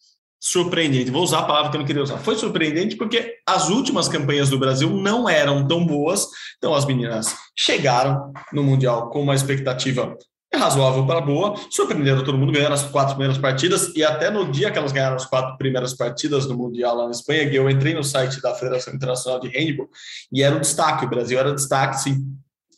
surpreendente. 0.40 1.11
Vou 1.11 1.22
usar 1.22 1.40
a 1.40 1.44
palavra 1.44 1.70
que 1.70 1.76
eu 1.76 1.80
não 1.80 1.86
queria 1.86 2.03
usar. 2.03 2.18
Foi 2.18 2.34
surpreendente 2.34 2.96
porque 2.96 3.36
as 3.46 3.68
últimas 3.68 4.09
campanhas 4.09 4.48
do 4.48 4.59
Brasil 4.59 4.88
não 4.88 5.28
eram 5.28 5.68
tão 5.68 5.84
boas. 5.84 6.26
Então 6.57 6.74
as 6.74 6.86
meninas 6.86 7.36
chegaram 7.55 8.32
no 8.51 8.62
Mundial 8.62 9.11
com 9.11 9.20
uma 9.20 9.34
expectativa 9.34 10.16
razoável 10.61 11.06
para 11.06 11.20
boa, 11.20 11.54
surpreenderam 11.70 12.22
todo 12.22 12.38
mundo, 12.38 12.52
ganhando 12.52 12.74
as 12.74 12.82
quatro 12.82 13.14
primeiras 13.14 13.38
partidas, 13.38 13.92
e 13.96 14.04
até 14.04 14.30
no 14.30 14.50
dia 14.50 14.70
que 14.70 14.78
elas 14.78 14.92
ganharam 14.92 15.16
as 15.16 15.26
quatro 15.26 15.56
primeiras 15.56 15.94
partidas 15.94 16.46
do 16.46 16.56
Mundial 16.56 16.96
lá 16.96 17.04
na 17.06 17.11
Espanha, 17.11 17.42
eu 17.52 17.68
entrei 17.68 17.94
no 17.94 18.04
site 18.04 18.40
da 18.40 18.54
Federação 18.54 18.94
Internacional 18.94 19.40
de 19.40 19.48
Handball, 19.48 19.88
e 20.32 20.42
era 20.42 20.54
um 20.54 20.61
destaque, 20.61 21.04
o 21.04 21.11
Brasil 21.11 21.38
era 21.38 21.54
destaque, 21.54 22.00
sim, 22.00 22.24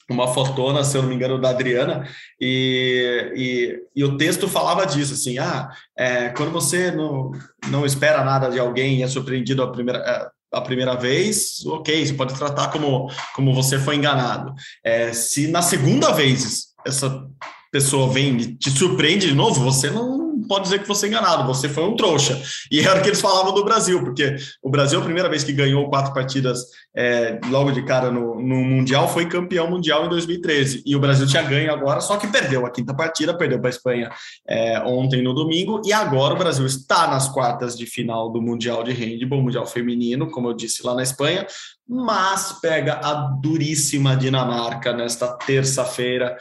uma 0.08 0.28
fotona, 0.28 0.84
se 0.84 0.96
eu 0.96 1.02
não 1.02 1.08
me 1.08 1.14
engano, 1.14 1.40
da 1.40 1.50
Adriana, 1.50 2.06
e, 2.40 3.32
e, 3.34 4.00
e 4.00 4.04
o 4.04 4.16
texto 4.16 4.48
falava 4.48 4.86
disso, 4.86 5.14
assim, 5.14 5.38
ah, 5.38 5.70
é, 5.96 6.28
quando 6.30 6.50
você 6.52 6.90
não, 6.90 7.32
não 7.68 7.84
espera 7.84 8.24
nada 8.24 8.48
de 8.48 8.58
alguém 8.58 8.98
e 8.98 9.02
é 9.02 9.08
surpreendido 9.08 9.62
a 9.62 9.70
primeira, 9.70 9.98
é, 9.98 10.28
a 10.52 10.60
primeira 10.60 10.94
vez, 10.94 11.64
ok, 11.64 12.04
você 12.04 12.12
pode 12.12 12.34
tratar 12.34 12.70
como, 12.70 13.10
como 13.34 13.54
você 13.54 13.78
foi 13.78 13.96
enganado. 13.96 14.52
É, 14.84 15.12
se 15.12 15.48
na 15.48 15.62
segunda 15.62 16.12
vez 16.12 16.72
essa 16.86 17.26
pessoa 17.72 18.12
vem 18.12 18.36
e 18.36 18.54
te 18.54 18.70
surpreende 18.70 19.26
de 19.26 19.34
novo, 19.34 19.64
você 19.64 19.90
não 19.90 20.22
pode 20.46 20.64
dizer 20.64 20.80
que 20.80 20.88
você 20.88 21.06
é 21.06 21.08
enganado, 21.08 21.46
você 21.46 21.68
foi 21.68 21.84
um 21.84 21.96
trouxa. 21.96 22.40
E 22.70 22.80
era 22.80 23.00
o 23.00 23.02
que 23.02 23.08
eles 23.08 23.20
falavam 23.20 23.54
do 23.54 23.64
Brasil, 23.64 24.02
porque 24.02 24.36
o 24.62 24.70
Brasil, 24.70 25.00
a 25.00 25.02
primeira 25.02 25.28
vez 25.28 25.42
que 25.42 25.52
ganhou 25.52 25.88
quatro 25.88 26.12
partidas 26.12 26.64
é, 26.94 27.40
logo 27.46 27.70
de 27.70 27.82
cara 27.84 28.10
no, 28.10 28.34
no, 28.40 28.62
Mundial, 28.62 29.08
foi 29.08 29.26
campeão 29.26 29.70
mundial 29.70 30.04
em 30.04 30.08
2013. 30.08 30.82
E 30.84 30.94
o 30.94 31.00
Brasil 31.00 31.26
tinha 31.26 31.42
ganho 31.42 31.72
agora, 31.72 32.00
só 32.00 32.16
que 32.16 32.26
perdeu 32.26 32.66
a 32.66 32.70
quinta 32.70 32.94
partida, 32.94 33.36
perdeu 33.36 33.58
para 33.58 33.68
a 33.68 33.70
Espanha 33.70 34.10
é, 34.46 34.78
ontem 34.80 35.22
no 35.22 35.32
domingo, 35.32 35.80
e 35.84 35.92
agora 35.92 36.34
o 36.34 36.38
Brasil 36.38 36.66
está 36.66 37.06
nas 37.06 37.28
quartas 37.28 37.76
de 37.76 37.86
final 37.86 38.30
do 38.30 38.42
Mundial 38.42 38.82
de 38.82 38.92
Handball, 38.92 39.42
Mundial 39.42 39.66
Feminino, 39.66 40.30
como 40.30 40.48
eu 40.48 40.54
disse 40.54 40.84
lá 40.84 40.94
na 40.94 41.02
Espanha, 41.02 41.46
mas 41.88 42.58
pega 42.60 43.00
a 43.02 43.14
duríssima 43.40 44.16
Dinamarca 44.16 44.92
nesta 44.92 45.28
terça-feira. 45.28 46.36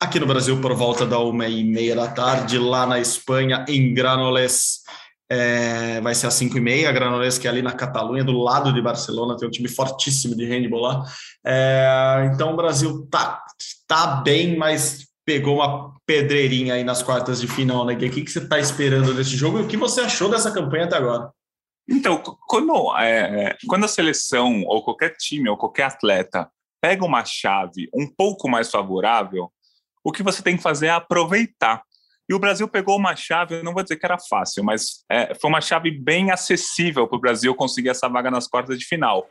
Aqui 0.00 0.20
no 0.20 0.26
Brasil, 0.26 0.60
por 0.60 0.74
volta 0.74 1.04
da 1.04 1.18
uma 1.18 1.48
e 1.48 1.64
meia 1.64 1.96
da 1.96 2.06
tarde, 2.06 2.56
lá 2.56 2.86
na 2.86 3.00
Espanha, 3.00 3.64
em 3.68 3.92
Granollers, 3.92 4.82
é, 5.28 6.00
vai 6.00 6.14
ser 6.14 6.28
às 6.28 6.34
cinco 6.34 6.56
e 6.56 6.60
meia. 6.60 6.92
Granollers, 6.92 7.36
que 7.36 7.48
é 7.48 7.50
ali 7.50 7.62
na 7.62 7.72
Catalunha, 7.72 8.22
do 8.22 8.38
lado 8.38 8.72
de 8.72 8.80
Barcelona, 8.80 9.36
tem 9.36 9.48
um 9.48 9.50
time 9.50 9.68
fortíssimo 9.68 10.36
de 10.36 10.44
handball 10.44 10.80
lá. 10.80 11.04
É, 11.44 12.30
então, 12.32 12.52
o 12.52 12.56
Brasil 12.56 13.08
tá, 13.10 13.42
tá 13.88 14.06
bem, 14.22 14.56
mas 14.56 15.08
pegou 15.26 15.56
uma 15.56 15.92
pedreirinha 16.06 16.74
aí 16.74 16.84
nas 16.84 17.02
quartas 17.02 17.40
de 17.40 17.48
final, 17.48 17.84
né? 17.84 17.94
O 17.94 17.98
que, 17.98 18.08
que 18.08 18.30
você 18.30 18.38
está 18.38 18.58
esperando 18.60 19.12
desse 19.12 19.36
jogo 19.36 19.58
e 19.58 19.62
o 19.62 19.68
que 19.68 19.76
você 19.76 20.02
achou 20.02 20.30
dessa 20.30 20.52
campanha 20.52 20.84
até 20.84 20.96
agora? 20.96 21.32
Então, 21.90 22.22
quando, 22.46 22.96
é, 22.98 23.56
quando 23.66 23.84
a 23.84 23.88
seleção, 23.88 24.62
ou 24.64 24.84
qualquer 24.84 25.16
time, 25.16 25.48
ou 25.48 25.56
qualquer 25.56 25.84
atleta 25.84 26.48
pega 26.80 27.04
uma 27.04 27.24
chave 27.24 27.88
um 27.92 28.06
pouco 28.06 28.48
mais 28.48 28.70
favorável, 28.70 29.50
o 30.04 30.12
que 30.12 30.22
você 30.22 30.42
tem 30.42 30.56
que 30.56 30.62
fazer 30.62 30.86
é 30.86 30.90
aproveitar. 30.90 31.82
E 32.28 32.34
o 32.34 32.38
Brasil 32.38 32.68
pegou 32.68 32.96
uma 32.96 33.16
chave, 33.16 33.62
não 33.62 33.72
vou 33.72 33.82
dizer 33.82 33.96
que 33.96 34.04
era 34.04 34.18
fácil, 34.18 34.62
mas 34.62 35.04
é, 35.10 35.34
foi 35.34 35.48
uma 35.48 35.62
chave 35.62 35.90
bem 35.90 36.30
acessível 36.30 37.08
para 37.08 37.16
o 37.16 37.20
Brasil 37.20 37.54
conseguir 37.54 37.88
essa 37.88 38.08
vaga 38.08 38.30
nas 38.30 38.46
quartas 38.46 38.78
de 38.78 38.84
final. 38.84 39.26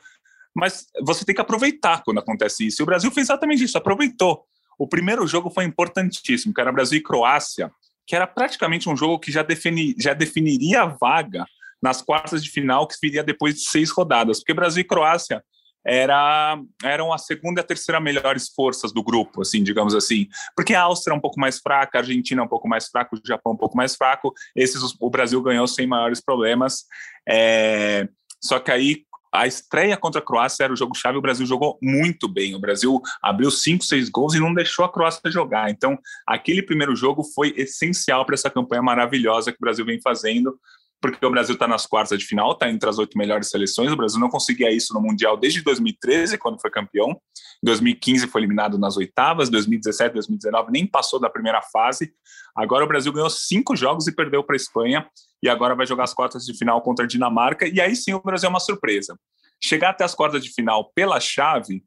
Mas 0.55 0.88
você 1.05 1.24
tem 1.24 1.36
que 1.36 1.41
aproveitar 1.41 2.01
quando 2.03 2.20
acontece 2.20 2.65
isso. 2.65 2.82
E 2.82 2.84
o 2.84 2.86
Brasil 2.88 3.11
fez 3.11 3.28
exatamente 3.28 3.63
isso, 3.63 3.78
aproveitou. 3.78 4.43
O 4.80 4.88
primeiro 4.88 5.28
jogo 5.28 5.51
foi 5.51 5.63
importantíssimo, 5.63 6.53
que 6.53 6.59
era 6.59 6.72
Brasil 6.72 6.97
e 6.97 7.03
Croácia, 7.03 7.72
que 8.07 8.15
era 8.15 8.26
praticamente 8.26 8.89
um 8.89 8.97
jogo 8.97 9.20
que 9.20 9.32
já, 9.32 9.43
defini, 9.43 9.95
já 9.99 10.13
definiria 10.13 10.82
a 10.82 10.86
vaga 10.86 11.45
nas 11.82 12.01
quartas 12.01 12.43
de 12.43 12.49
final, 12.49 12.88
que 12.88 12.95
viria 12.99 13.24
depois 13.24 13.55
de 13.55 13.61
seis 13.61 13.91
rodadas, 13.91 14.39
porque 14.39 14.53
Brasil 14.53 14.82
e 14.82 14.88
Croácia 14.88 15.43
era, 15.88 16.60
eram 16.84 17.14
a 17.14 17.18
segunda 17.18 17.62
e 17.62 17.64
a 17.64 17.66
terceira 17.66 18.02
melhores 18.02 18.50
forças 18.50 18.92
do 18.92 19.02
grupo, 19.02 19.42
assim, 19.42 19.64
digamos 19.64 19.96
assim. 19.96 20.28
Porque 20.54 20.74
a 20.74 20.82
Áustria 20.82 21.14
é 21.14 21.18
um 21.18 21.22
pouco 21.22 21.40
mais 21.40 21.60
fraca, 21.60 21.98
a 21.98 22.02
Argentina 22.02 22.42
é 22.42 22.44
um 22.44 22.48
pouco 22.48 22.68
mais 22.68 22.88
fraca, 22.88 23.16
o 23.16 23.22
Japão 23.26 23.54
é 23.54 23.56
um 23.56 23.58
pouco 23.58 23.78
mais 23.78 23.96
fraco. 23.96 24.34
Esses 24.54 24.82
o 25.00 25.10
Brasil 25.10 25.42
ganhou 25.42 25.66
sem 25.66 25.88
maiores 25.88 26.20
problemas. 26.20 26.84
É, 27.28 28.08
só 28.44 28.60
que 28.60 28.70
aí 28.70 29.06
a 29.34 29.48
estreia 29.48 29.96
contra 29.96 30.20
a 30.20 30.24
Croácia 30.24 30.64
era 30.64 30.74
o 30.74 30.76
jogo-chave, 30.76 31.18
o 31.18 31.22
Brasil 31.22 31.46
jogou 31.46 31.78
muito 31.82 32.28
bem. 32.28 32.54
O 32.54 32.60
Brasil 32.60 33.02
abriu 33.22 33.50
cinco, 33.50 33.84
seis 33.84 34.10
gols 34.10 34.34
e 34.34 34.40
não 34.40 34.54
deixou 34.54 34.84
a 34.84 34.92
Croácia 34.92 35.22
jogar. 35.32 35.70
Então, 35.70 35.98
aquele 36.26 36.62
primeiro 36.62 36.96
jogo 36.96 37.24
foi 37.24 37.54
essencial 37.56 38.26
para 38.26 38.36
essa 38.36 38.50
campanha 38.50 38.82
maravilhosa 38.82 39.52
que 39.52 39.58
o 39.58 39.62
Brasil 39.62 39.86
vem 39.86 40.02
fazendo 40.02 40.58
porque 41.02 41.24
o 41.26 41.30
Brasil 41.30 41.54
está 41.54 41.68
nas 41.68 41.86
quartas 41.86 42.18
de 42.18 42.26
final, 42.26 42.52
está 42.52 42.70
entre 42.70 42.89
as 42.89 42.98
oito 42.98 43.18
melhores 43.18 43.50
seleções. 43.50 43.91
O 43.91 43.95
Brasil 43.95 44.20
não 44.20 44.30
conseguia 44.30 44.72
isso 44.72 44.93
no 44.93 45.02
Mundial 45.02 45.38
desde 45.38 45.62
2013, 45.62 46.38
quando 46.38 46.60
foi 46.60 46.72
campeão. 46.72 47.12
Em 47.12 47.66
2015 47.66 48.28
foi 48.28 48.41
eliminado 48.41 48.78
nas 48.78 48.98
oitavas, 48.98 49.50
2017, 49.50 50.14
2019 50.14 50.72
nem 50.72 50.88
passou 50.88 51.20
da 51.20 51.30
primeira 51.30 51.62
fase. 51.62 52.12
Agora 52.56 52.84
o 52.84 52.88
Brasil 52.88 53.14
ganhou 53.14 53.30
cinco 53.30 53.76
jogos 53.76 54.08
e 54.08 54.12
perdeu 54.12 54.43
para 54.43 54.56
a 54.56 54.58
Espanha, 54.58 55.08
e 55.41 55.48
agora 55.48 55.76
vai 55.76 55.86
jogar 55.86 56.04
as 56.04 56.14
quartas 56.14 56.43
de 56.45 56.58
final 56.58 56.82
contra 56.82 57.06
a 57.06 57.08
Dinamarca, 57.08 57.68
e 57.68 57.80
aí 57.80 57.95
sim 57.95 58.14
o 58.14 58.22
Brasil 58.22 58.48
é 58.48 58.50
uma 58.50 58.60
surpresa. 58.60 59.18
Chegar 59.64 59.91
até 59.91 60.04
as 60.04 60.16
quartas 60.16 60.43
de 60.43 60.52
final 60.52 60.91
pela 60.93 61.20
chave 61.20 61.84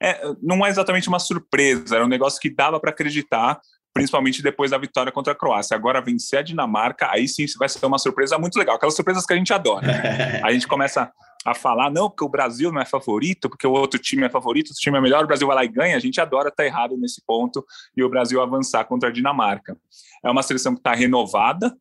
é, 0.00 0.20
não 0.42 0.64
é 0.64 0.68
exatamente 0.68 1.08
uma 1.08 1.18
surpresa, 1.18 1.96
era 1.96 2.04
um 2.04 2.08
negócio 2.08 2.40
que 2.40 2.50
dava 2.50 2.78
para 2.78 2.90
acreditar, 2.90 3.60
principalmente 3.96 4.42
depois 4.42 4.72
da 4.72 4.76
vitória 4.76 5.10
contra 5.10 5.32
a 5.32 5.36
Croácia. 5.36 5.74
Agora 5.74 6.02
vencer 6.02 6.40
a 6.40 6.42
Dinamarca, 6.42 7.08
aí 7.10 7.26
sim 7.26 7.46
vai 7.58 7.66
ser 7.66 7.84
uma 7.86 7.98
surpresa 7.98 8.38
muito 8.38 8.58
legal, 8.58 8.76
aquelas 8.76 8.94
surpresas 8.94 9.24
que 9.24 9.32
a 9.32 9.36
gente 9.36 9.54
adora. 9.54 9.86
a 10.44 10.52
gente 10.52 10.68
começa 10.68 11.10
a 11.46 11.54
falar, 11.54 11.90
não, 11.90 12.10
porque 12.10 12.22
o 12.22 12.28
Brasil 12.28 12.70
não 12.70 12.82
é 12.82 12.84
favorito, 12.84 13.48
porque 13.48 13.66
o 13.66 13.70
outro 13.70 13.98
time 13.98 14.24
é 14.24 14.28
favorito, 14.28 14.70
o 14.70 14.74
time 14.74 14.98
é 14.98 15.00
melhor, 15.00 15.24
o 15.24 15.26
Brasil 15.26 15.46
vai 15.46 15.56
lá 15.56 15.64
e 15.64 15.68
ganha, 15.68 15.96
a 15.96 16.00
gente 16.00 16.20
adora 16.20 16.50
estar 16.50 16.62
tá 16.62 16.66
errado 16.66 16.94
nesse 16.98 17.22
ponto 17.24 17.64
e 17.96 18.02
o 18.02 18.10
Brasil 18.10 18.42
avançar 18.42 18.84
contra 18.84 19.08
a 19.08 19.12
Dinamarca. 19.12 19.78
É 20.22 20.30
uma 20.30 20.42
seleção 20.42 20.74
que 20.74 20.80
está 20.80 20.92
renovada, 20.92 21.74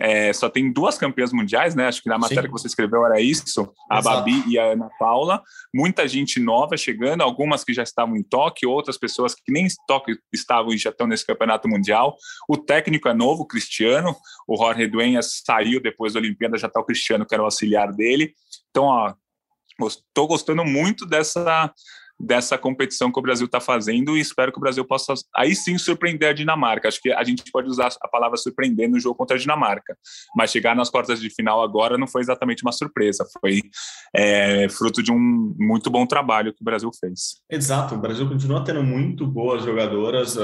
é, 0.00 0.32
só 0.32 0.48
tem 0.48 0.72
duas 0.72 0.96
campeãs 0.96 1.32
mundiais, 1.32 1.74
né? 1.74 1.88
Acho 1.88 2.02
que 2.02 2.08
na 2.08 2.18
matéria 2.18 2.42
Sim. 2.42 2.48
que 2.48 2.52
você 2.52 2.68
escreveu 2.68 3.04
era 3.04 3.20
isso, 3.20 3.72
a 3.90 3.98
Exato. 3.98 4.16
Babi 4.18 4.44
e 4.46 4.58
a 4.58 4.72
Ana 4.72 4.88
Paula. 4.98 5.42
Muita 5.74 6.06
gente 6.06 6.38
nova 6.38 6.76
chegando, 6.76 7.22
algumas 7.22 7.64
que 7.64 7.74
já 7.74 7.82
estavam 7.82 8.16
em 8.16 8.22
Tóquio, 8.22 8.70
outras 8.70 8.96
pessoas 8.96 9.34
que 9.34 9.50
nem 9.50 9.66
em 9.66 9.68
Tóquio 9.88 10.16
estavam 10.32 10.72
e 10.72 10.78
já 10.78 10.90
estão 10.90 11.06
nesse 11.06 11.26
campeonato 11.26 11.68
mundial. 11.68 12.16
O 12.48 12.56
técnico 12.56 13.08
é 13.08 13.14
novo, 13.14 13.42
o 13.42 13.46
Cristiano. 13.46 14.14
O 14.46 14.56
Jorge 14.56 14.86
Dueñas 14.86 15.42
saiu 15.44 15.80
depois 15.80 16.12
da 16.12 16.20
Olimpíada, 16.20 16.56
já 16.56 16.68
está 16.68 16.80
o 16.80 16.84
Cristiano, 16.84 17.26
que 17.26 17.34
era 17.34 17.42
o 17.42 17.46
auxiliar 17.46 17.92
dele. 17.92 18.34
Então, 18.70 18.84
ó, 18.84 19.12
estou 19.86 20.28
gostando 20.28 20.64
muito 20.64 21.04
dessa 21.04 21.72
dessa 22.18 22.58
competição 22.58 23.12
que 23.12 23.18
o 23.18 23.22
Brasil 23.22 23.46
está 23.46 23.60
fazendo 23.60 24.16
e 24.16 24.20
espero 24.20 24.50
que 24.50 24.58
o 24.58 24.60
Brasil 24.60 24.84
possa 24.84 25.14
aí 25.36 25.54
sim 25.54 25.78
surpreender 25.78 26.30
a 26.30 26.32
Dinamarca. 26.32 26.88
Acho 26.88 27.00
que 27.00 27.12
a 27.12 27.22
gente 27.22 27.50
pode 27.50 27.68
usar 27.68 27.90
a 28.00 28.08
palavra 28.08 28.36
surpreender 28.36 28.88
no 28.90 28.98
jogo 28.98 29.16
contra 29.16 29.36
a 29.36 29.38
Dinamarca, 29.38 29.96
mas 30.36 30.50
chegar 30.50 30.74
nas 30.74 30.90
quartas 30.90 31.20
de 31.20 31.30
final 31.30 31.62
agora 31.62 31.96
não 31.96 32.06
foi 32.06 32.20
exatamente 32.20 32.62
uma 32.62 32.72
surpresa, 32.72 33.24
foi 33.40 33.62
é, 34.14 34.68
fruto 34.68 35.02
de 35.02 35.12
um 35.12 35.54
muito 35.58 35.90
bom 35.90 36.06
trabalho 36.06 36.52
que 36.52 36.62
o 36.62 36.64
Brasil 36.64 36.90
fez. 36.98 37.40
Exato, 37.50 37.94
o 37.94 37.98
Brasil 37.98 38.28
continua 38.28 38.64
tendo 38.64 38.82
muito 38.82 39.26
boas 39.26 39.64
jogadoras. 39.64 40.36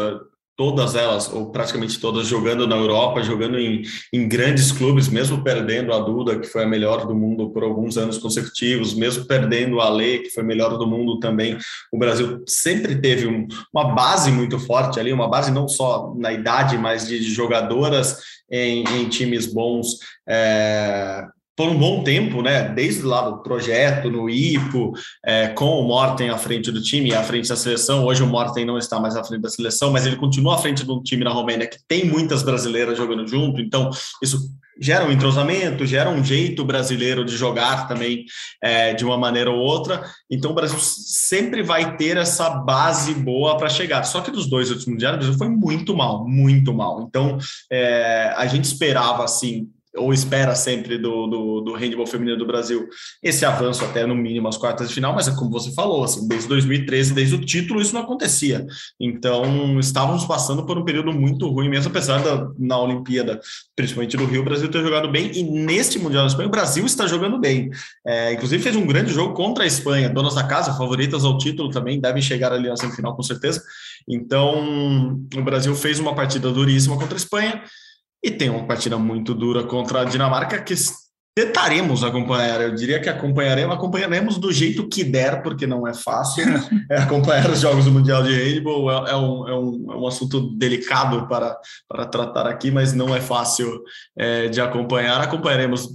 Todas 0.57 0.95
elas, 0.95 1.33
ou 1.33 1.51
praticamente 1.51 1.99
todas, 1.99 2.29
jogando 2.29 2.67
na 2.67 2.77
Europa, 2.77 3.23
jogando 3.23 3.59
em, 3.59 3.83
em 4.13 4.29
grandes 4.29 4.71
clubes, 4.71 5.09
mesmo 5.09 5.43
perdendo 5.43 5.93
a 5.93 5.99
Duda, 5.99 6.39
que 6.39 6.47
foi 6.47 6.63
a 6.63 6.67
melhor 6.67 7.07
do 7.07 7.15
mundo 7.15 7.51
por 7.51 7.65
alguns 7.65 7.99
anos 7.99 8.19
consecutivos, 8.19 8.95
mesmo 8.95 9.27
perdendo 9.27 9.81
a 9.81 9.89
Lê, 9.89 10.21
que 10.21 10.31
foi 10.31 10.45
a 10.45 10.47
melhor 10.47 10.79
do 10.79 10.87
mundo 10.87 11.19
também, 11.19 11.59
o 11.93 11.99
Brasil 11.99 12.45
sempre 12.47 12.95
teve 13.01 13.27
um, 13.27 13.49
uma 13.73 13.95
base 13.95 14.31
muito 14.31 14.59
forte 14.61 15.01
ali, 15.01 15.13
uma 15.13 15.29
base 15.29 15.51
não 15.51 15.67
só 15.67 16.15
na 16.17 16.33
idade, 16.33 16.79
mas 16.79 17.09
de 17.09 17.21
jogadoras 17.23 18.19
em, 18.51 18.85
em 18.85 19.09
times 19.09 19.47
bons. 19.47 19.99
É, 20.29 21.27
por 21.57 21.69
um 21.69 21.79
bom 21.79 22.03
tempo, 22.03 22.43
né? 22.43 22.69
Desde 22.69 23.03
lá 23.03 23.23
do 23.23 23.43
projeto, 23.43 24.11
no 24.11 24.29
IPO, 24.29 24.93
é, 25.25 25.49
com 25.49 25.81
o 25.81 25.85
Morten 25.85 26.31
à 26.31 26.39
frente 26.39 26.73
do 26.73 26.83
time, 26.83 27.15
à 27.15 27.23
frente 27.23 27.49
da 27.49 27.57
seleção. 27.57 28.05
Hoje 28.05 28.23
o 28.23 28.27
Morten 28.27 28.65
não 28.65 28.77
está 28.77 28.99
mais 28.99 29.17
à 29.17 29.23
frente 29.23 29.43
da 29.43 29.51
seleção, 29.51 29.93
mas 29.93 30.05
ele 30.05 30.17
continua 30.17 30.57
à 30.57 30.59
frente 30.59 30.85
de 30.85 30.91
um 30.91 31.03
time 31.03 31.23
na 31.23 31.31
Romênia 31.31 31.67
que 31.67 31.79
tem 31.87 32.05
muitas 32.05 32.43
brasileiras 32.43 32.99
jogando 32.99 33.27
junto, 33.27 33.61
então 33.61 33.91
isso 34.23 34.51
gera 34.81 35.05
um 35.05 35.13
entrosamento, 35.13 35.87
gera 35.87 36.11
um 36.11 36.25
jeito 36.25 36.65
brasileiro 36.65 37.25
de 37.25 37.37
jogar 37.37 37.87
também 37.87 38.25
é, 38.61 38.93
de 38.93 39.05
uma 39.05 39.17
maneira 39.17 39.51
ou 39.51 39.59
outra. 39.59 40.05
Então 40.29 40.51
o 40.51 40.55
Brasil 40.55 40.79
sempre 40.81 41.63
vai 41.63 41.97
ter 41.97 42.17
essa 42.17 42.51
base 42.51 43.15
boa 43.15 43.57
para 43.57 43.69
chegar. 43.69 44.03
Só 44.05 44.21
que 44.21 44.31
dos 44.31 44.49
dois 44.49 44.71
últimos 44.71 44.89
mundiais, 44.89 45.15
o 45.15 45.19
Brasil 45.19 45.39
foi 45.39 45.49
muito 45.49 45.97
mal, 45.97 46.27
muito 46.27 46.75
mal. 46.75 47.03
Então 47.03 47.39
é, 47.71 48.33
a 48.37 48.47
gente 48.47 48.65
esperava 48.65 49.25
assim 49.25 49.69
ou 49.97 50.12
espera 50.12 50.55
sempre 50.55 50.99
do, 50.99 51.26
do, 51.26 51.61
do 51.61 51.74
handball 51.74 52.07
feminino 52.07 52.36
do 52.36 52.47
Brasil 52.47 52.88
esse 53.22 53.45
avanço 53.45 53.84
até 53.84 54.05
no 54.07 54.14
mínimo 54.14 54.49
as 54.49 54.57
quartas 54.57 54.88
de 54.88 54.95
final, 54.95 55.14
mas 55.14 55.28
é 55.28 55.34
como 55.34 55.51
você 55.51 55.72
falou, 55.72 56.05
assim, 56.05 56.26
desde 56.26 56.49
2013, 56.49 57.14
desde 57.14 57.34
o 57.34 57.40
título, 57.40 57.80
isso 57.80 57.95
não 57.95 58.03
acontecia. 58.03 58.66
Então, 58.99 59.78
estávamos 59.78 60.24
passando 60.24 60.66
por 60.66 60.76
um 60.76 60.84
período 60.84 61.12
muito 61.12 61.49
ruim, 61.49 61.68
mesmo 61.68 61.90
apesar 61.90 62.22
da 62.22 62.49
na 62.59 62.78
Olimpíada, 62.78 63.40
principalmente 63.76 64.16
do 64.16 64.24
Rio, 64.24 64.42
o 64.42 64.45
Brasil 64.45 64.70
ter 64.70 64.82
jogado 64.82 65.11
bem, 65.11 65.30
e 65.32 65.42
neste 65.42 65.99
Mundial 65.99 66.24
da 66.24 66.28
Espanha, 66.28 66.49
o 66.49 66.53
Brasil 66.53 66.84
está 66.84 67.07
jogando 67.07 67.38
bem. 67.38 67.70
É, 68.07 68.32
inclusive, 68.32 68.62
fez 68.62 68.76
um 68.76 68.86
grande 68.86 69.12
jogo 69.12 69.34
contra 69.34 69.64
a 69.64 69.66
Espanha, 69.66 70.09
donas 70.09 70.34
da 70.34 70.45
casa, 70.45 70.74
favoritas 70.74 71.24
ao 71.24 71.38
título 71.38 71.70
também, 71.70 72.01
devem 72.01 72.22
chegar 72.22 72.53
ali 72.53 72.68
na 72.68 72.76
semifinal 72.76 73.14
com 73.14 73.22
certeza. 73.22 73.62
Então, 74.09 75.18
o 75.34 75.42
Brasil 75.42 75.74
fez 75.74 75.99
uma 75.99 76.14
partida 76.14 76.51
duríssima 76.51 76.97
contra 76.99 77.14
a 77.14 77.16
Espanha 77.16 77.62
e 78.25 78.31
tem 78.31 78.49
uma 78.49 78.66
partida 78.66 78.97
muito 78.97 79.35
dura 79.35 79.62
contra 79.64 80.01
a 80.01 80.05
Dinamarca 80.05 80.62
que 80.62 80.75
tentaremos 81.37 82.03
acompanhar. 82.03 82.59
Eu 82.62 82.75
diria 82.75 82.99
que 82.99 83.09
acompanharemos, 83.09 83.75
acompanharemos 83.75 84.39
do 84.39 84.51
jeito 84.51 84.89
que 84.89 85.05
der, 85.05 85.43
porque 85.43 85.66
não 85.66 85.87
é 85.87 85.93
fácil 85.93 86.47
é, 86.91 86.97
acompanhar 86.97 87.51
os 87.51 87.61
Jogos 87.61 87.85
do 87.85 87.93
Mundial 87.93 88.22
de 88.22 88.33
Handball. 88.33 88.91
É, 88.91 89.11
é, 89.11 89.16
um, 89.16 89.49
é, 89.49 89.59
um, 89.59 89.93
é 89.93 89.97
um 89.97 90.07
assunto 90.07 90.57
delicado 90.57 91.29
para, 91.29 91.55
para 91.87 92.07
tratar 92.07 92.47
aqui, 92.47 92.70
mas 92.70 92.95
não 92.95 93.14
é 93.14 93.20
fácil 93.20 93.83
é, 94.16 94.49
de 94.49 94.59
acompanhar. 94.59 95.20
Acompanharemos 95.20 95.89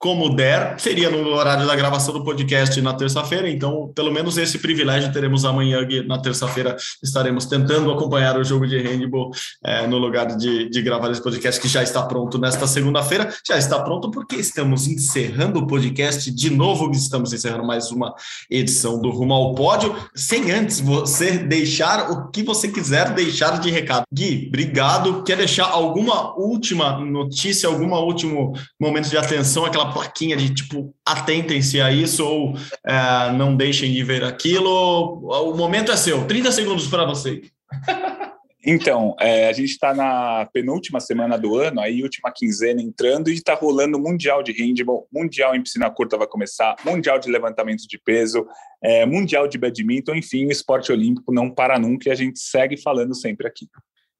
como 0.00 0.34
der, 0.34 0.80
seria 0.80 1.10
no 1.10 1.28
horário 1.28 1.66
da 1.66 1.76
gravação 1.76 2.14
do 2.14 2.24
podcast 2.24 2.80
na 2.80 2.94
terça-feira, 2.94 3.50
então 3.50 3.92
pelo 3.94 4.10
menos 4.10 4.38
esse 4.38 4.58
privilégio 4.58 5.12
teremos 5.12 5.44
amanhã, 5.44 5.86
na 6.06 6.18
terça-feira 6.18 6.74
estaremos 7.02 7.44
tentando 7.44 7.90
acompanhar 7.90 8.38
o 8.38 8.42
jogo 8.42 8.66
de 8.66 8.78
handball 8.78 9.30
é, 9.62 9.86
no 9.86 9.98
lugar 9.98 10.34
de, 10.38 10.70
de 10.70 10.80
gravar 10.80 11.10
esse 11.10 11.22
podcast 11.22 11.60
que 11.60 11.68
já 11.68 11.82
está 11.82 12.02
pronto 12.02 12.38
nesta 12.38 12.66
segunda-feira, 12.66 13.30
já 13.46 13.58
está 13.58 13.78
pronto 13.78 14.10
porque 14.10 14.36
estamos 14.36 14.86
encerrando 14.86 15.58
o 15.58 15.66
podcast 15.66 16.30
de 16.30 16.48
novo, 16.48 16.90
estamos 16.92 17.34
encerrando 17.34 17.66
mais 17.66 17.90
uma 17.90 18.14
edição 18.50 18.98
do 19.02 19.10
Rumo 19.10 19.34
ao 19.34 19.54
Pódio, 19.54 19.94
sem 20.14 20.50
antes 20.50 20.80
você 20.80 21.36
deixar 21.36 22.10
o 22.10 22.30
que 22.30 22.42
você 22.42 22.68
quiser 22.68 23.12
deixar 23.12 23.60
de 23.60 23.70
recado. 23.70 24.04
Gui, 24.10 24.46
obrigado, 24.48 25.22
quer 25.24 25.36
deixar 25.36 25.66
alguma 25.66 26.34
última 26.38 26.98
notícia, 27.04 27.68
algum 27.68 27.94
último 27.94 28.54
momento 28.80 29.10
de 29.10 29.18
atenção, 29.18 29.66
aquela 29.66 29.89
plaquinha 29.92 30.36
de 30.36 30.54
tipo, 30.54 30.94
atentem-se 31.04 31.80
a 31.80 31.90
isso 31.92 32.24
ou 32.24 32.54
é, 32.86 33.32
não 33.32 33.56
deixem 33.56 33.92
de 33.92 34.02
ver 34.02 34.24
aquilo. 34.24 34.70
O 35.28 35.54
momento 35.54 35.92
é 35.92 35.96
seu, 35.96 36.26
30 36.26 36.52
segundos 36.52 36.86
para 36.86 37.04
você. 37.04 37.42
Então, 38.64 39.16
é, 39.18 39.48
a 39.48 39.52
gente 39.52 39.70
está 39.70 39.94
na 39.94 40.46
penúltima 40.52 41.00
semana 41.00 41.38
do 41.38 41.56
ano, 41.56 41.80
aí 41.80 42.02
última 42.02 42.30
quinzena 42.30 42.82
entrando 42.82 43.30
e 43.30 43.34
está 43.34 43.54
rolando 43.54 43.98
Mundial 43.98 44.42
de 44.42 44.52
Handball, 44.52 45.08
Mundial 45.10 45.54
em 45.54 45.62
Piscina 45.62 45.90
Curta 45.90 46.18
vai 46.18 46.26
começar, 46.26 46.76
Mundial 46.84 47.18
de 47.18 47.30
Levantamento 47.30 47.88
de 47.88 47.98
Peso, 47.98 48.46
é, 48.82 49.06
Mundial 49.06 49.48
de 49.48 49.56
Badminton, 49.56 50.14
enfim, 50.14 50.46
o 50.46 50.52
esporte 50.52 50.92
olímpico 50.92 51.32
não 51.32 51.50
para 51.50 51.78
nunca 51.78 52.10
e 52.10 52.12
a 52.12 52.14
gente 52.14 52.38
segue 52.38 52.76
falando 52.76 53.14
sempre 53.14 53.46
aqui. 53.46 53.66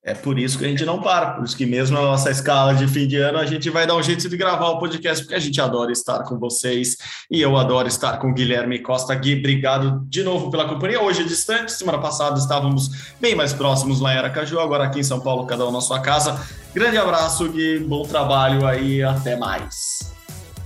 É 0.03 0.14
por 0.14 0.38
isso 0.38 0.59
que 0.59 0.64
a 0.64 0.68
gente 0.68 0.84
não 0.86 1.03
para, 1.03 1.32
por 1.32 1.44
isso 1.44 1.55
que 1.55 1.66
mesmo 1.66 1.94
na 1.94 2.03
nossa 2.03 2.30
escala 2.30 2.74
de 2.74 2.88
fim 2.88 3.07
de 3.07 3.16
ano 3.16 3.36
a 3.36 3.44
gente 3.44 3.68
vai 3.68 3.86
dar 3.86 3.94
um 3.94 4.03
jeito 4.03 4.30
de 4.30 4.36
gravar 4.36 4.70
o 4.70 4.78
podcast, 4.78 5.22
porque 5.22 5.34
a 5.34 5.38
gente 5.38 5.61
adora 5.61 5.92
estar 5.92 6.22
com 6.22 6.38
vocês 6.38 6.96
e 7.30 7.38
eu 7.38 7.55
adoro 7.55 7.86
estar 7.86 8.16
com 8.16 8.30
o 8.30 8.34
Guilherme 8.34 8.78
Costa. 8.78 9.14
Gui, 9.14 9.38
obrigado 9.38 10.03
de 10.09 10.22
novo 10.22 10.51
pela 10.51 10.66
companhia. 10.66 11.03
Hoje 11.03 11.20
é 11.20 11.24
distante, 11.24 11.70
semana 11.72 11.98
passada 11.98 12.38
estávamos 12.38 13.12
bem 13.20 13.34
mais 13.34 13.53
próximos 13.53 14.01
lá 14.01 14.14
em 14.14 14.16
Aracaju, 14.16 14.59
agora 14.59 14.84
aqui 14.84 15.01
em 15.01 15.05
São 15.05 15.20
Paulo, 15.20 15.44
cada 15.44 15.68
um 15.68 15.72
na 15.72 15.82
sua 15.82 16.01
casa. 16.01 16.40
Grande 16.74 16.96
abraço, 16.96 17.51
Gui, 17.51 17.80
bom 17.80 18.05
trabalho 18.05 18.66
aí, 18.66 19.03
até 19.03 19.36
mais. 19.36 20.11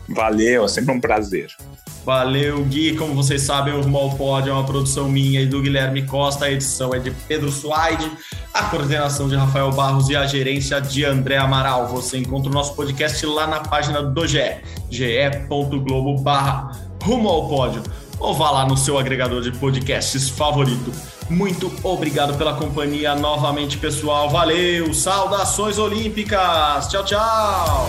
Valeu, 0.08 0.64
é 0.64 0.68
sempre 0.68 0.94
um 0.94 1.00
prazer. 1.00 1.48
Valeu, 2.04 2.62
Gui. 2.64 2.96
Como 2.96 3.14
vocês 3.14 3.42
sabem, 3.42 3.72
o 3.72 3.80
Rumo 3.80 3.96
ao 3.96 4.10
Pod 4.10 4.48
é 4.48 4.52
uma 4.52 4.64
produção 4.64 5.08
minha 5.08 5.40
e 5.40 5.46
do 5.46 5.62
Guilherme 5.62 6.02
Costa. 6.02 6.44
A 6.44 6.52
edição 6.52 6.94
é 6.94 6.98
de 6.98 7.10
Pedro 7.10 7.50
Suaide, 7.50 8.10
a 8.52 8.64
coordenação 8.64 9.26
de 9.26 9.34
Rafael 9.34 9.70
Barros 9.72 10.10
e 10.10 10.16
a 10.16 10.26
gerência 10.26 10.80
de 10.80 11.04
André 11.04 11.38
Amaral. 11.38 11.88
Você 11.88 12.18
encontra 12.18 12.50
o 12.50 12.52
nosso 12.52 12.74
podcast 12.74 13.24
lá 13.24 13.46
na 13.46 13.60
página 13.60 14.02
do 14.02 14.26
GE, 14.26 14.56
ge.globo 14.90 16.18
barra 16.18 16.72
Rumo 17.02 17.28
ao 17.28 17.48
Pódio. 17.48 17.82
Ou 18.18 18.34
vá 18.34 18.50
lá 18.50 18.66
no 18.66 18.76
seu 18.76 18.98
agregador 18.98 19.40
de 19.40 19.52
podcasts 19.52 20.28
favorito. 20.28 20.92
Muito 21.28 21.72
obrigado 21.82 22.36
pela 22.36 22.54
companhia 22.54 23.14
novamente, 23.14 23.78
pessoal. 23.78 24.28
Valeu, 24.28 24.92
saudações 24.92 25.78
olímpicas. 25.78 26.86
Tchau, 26.88 27.04
tchau. 27.04 27.88